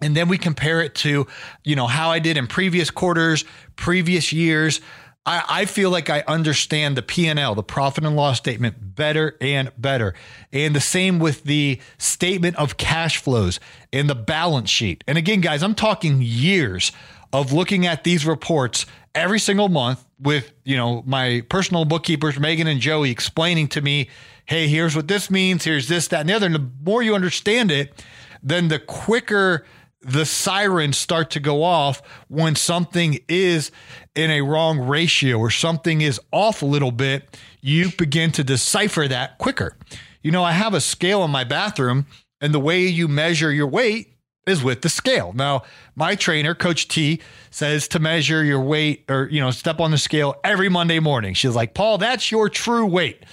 and 0.01 0.15
then 0.15 0.29
we 0.29 0.37
compare 0.37 0.81
it 0.81 0.95
to, 0.95 1.27
you 1.63 1.75
know, 1.75 1.87
how 1.87 2.09
I 2.09 2.19
did 2.19 2.37
in 2.37 2.47
previous 2.47 2.89
quarters, 2.89 3.43
previous 3.75 4.31
years. 4.31 4.81
I, 5.25 5.43
I 5.49 5.65
feel 5.65 5.89
like 5.89 6.09
I 6.09 6.23
understand 6.25 6.95
the 6.95 7.01
P&L, 7.01 7.53
the 7.53 7.63
profit 7.63 8.05
and 8.05 8.15
loss 8.15 8.37
statement 8.37 8.95
better 8.95 9.35
and 9.41 9.71
better. 9.77 10.13
And 10.53 10.75
the 10.75 10.81
same 10.81 11.19
with 11.19 11.43
the 11.43 11.79
statement 11.97 12.55
of 12.55 12.77
cash 12.77 13.17
flows 13.17 13.59
and 13.91 14.09
the 14.09 14.15
balance 14.15 14.69
sheet. 14.69 15.03
And 15.07 15.17
again, 15.17 15.41
guys, 15.41 15.63
I'm 15.63 15.75
talking 15.75 16.21
years 16.21 16.91
of 17.33 17.51
looking 17.51 17.85
at 17.85 18.03
these 18.03 18.25
reports 18.25 18.85
every 19.15 19.39
single 19.39 19.69
month 19.69 20.06
with, 20.19 20.52
you 20.63 20.76
know, 20.76 21.04
my 21.06 21.43
personal 21.50 21.86
bookkeepers, 21.86 22.39
Megan 22.39 22.67
and 22.67 22.80
Joey, 22.80 23.12
explaining 23.12 23.67
to 23.69 23.82
me, 23.82 24.10
hey, 24.45 24.67
here's 24.67 24.95
what 24.95 25.08
this 25.08 25.30
means, 25.30 25.63
here's 25.63 25.88
this, 25.88 26.08
that, 26.10 26.22
and 26.22 26.30
the 26.30 26.34
other. 26.34 26.45
And 26.45 26.56
the 26.56 26.69
more 26.84 27.02
you 27.02 27.15
understand 27.15 27.72
it, 27.72 28.04
then 28.41 28.67
the 28.67 28.80
quicker 28.80 29.65
the 30.02 30.26
sirens 30.26 30.98
start 30.98 31.30
to 31.32 31.39
go 31.39 31.63
off 31.63 32.02
when 32.30 32.56
something 32.56 33.19
is 33.28 33.72
in 34.15 34.32
a 34.32 34.41
wrong 34.41 34.80
ratio 34.80 35.38
or 35.38 35.50
something 35.50 36.02
is 36.02 36.19
off 36.32 36.62
a 36.62 36.65
little 36.65 36.91
bit. 36.91 37.38
You 37.62 37.91
begin 37.98 38.32
to 38.32 38.43
decipher 38.43 39.08
that 39.08 39.38
quicker. 39.39 39.76
You 40.22 40.32
know, 40.32 40.43
I 40.43 40.54
have 40.54 40.74
a 40.74 40.82
scale 40.82 41.24
in 41.26 41.32
my 41.32 41.43
bathroom, 41.43 42.06
and 42.41 42.54
the 42.54 42.60
way 42.60 42.86
you 42.86 43.08
measure 43.08 43.52
your 43.52 43.67
weight 43.67 44.13
is 44.47 44.63
with 44.63 44.82
the 44.82 44.89
scale. 44.89 45.32
Now, 45.34 45.63
my 45.95 46.15
trainer, 46.15 46.56
Coach 46.56 46.88
T, 46.88 47.21
says 47.52 47.88
to 47.89 47.99
measure 47.99 48.43
your 48.43 48.62
weight 48.62 49.06
or, 49.10 49.28
you 49.32 49.39
know, 49.39 49.52
step 49.52 49.80
on 49.80 49.91
the 49.91 49.97
scale 49.97 50.36
every 50.43 50.69
Monday 50.69 50.99
morning. 50.99 51.34
She's 51.34 51.56
like, 51.56 51.73
Paul, 51.73 51.97
that's 51.97 52.32
your 52.32 52.49
true 52.49 52.86
weight. 52.86 53.23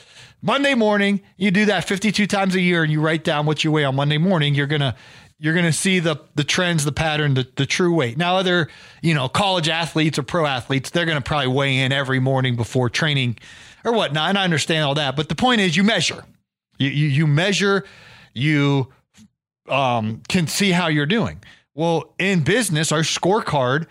Monday 0.42 0.74
morning, 0.74 1.22
you 1.36 1.50
do 1.50 1.64
that 1.66 1.88
52 1.88 2.26
times 2.26 2.54
a 2.54 2.60
year 2.60 2.82
and 2.82 2.92
you 2.92 3.00
write 3.00 3.24
down 3.24 3.46
what 3.46 3.64
you 3.64 3.72
weigh 3.72 3.84
on 3.84 3.96
Monday 3.96 4.18
morning. 4.18 4.54
You're 4.54 4.66
going 4.66 4.80
to 4.80 4.94
you're 5.38 5.52
going 5.52 5.66
to 5.66 5.72
see 5.72 5.98
the 5.98 6.16
the 6.34 6.44
trends, 6.44 6.84
the 6.84 6.92
pattern, 6.92 7.34
the, 7.34 7.46
the 7.56 7.66
true 7.66 7.94
weight. 7.94 8.16
Now, 8.16 8.36
other 8.36 8.68
you 9.02 9.12
know 9.12 9.28
college 9.28 9.68
athletes 9.68 10.18
or 10.18 10.22
pro 10.22 10.46
athletes, 10.46 10.90
they're 10.90 11.04
going 11.04 11.18
to 11.18 11.22
probably 11.22 11.48
weigh 11.48 11.78
in 11.78 11.92
every 11.92 12.20
morning 12.20 12.56
before 12.56 12.88
training 12.88 13.38
or 13.84 13.92
whatnot. 13.92 14.30
And 14.30 14.38
I 14.38 14.44
understand 14.44 14.84
all 14.84 14.94
that, 14.94 15.16
but 15.16 15.28
the 15.28 15.34
point 15.34 15.60
is, 15.60 15.76
you 15.76 15.82
measure, 15.82 16.24
you 16.78 16.88
you, 16.88 17.08
you 17.08 17.26
measure, 17.26 17.84
you 18.32 18.92
um, 19.68 20.22
can 20.28 20.46
see 20.46 20.70
how 20.70 20.88
you're 20.88 21.06
doing. 21.06 21.42
Well, 21.74 22.14
in 22.18 22.42
business, 22.42 22.92
our 22.92 23.00
scorecard 23.00 23.86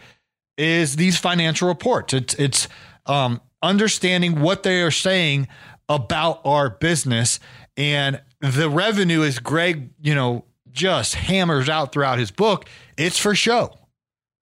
is 0.58 0.96
these 0.96 1.18
financial 1.18 1.68
reports. 1.68 2.14
It's 2.14 2.34
it's 2.36 2.68
um, 3.06 3.42
understanding 3.62 4.42
what 4.42 4.64
they 4.64 4.82
are 4.82 4.92
saying 4.92 5.48
about 5.88 6.42
our 6.46 6.70
business 6.70 7.40
and 7.78 8.22
the 8.40 8.70
revenue 8.70 9.22
is 9.22 9.40
Greg, 9.40 9.90
you 10.02 10.16
know, 10.16 10.46
just 10.72 11.16
hammers 11.16 11.70
out 11.70 11.92
throughout 11.92 12.20
his 12.20 12.32
book, 12.32 12.68
it's 12.98 13.18
for 13.18 13.34
show. 13.34 13.74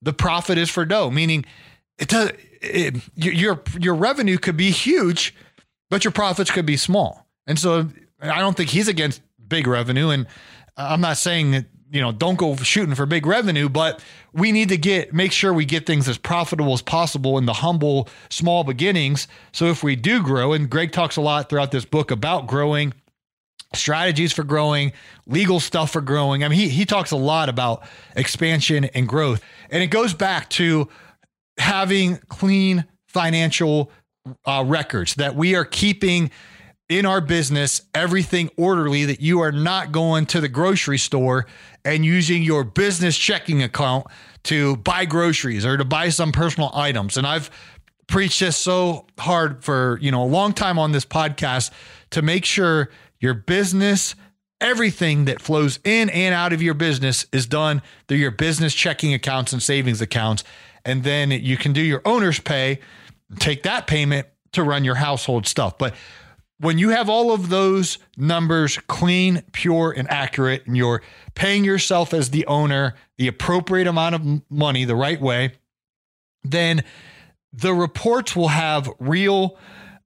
The 0.01 0.13
profit 0.13 0.57
is 0.57 0.69
for 0.69 0.85
dough, 0.85 1.09
meaning 1.09 1.45
it 1.97 2.09
does 2.09 2.31
it, 2.61 2.95
your 3.15 3.61
your 3.79 3.95
revenue 3.95 4.37
could 4.37 4.57
be 4.57 4.71
huge, 4.71 5.35
but 5.89 6.03
your 6.03 6.11
profits 6.11 6.51
could 6.51 6.65
be 6.65 6.77
small. 6.77 7.27
And 7.47 7.57
so 7.59 7.89
I 8.19 8.39
don't 8.39 8.57
think 8.57 8.69
he's 8.69 8.87
against 8.87 9.21
big 9.47 9.67
revenue. 9.67 10.09
And 10.09 10.27
I'm 10.77 11.01
not 11.01 11.17
saying 11.17 11.51
that 11.51 11.65
you 11.91 12.01
know 12.01 12.11
don't 12.11 12.37
go 12.37 12.55
shooting 12.55 12.95
for 12.95 13.05
big 13.05 13.25
revenue, 13.25 13.69
but 13.69 14.03
we 14.33 14.51
need 14.51 14.69
to 14.69 14.77
get 14.77 15.13
make 15.13 15.31
sure 15.31 15.53
we 15.53 15.65
get 15.65 15.85
things 15.85 16.07
as 16.07 16.17
profitable 16.17 16.73
as 16.73 16.81
possible 16.81 17.37
in 17.37 17.45
the 17.45 17.53
humble 17.53 18.09
small 18.29 18.63
beginnings. 18.63 19.27
So 19.51 19.65
if 19.65 19.83
we 19.83 19.95
do 19.95 20.23
grow, 20.23 20.53
and 20.53 20.69
Greg 20.69 20.91
talks 20.91 21.17
a 21.17 21.21
lot 21.21 21.49
throughout 21.49 21.71
this 21.71 21.85
book 21.85 22.11
about 22.11 22.47
growing 22.47 22.93
strategies 23.75 24.31
for 24.31 24.43
growing, 24.43 24.93
legal 25.25 25.59
stuff 25.59 25.91
for 25.91 26.01
growing. 26.01 26.43
I 26.43 26.47
mean, 26.47 26.59
he, 26.59 26.69
he 26.69 26.85
talks 26.85 27.11
a 27.11 27.17
lot 27.17 27.49
about 27.49 27.83
expansion 28.15 28.85
and 28.85 29.07
growth. 29.07 29.41
And 29.69 29.81
it 29.83 29.87
goes 29.87 30.13
back 30.13 30.49
to 30.51 30.89
having 31.57 32.17
clean 32.29 32.85
financial 33.07 33.91
uh, 34.45 34.63
records 34.65 35.15
that 35.15 35.35
we 35.35 35.55
are 35.55 35.65
keeping 35.65 36.31
in 36.89 37.05
our 37.05 37.21
business 37.21 37.81
everything 37.95 38.49
orderly, 38.57 39.05
that 39.05 39.21
you 39.21 39.39
are 39.41 39.51
not 39.51 39.91
going 39.91 40.25
to 40.27 40.41
the 40.41 40.49
grocery 40.49 40.97
store 40.97 41.45
and 41.85 42.05
using 42.05 42.43
your 42.43 42.63
business 42.63 43.17
checking 43.17 43.63
account 43.63 44.05
to 44.43 44.75
buy 44.77 45.05
groceries 45.05 45.65
or 45.65 45.77
to 45.77 45.85
buy 45.85 46.09
some 46.09 46.31
personal 46.31 46.69
items. 46.73 47.17
And 47.17 47.25
I've 47.25 47.49
preached 48.07 48.39
this 48.39 48.57
so 48.57 49.07
hard 49.17 49.63
for, 49.63 49.97
you 50.01 50.11
know, 50.11 50.23
a 50.23 50.25
long 50.27 50.53
time 50.53 50.77
on 50.77 50.91
this 50.91 51.05
podcast 51.05 51.71
to 52.11 52.21
make 52.21 52.45
sure 52.45 52.89
your 53.19 53.33
business, 53.33 54.15
everything 54.59 55.25
that 55.25 55.41
flows 55.41 55.79
in 55.83 56.09
and 56.09 56.35
out 56.35 56.53
of 56.53 56.61
your 56.61 56.73
business 56.73 57.25
is 57.31 57.45
done 57.45 57.81
through 58.07 58.17
your 58.17 58.31
business 58.31 58.73
checking 58.73 59.13
accounts 59.13 59.53
and 59.53 59.63
savings 59.63 60.01
accounts. 60.01 60.43
And 60.85 61.03
then 61.03 61.31
you 61.31 61.55
can 61.55 61.71
do 61.71 61.81
your 61.81 62.01
owner's 62.03 62.39
pay, 62.39 62.79
take 63.39 63.63
that 63.63 63.87
payment 63.87 64.27
to 64.51 64.63
run 64.63 64.83
your 64.83 64.95
household 64.95 65.47
stuff. 65.47 65.77
But 65.77 65.95
when 66.63 66.77
you 66.77 66.89
have 66.89 67.09
all 67.09 67.33
of 67.33 67.49
those 67.49 67.97
numbers 68.15 68.77
clean, 68.87 69.43
pure, 69.51 69.93
and 69.95 70.09
accurate, 70.09 70.65
and 70.65 70.77
you're 70.77 71.01
paying 71.35 71.65
yourself 71.65 72.13
as 72.13 72.29
the 72.29 72.45
owner 72.45 72.95
the 73.17 73.27
appropriate 73.27 73.87
amount 73.87 74.15
of 74.15 74.41
money 74.49 74.85
the 74.85 74.95
right 74.95 75.19
way, 75.19 75.51
then 76.43 76.83
the 77.51 77.73
reports 77.73 78.35
will 78.35 78.47
have 78.47 78.89
real 78.99 79.57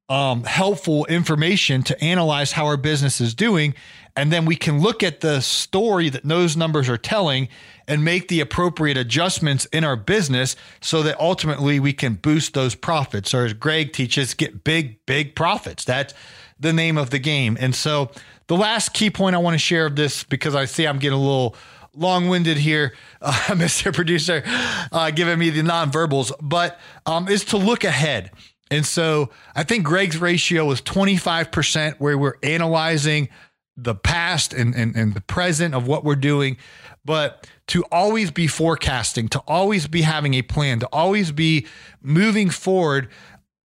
um, 0.09 0.45
helpful 0.45 1.05
information 1.05 1.83
to 1.83 2.03
analyze 2.03 2.53
how 2.53 2.65
our 2.65 2.77
business 2.77 3.21
is 3.21 3.35
doing. 3.35 3.73
And 4.15 4.31
then 4.31 4.45
we 4.45 4.55
can 4.55 4.81
look 4.81 5.03
at 5.03 5.19
the 5.19 5.41
story 5.41 6.09
that 6.09 6.23
those 6.23 6.57
numbers 6.57 6.89
are 6.89 6.97
telling 6.97 7.49
and 7.87 8.03
make 8.03 8.29
the 8.29 8.39
appropriate 8.39 8.97
adjustments 8.97 9.65
in 9.65 9.83
our 9.83 9.95
business 9.95 10.55
so 10.81 11.03
that 11.03 11.19
ultimately 11.19 11.79
we 11.79 11.93
can 11.93 12.15
boost 12.15 12.53
those 12.53 12.73
profits. 12.73 13.33
Or 13.33 13.45
as 13.45 13.53
Greg 13.53 13.93
teaches, 13.93 14.33
get 14.33 14.63
big, 14.63 15.05
big 15.05 15.35
profits. 15.35 15.85
That's 15.85 16.13
the 16.59 16.73
name 16.73 16.97
of 16.97 17.09
the 17.09 17.19
game. 17.19 17.57
And 17.59 17.75
so 17.75 18.11
the 18.47 18.55
last 18.55 18.93
key 18.93 19.09
point 19.09 19.35
I 19.35 19.39
want 19.39 19.53
to 19.55 19.59
share 19.59 19.85
of 19.85 19.95
this, 19.95 20.23
because 20.23 20.55
I 20.55 20.65
see 20.65 20.85
I'm 20.85 20.99
getting 20.99 21.17
a 21.17 21.21
little 21.21 21.55
long 21.93 22.27
winded 22.27 22.57
here, 22.57 22.93
uh, 23.21 23.31
Mr. 23.47 23.93
Producer, 23.93 24.43
uh, 24.91 25.11
giving 25.11 25.39
me 25.39 25.49
the 25.49 25.61
nonverbals, 25.61 26.31
but 26.41 26.79
um, 27.05 27.27
is 27.27 27.45
to 27.45 27.57
look 27.57 27.83
ahead. 27.83 28.31
And 28.69 28.85
so 28.85 29.29
I 29.55 29.63
think 29.63 29.85
Greg's 29.85 30.17
ratio 30.17 30.65
was 30.65 30.81
25% 30.81 31.95
where 31.99 32.17
we're 32.17 32.35
analyzing 32.43 33.29
the 33.77 33.95
past 33.95 34.53
and, 34.53 34.73
and, 34.75 34.95
and 34.95 35.13
the 35.13 35.21
present 35.21 35.75
of 35.75 35.87
what 35.87 36.03
we're 36.03 36.15
doing, 36.15 36.57
but 37.05 37.47
to 37.67 37.83
always 37.91 38.31
be 38.31 38.47
forecasting, 38.47 39.27
to 39.29 39.39
always 39.47 39.87
be 39.87 40.01
having 40.01 40.33
a 40.33 40.41
plan, 40.41 40.79
to 40.79 40.87
always 40.91 41.31
be 41.31 41.67
moving 42.01 42.49
forward 42.49 43.09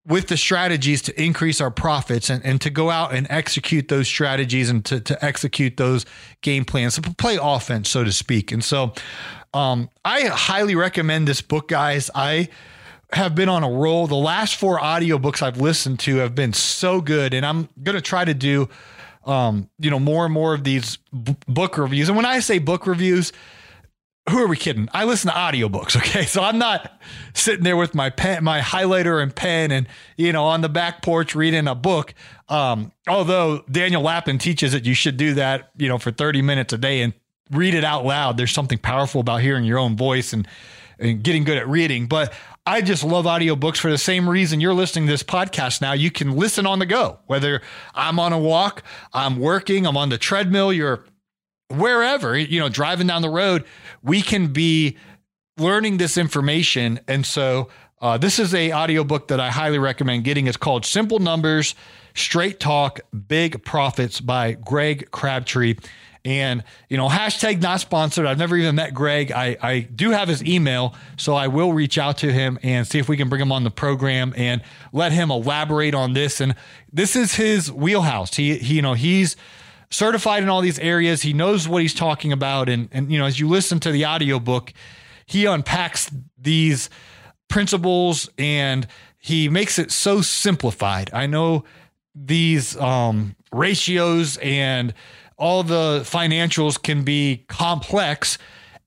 with 0.06 0.28
the 0.28 0.38
strategies 0.38 1.02
to 1.04 1.22
increase 1.22 1.62
our 1.62 1.70
profits 1.70 2.30
and, 2.30 2.44
and 2.44 2.60
to 2.62 2.70
go 2.70 2.90
out 2.90 3.14
and 3.14 3.28
execute 3.30 3.88
those 3.88 4.08
strategies 4.08 4.70
and 4.70 4.84
to, 4.86 5.00
to 5.00 5.24
execute 5.24 5.78
those 5.78 6.06
game 6.42 6.66
plans, 6.66 6.96
to 6.96 7.02
play 7.02 7.38
offense, 7.40 7.90
so 7.90 8.04
to 8.04 8.12
speak. 8.12 8.52
And 8.52 8.64
so 8.64 8.94
um, 9.54 9.90
I 10.04 10.24
highly 10.24 10.76
recommend 10.76 11.28
this 11.28 11.42
book, 11.42 11.68
guys. 11.68 12.10
I 12.16 12.50
have 13.14 13.36
been 13.36 13.50
on 13.50 13.64
a 13.64 13.70
roll. 13.70 14.08
The 14.08 14.16
last 14.16 14.56
four 14.56 14.80
audiobooks 14.80 15.42
I've 15.42 15.58
listened 15.58 16.00
to 16.02 16.18
have 16.18 16.34
been 16.34 16.54
so 16.54 17.02
good. 17.02 17.34
And 17.34 17.46
I'm 17.46 17.70
going 17.84 17.96
to 17.96 18.02
try 18.02 18.26
to 18.26 18.34
do, 18.34 18.70
um, 19.26 19.70
you 19.78 19.92
know, 19.92 20.00
more 20.00 20.26
and 20.26 20.34
more 20.34 20.56
of 20.56 20.64
these 20.64 20.98
b- 20.98 21.36
book 21.48 21.78
reviews. 21.78 22.08
And 22.10 22.16
when 22.16 22.26
I 22.26 22.40
say 22.40 22.58
book 22.58 22.88
reviews, 22.88 23.34
who 24.30 24.38
are 24.38 24.48
we 24.48 24.56
kidding? 24.56 24.88
I 24.94 25.06
listen 25.06 25.32
to 25.32 25.36
audiobooks. 25.36 25.98
Okay. 25.98 26.26
So 26.32 26.42
I'm 26.42 26.58
not 26.58 27.02
sitting 27.34 27.64
there 27.64 27.76
with 27.76 27.94
my 27.94 28.10
pen, 28.10 28.44
my 28.44 28.60
highlighter 28.60 29.22
and 29.22 29.36
pen 29.36 29.72
and, 29.72 29.88
you 30.16 30.32
know, 30.32 30.46
on 30.46 30.62
the 30.62 30.70
back 30.70 31.02
porch 31.02 31.36
reading 31.36 31.68
a 31.68 31.76
book. 31.76 32.14
Um, 32.48 32.94
although 33.08 33.64
Daniel 33.70 34.02
Lapin 34.02 34.38
teaches 34.38 34.72
that 34.72 34.86
you 34.86 34.94
should 34.94 35.18
do 35.18 35.34
that, 35.34 35.72
you 35.78 35.90
know, 35.90 35.98
for 35.98 36.12
30 36.12 36.42
minutes 36.42 36.72
a 36.72 36.78
day 36.78 37.02
and 37.02 37.14
read 37.50 37.74
it 37.74 37.84
out 37.84 38.06
loud. 38.06 38.38
There's 38.38 38.52
something 38.52 38.78
powerful 38.78 39.20
about 39.20 39.42
hearing 39.42 39.66
your 39.66 39.78
own 39.78 39.98
voice 39.98 40.32
and, 40.32 40.48
and 41.00 41.22
getting 41.22 41.44
good 41.44 41.58
at 41.58 41.68
reading. 41.68 42.08
But 42.08 42.34
I 42.66 42.82
just 42.82 43.04
love 43.04 43.26
audiobooks 43.26 43.78
for 43.78 43.92
the 43.92 43.98
same 43.98 44.30
reason 44.30 44.62
you're 44.62 44.74
listening 44.74 45.08
to 45.08 45.12
this 45.12 45.24
podcast 45.24 45.82
now. 45.82 45.94
You 45.94 46.12
can 46.12 46.38
listen 46.38 46.66
on 46.66 46.80
the 46.80 46.86
go, 46.86 47.20
whether 47.26 47.62
I'm 47.94 48.20
on 48.20 48.32
a 48.34 48.40
walk, 48.40 48.84
I'm 49.12 49.40
working, 49.40 49.86
I'm 49.86 49.98
on 49.98 50.10
the 50.10 50.18
treadmill, 50.18 50.72
you're 50.72 51.04
wherever, 51.72 52.38
you 52.38 52.60
know, 52.60 52.70
driving 52.70 53.08
down 53.08 53.22
the 53.22 53.30
road, 53.30 53.66
we 54.04 54.22
can 54.22 54.48
be 54.48 54.98
learning 55.58 55.98
this 55.98 56.18
information. 56.18 57.00
And 57.08 57.26
so 57.26 57.70
uh, 58.02 58.18
this 58.18 58.40
is 58.40 58.54
a 58.54 58.74
audiobook 58.74 59.28
that 59.28 59.40
I 59.40 59.52
highly 59.52 59.80
recommend 59.80 60.24
getting. 60.24 60.48
It's 60.48 60.58
called 60.58 60.86
Simple 60.86 61.20
Numbers, 61.20 61.76
Straight 62.16 62.60
Talk, 62.60 63.00
Big 63.28 63.64
Profits 63.64 64.20
by 64.20 64.54
Greg 64.54 65.12
Crabtree. 65.12 65.76
And, 66.24 66.64
you 66.88 66.98
know, 66.98 67.10
hashtag 67.10 67.62
not 67.62 67.80
sponsored. 67.80 68.28
I've 68.28 68.38
never 68.38 68.56
even 68.56 68.76
met 68.76 68.94
Greg. 68.94 69.32
I, 69.32 69.58
I 69.60 69.80
do 69.80 70.12
have 70.12 70.28
his 70.28 70.44
email, 70.44 70.94
so 71.18 71.34
I 71.34 71.48
will 71.48 71.74
reach 71.74 71.98
out 71.98 72.20
to 72.20 72.32
him 72.32 72.60
and 72.62 72.86
see 72.86 73.00
if 73.00 73.10
we 73.10 73.18
can 73.18 73.28
bring 73.28 73.42
him 73.42 73.52
on 73.52 73.64
the 73.64 73.72
program 73.72 74.32
and 74.38 74.62
let 74.94 75.12
him 75.12 75.32
elaborate 75.32 75.96
on 75.96 76.14
this. 76.14 76.40
And 76.40 76.54
this 76.94 77.16
is 77.16 77.36
his 77.36 77.72
wheelhouse. 77.72 78.36
He, 78.36 78.58
he 78.60 78.76
you 78.76 78.82
know, 78.84 78.94
he's 78.94 79.36
certified 79.92 80.42
in 80.42 80.50
all 80.50 80.62
these 80.62 80.80
areas. 80.80 81.22
He 81.22 81.34
knows 81.34 81.68
what 81.68 81.82
he's 81.82 81.94
talking 81.94 82.32
about. 82.32 82.70
And, 82.70 82.90
and 82.92 83.12
you 83.12 83.20
know, 83.20 83.26
as 83.26 83.40
you 83.40 83.48
listen 83.48 83.80
to 83.82 83.92
the 83.92 84.06
audiobook, 84.06 84.74
he 85.26 85.46
unpacks 85.46 86.10
these 86.38 86.90
principles 87.48 88.30
and 88.38 88.88
he 89.20 89.50
makes 89.50 89.78
it 89.78 89.92
so 89.92 90.22
simplified. 90.22 91.12
I 91.14 91.28
know 91.28 91.66
these 92.16 92.76
um, 92.78 93.36
ratios 93.52 94.38
and 94.38 94.94
all 95.38 95.64
the 95.64 96.02
financials 96.04 96.82
can 96.82 97.04
be 97.04 97.46
complex 97.48 98.38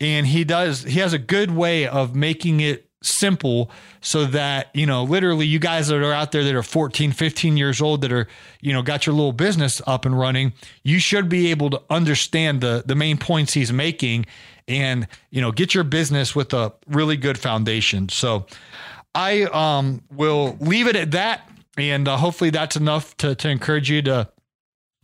and 0.01 0.27
he 0.27 0.45
does 0.45 0.83
he 0.83 1.01
has 1.01 1.13
a 1.13 1.19
good 1.19 1.51
way 1.51 1.87
of 1.87 2.15
making 2.15 2.61
it 2.61 2.84
simple 3.05 3.71
so 4.01 4.25
that 4.25 4.69
you 4.75 4.87
know 4.87 5.05
literally 5.05 5.47
you 5.47 5.59
guys 5.59 5.89
that 5.89 6.03
are 6.03 6.13
out 6.13 6.33
there 6.33 6.45
that 6.45 6.55
are 6.55 6.63
14 6.63 7.13
15 7.13 7.57
years 7.57 7.81
old 7.81 8.01
that 8.01 8.13
are 8.13 8.27
you 8.61 8.73
know 8.73 8.83
got 8.83 9.07
your 9.07 9.15
little 9.15 9.33
business 9.33 9.83
up 9.87 10.07
and 10.07 10.19
running 10.19 10.53
you 10.83 10.99
should 10.99 11.29
be 11.29 11.51
able 11.51 11.71
to 11.71 11.81
understand 11.91 12.61
the 12.61 12.83
the 12.87 12.95
main 12.95 13.19
points 13.19 13.53
he's 13.53 13.73
making 13.73 14.25
and 14.69 15.07
you 15.31 15.41
know 15.41 15.53
get 15.53 15.75
your 15.75 15.85
business 15.85 16.35
with 16.35 16.53
a 16.55 16.73
really 16.87 17.17
good 17.17 17.39
foundation. 17.39 18.09
So 18.09 18.47
i 19.17 19.43
um 19.43 20.03
will 20.11 20.57
leave 20.61 20.89
it 20.89 20.97
at 20.97 21.13
that 21.13 21.49
and 21.77 22.09
uh, 22.09 22.17
hopefully 22.17 22.51
that's 22.51 22.77
enough 22.77 23.17
to 23.19 23.35
to 23.35 23.49
encourage 23.49 23.91
you 23.91 24.03
to 24.03 24.29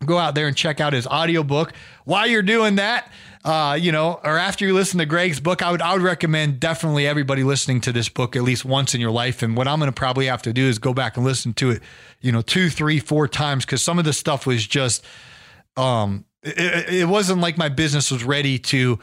go 0.04 0.18
out 0.18 0.34
there 0.34 0.46
and 0.46 0.56
check 0.56 0.80
out 0.80 0.92
his 0.92 1.06
audiobook. 1.06 1.72
While 2.04 2.26
you're 2.26 2.42
doing 2.42 2.76
that 2.76 3.10
uh, 3.44 3.78
you 3.80 3.90
know, 3.90 4.20
or 4.22 4.36
after 4.36 4.66
you 4.66 4.74
listen 4.74 4.98
to 4.98 5.06
Greg's 5.06 5.40
book, 5.40 5.62
I 5.62 5.70
would 5.70 5.80
I 5.80 5.94
would 5.94 6.02
recommend 6.02 6.60
definitely 6.60 7.06
everybody 7.06 7.42
listening 7.42 7.80
to 7.82 7.92
this 7.92 8.08
book 8.08 8.36
at 8.36 8.42
least 8.42 8.64
once 8.66 8.94
in 8.94 9.00
your 9.00 9.10
life. 9.10 9.42
And 9.42 9.56
what 9.56 9.66
I'm 9.66 9.78
going 9.78 9.90
to 9.90 9.94
probably 9.94 10.26
have 10.26 10.42
to 10.42 10.52
do 10.52 10.66
is 10.66 10.78
go 10.78 10.92
back 10.92 11.16
and 11.16 11.24
listen 11.24 11.54
to 11.54 11.70
it, 11.70 11.82
you 12.20 12.32
know, 12.32 12.42
two, 12.42 12.68
three, 12.68 12.98
four 12.98 13.26
times 13.28 13.64
because 13.64 13.82
some 13.82 13.98
of 13.98 14.04
the 14.04 14.12
stuff 14.12 14.46
was 14.46 14.66
just, 14.66 15.04
um, 15.78 16.26
it, 16.42 16.92
it 16.92 17.08
wasn't 17.08 17.40
like 17.40 17.56
my 17.56 17.70
business 17.70 18.10
was 18.10 18.24
ready 18.24 18.58
to 18.58 18.98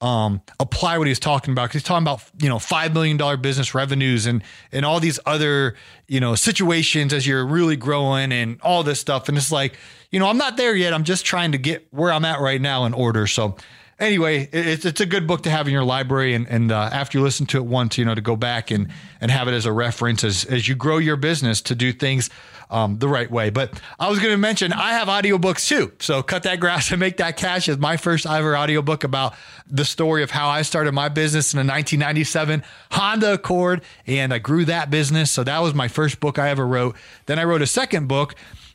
um, 0.00 0.40
apply 0.58 0.96
what 0.96 1.06
he's 1.06 1.20
talking 1.20 1.52
about. 1.52 1.64
because 1.68 1.82
He's 1.82 1.88
talking 1.88 2.04
about 2.04 2.22
you 2.40 2.48
know 2.48 2.58
five 2.58 2.94
million 2.94 3.18
dollar 3.18 3.36
business 3.36 3.74
revenues 3.74 4.24
and 4.24 4.42
and 4.72 4.86
all 4.86 5.00
these 5.00 5.20
other 5.26 5.76
you 6.08 6.18
know 6.18 6.34
situations 6.34 7.12
as 7.12 7.26
you're 7.26 7.46
really 7.46 7.76
growing 7.76 8.32
and 8.32 8.58
all 8.62 8.82
this 8.82 9.00
stuff. 9.00 9.28
And 9.28 9.36
it's 9.36 9.52
like 9.52 9.76
you 10.10 10.18
know 10.18 10.28
I'm 10.28 10.38
not 10.38 10.56
there 10.56 10.74
yet. 10.74 10.94
I'm 10.94 11.04
just 11.04 11.26
trying 11.26 11.52
to 11.52 11.58
get 11.58 11.86
where 11.90 12.10
I'm 12.10 12.24
at 12.24 12.40
right 12.40 12.60
now 12.60 12.86
in 12.86 12.94
order. 12.94 13.26
So 13.26 13.56
anyway, 14.02 14.48
it's 14.52 14.84
it's 14.84 15.00
a 15.00 15.06
good 15.06 15.26
book 15.26 15.44
to 15.44 15.50
have 15.50 15.66
in 15.66 15.72
your 15.72 15.84
library, 15.84 16.34
and 16.34 16.46
and 16.48 16.72
uh, 16.72 16.90
after 16.92 17.18
you 17.18 17.24
listen 17.24 17.46
to 17.46 17.56
it 17.58 17.64
once, 17.64 17.96
you 17.96 18.04
know, 18.04 18.14
to 18.14 18.20
go 18.20 18.36
back 18.36 18.70
and 18.70 18.88
and 19.20 19.30
have 19.30 19.48
it 19.48 19.52
as 19.52 19.64
a 19.64 19.72
reference 19.72 20.24
as 20.24 20.44
as 20.44 20.68
you 20.68 20.74
grow 20.74 20.98
your 20.98 21.16
business 21.16 21.62
to 21.62 21.74
do 21.74 21.92
things 21.92 22.28
um, 22.70 22.98
the 22.98 23.08
right 23.08 23.30
way. 23.30 23.50
But 23.50 23.80
I 23.98 24.10
was 24.10 24.18
going 24.18 24.32
to 24.32 24.38
mention 24.38 24.72
I 24.72 24.92
have 24.92 25.08
audiobooks 25.08 25.68
too. 25.68 25.92
So 26.00 26.22
cut 26.22 26.42
that 26.42 26.58
grass 26.58 26.90
and 26.90 26.98
make 26.98 27.18
that 27.18 27.36
cash 27.36 27.68
is 27.68 27.78
my 27.78 27.96
first 27.96 28.26
ever 28.26 28.56
audiobook 28.56 29.04
about 29.04 29.34
the 29.66 29.84
story 29.84 30.22
of 30.22 30.30
how 30.30 30.48
I 30.48 30.62
started 30.62 30.92
my 30.92 31.08
business 31.08 31.54
in 31.54 31.58
a 31.58 31.60
1997 31.60 32.64
Honda 32.90 33.34
Accord, 33.34 33.82
and 34.06 34.34
I 34.34 34.38
grew 34.38 34.64
that 34.64 34.90
business. 34.90 35.30
So 35.30 35.44
that 35.44 35.60
was 35.60 35.74
my 35.74 35.88
first 35.88 36.18
book 36.20 36.38
I 36.38 36.50
ever 36.50 36.66
wrote. 36.66 36.96
Then 37.26 37.38
I 37.38 37.44
wrote 37.44 37.62
a 37.62 37.66
second 37.66 38.08
book 38.08 38.34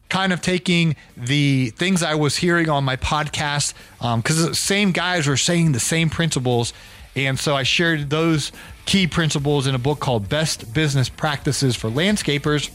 kind 0.09 0.31
of 0.31 0.41
taking 0.41 0.95
the 1.15 1.69
things 1.71 2.03
I 2.03 2.15
was 2.15 2.37
hearing 2.37 2.69
on 2.69 2.83
my 2.83 2.95
podcast 2.95 3.73
because 3.99 4.43
um, 4.43 4.49
the 4.49 4.55
same 4.55 4.91
guys 4.91 5.27
were 5.27 5.37
saying 5.37 5.71
the 5.71 5.79
same 5.79 6.09
principles. 6.09 6.73
And 7.15 7.39
so 7.39 7.55
I 7.55 7.63
shared 7.63 8.09
those 8.09 8.51
key 8.85 9.07
principles 9.07 9.67
in 9.67 9.75
a 9.75 9.79
book 9.79 9.99
called 9.99 10.29
Best 10.29 10.73
Business 10.73 11.09
Practices 11.09 11.75
for 11.75 11.89
Landscapers. 11.89 12.69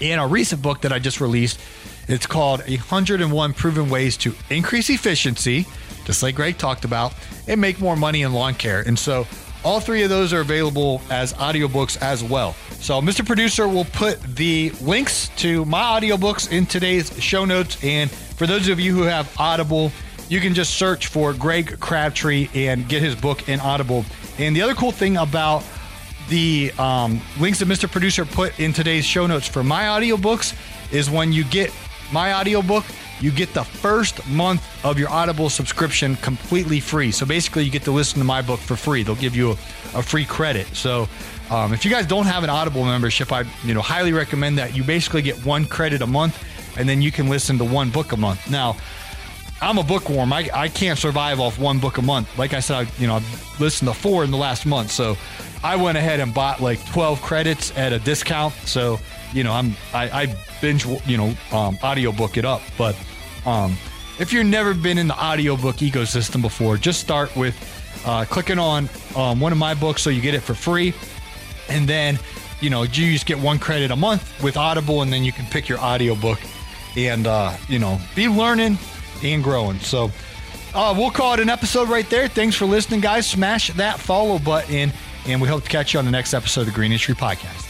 In 0.00 0.18
a 0.18 0.26
recent 0.26 0.62
book 0.62 0.80
that 0.82 0.92
I 0.92 0.98
just 0.98 1.20
released, 1.20 1.60
it's 2.08 2.26
called 2.26 2.60
101 2.60 3.52
Proven 3.54 3.88
Ways 3.88 4.16
to 4.18 4.34
Increase 4.48 4.90
Efficiency, 4.90 5.66
just 6.04 6.22
like 6.22 6.34
Greg 6.34 6.58
talked 6.58 6.84
about, 6.84 7.14
and 7.46 7.60
make 7.60 7.80
more 7.80 7.96
money 7.96 8.22
in 8.22 8.32
lawn 8.32 8.54
care. 8.54 8.80
And 8.80 8.98
so 8.98 9.26
all 9.64 9.80
three 9.80 10.02
of 10.02 10.10
those 10.10 10.32
are 10.32 10.40
available 10.40 11.00
as 11.10 11.32
audiobooks 11.34 12.00
as 12.00 12.24
well. 12.24 12.54
So, 12.80 13.00
Mr. 13.00 13.24
Producer 13.24 13.68
will 13.68 13.84
put 13.84 14.20
the 14.22 14.70
links 14.80 15.28
to 15.36 15.64
my 15.64 16.00
audiobooks 16.00 16.50
in 16.50 16.66
today's 16.66 17.12
show 17.22 17.44
notes. 17.44 17.82
And 17.84 18.10
for 18.10 18.46
those 18.46 18.68
of 18.68 18.80
you 18.80 18.94
who 18.94 19.02
have 19.02 19.32
Audible, 19.38 19.92
you 20.28 20.40
can 20.40 20.54
just 20.54 20.76
search 20.76 21.08
for 21.08 21.32
Greg 21.34 21.78
Crabtree 21.80 22.48
and 22.54 22.88
get 22.88 23.02
his 23.02 23.14
book 23.14 23.48
in 23.48 23.60
Audible. 23.60 24.04
And 24.38 24.56
the 24.56 24.62
other 24.62 24.74
cool 24.74 24.92
thing 24.92 25.16
about 25.16 25.64
the 26.28 26.72
um, 26.78 27.20
links 27.38 27.58
that 27.58 27.68
Mr. 27.68 27.90
Producer 27.90 28.24
put 28.24 28.58
in 28.58 28.72
today's 28.72 29.04
show 29.04 29.26
notes 29.26 29.48
for 29.48 29.64
my 29.64 29.84
audiobooks 29.84 30.54
is 30.92 31.10
when 31.10 31.32
you 31.32 31.44
get 31.44 31.72
my 32.12 32.32
audiobook, 32.34 32.84
you 33.20 33.30
get 33.30 33.52
the 33.54 33.64
first 33.64 34.26
month 34.28 34.62
of 34.84 34.98
your 34.98 35.10
Audible 35.10 35.50
subscription 35.50 36.16
completely 36.16 36.80
free. 36.80 37.10
So 37.10 37.26
basically, 37.26 37.64
you 37.64 37.70
get 37.70 37.82
to 37.84 37.90
listen 37.90 38.18
to 38.18 38.24
my 38.24 38.42
book 38.42 38.60
for 38.60 38.76
free. 38.76 39.02
They'll 39.02 39.14
give 39.14 39.36
you 39.36 39.50
a, 39.50 39.52
a 39.94 40.02
free 40.02 40.24
credit. 40.24 40.66
So 40.68 41.08
um, 41.50 41.72
if 41.72 41.84
you 41.84 41.90
guys 41.90 42.06
don't 42.06 42.26
have 42.26 42.44
an 42.44 42.50
Audible 42.50 42.84
membership, 42.84 43.32
I 43.32 43.44
you 43.64 43.74
know 43.74 43.82
highly 43.82 44.12
recommend 44.12 44.58
that. 44.58 44.76
You 44.76 44.84
basically 44.84 45.22
get 45.22 45.44
one 45.44 45.66
credit 45.66 46.02
a 46.02 46.06
month, 46.06 46.42
and 46.78 46.88
then 46.88 47.02
you 47.02 47.12
can 47.12 47.28
listen 47.28 47.58
to 47.58 47.64
one 47.64 47.90
book 47.90 48.12
a 48.12 48.16
month. 48.16 48.50
Now, 48.50 48.76
I'm 49.60 49.78
a 49.78 49.82
bookworm. 49.82 50.32
I, 50.32 50.48
I 50.54 50.68
can't 50.68 50.98
survive 50.98 51.40
off 51.40 51.58
one 51.58 51.78
book 51.78 51.98
a 51.98 52.02
month. 52.02 52.38
Like 52.38 52.54
I 52.54 52.60
said, 52.60 52.76
I, 52.76 52.90
you 52.98 53.06
know, 53.06 53.16
I've 53.16 53.60
listened 53.60 53.88
to 53.88 53.94
four 53.94 54.24
in 54.24 54.30
the 54.30 54.38
last 54.38 54.64
month. 54.64 54.90
So 54.90 55.16
I 55.62 55.76
went 55.76 55.98
ahead 55.98 56.20
and 56.20 56.32
bought 56.32 56.60
like 56.60 56.84
12 56.86 57.20
credits 57.20 57.76
at 57.76 57.92
a 57.92 57.98
discount. 57.98 58.54
So 58.64 58.98
you 59.32 59.44
know, 59.44 59.52
I'm 59.52 59.76
I, 59.92 60.22
I 60.22 60.36
binge 60.60 60.86
you 61.06 61.16
know 61.16 61.34
um, 61.52 61.78
audiobook 61.82 62.36
it 62.36 62.44
up, 62.44 62.62
but 62.76 62.96
um, 63.46 63.76
if 64.18 64.32
you've 64.32 64.46
never 64.46 64.74
been 64.74 64.98
in 64.98 65.08
the 65.08 65.18
audiobook 65.18 65.76
ecosystem 65.76 66.42
before, 66.42 66.76
just 66.76 67.00
start 67.00 67.34
with 67.36 67.56
uh, 68.04 68.24
clicking 68.24 68.58
on 68.58 68.88
um, 69.16 69.40
one 69.40 69.52
of 69.52 69.58
my 69.58 69.74
books 69.74 70.02
so 70.02 70.10
you 70.10 70.20
get 70.20 70.34
it 70.34 70.40
for 70.40 70.54
free. 70.54 70.94
And 71.68 71.88
then, 71.88 72.18
you 72.60 72.70
know, 72.70 72.82
you 72.82 73.12
just 73.12 73.26
get 73.26 73.38
one 73.38 73.58
credit 73.58 73.90
a 73.90 73.96
month 73.96 74.42
with 74.42 74.56
Audible, 74.56 75.02
and 75.02 75.12
then 75.12 75.24
you 75.24 75.32
can 75.32 75.46
pick 75.46 75.68
your 75.68 75.78
audiobook 75.78 76.40
and, 76.96 77.26
uh, 77.26 77.56
you 77.68 77.78
know, 77.78 77.98
be 78.14 78.28
learning 78.28 78.78
and 79.22 79.42
growing. 79.42 79.78
So 79.78 80.10
uh, 80.74 80.94
we'll 80.96 81.10
call 81.10 81.34
it 81.34 81.40
an 81.40 81.48
episode 81.48 81.88
right 81.88 82.08
there. 82.10 82.28
Thanks 82.28 82.56
for 82.56 82.66
listening, 82.66 83.00
guys. 83.00 83.26
Smash 83.26 83.72
that 83.74 83.98
follow 83.98 84.38
button, 84.38 84.92
and 85.26 85.40
we 85.40 85.48
hope 85.48 85.62
to 85.64 85.68
catch 85.68 85.94
you 85.94 85.98
on 85.98 86.04
the 86.04 86.10
next 86.10 86.34
episode 86.34 86.62
of 86.62 86.66
the 86.66 86.72
Green 86.72 86.92
Industry 86.92 87.14
Podcast. 87.14 87.69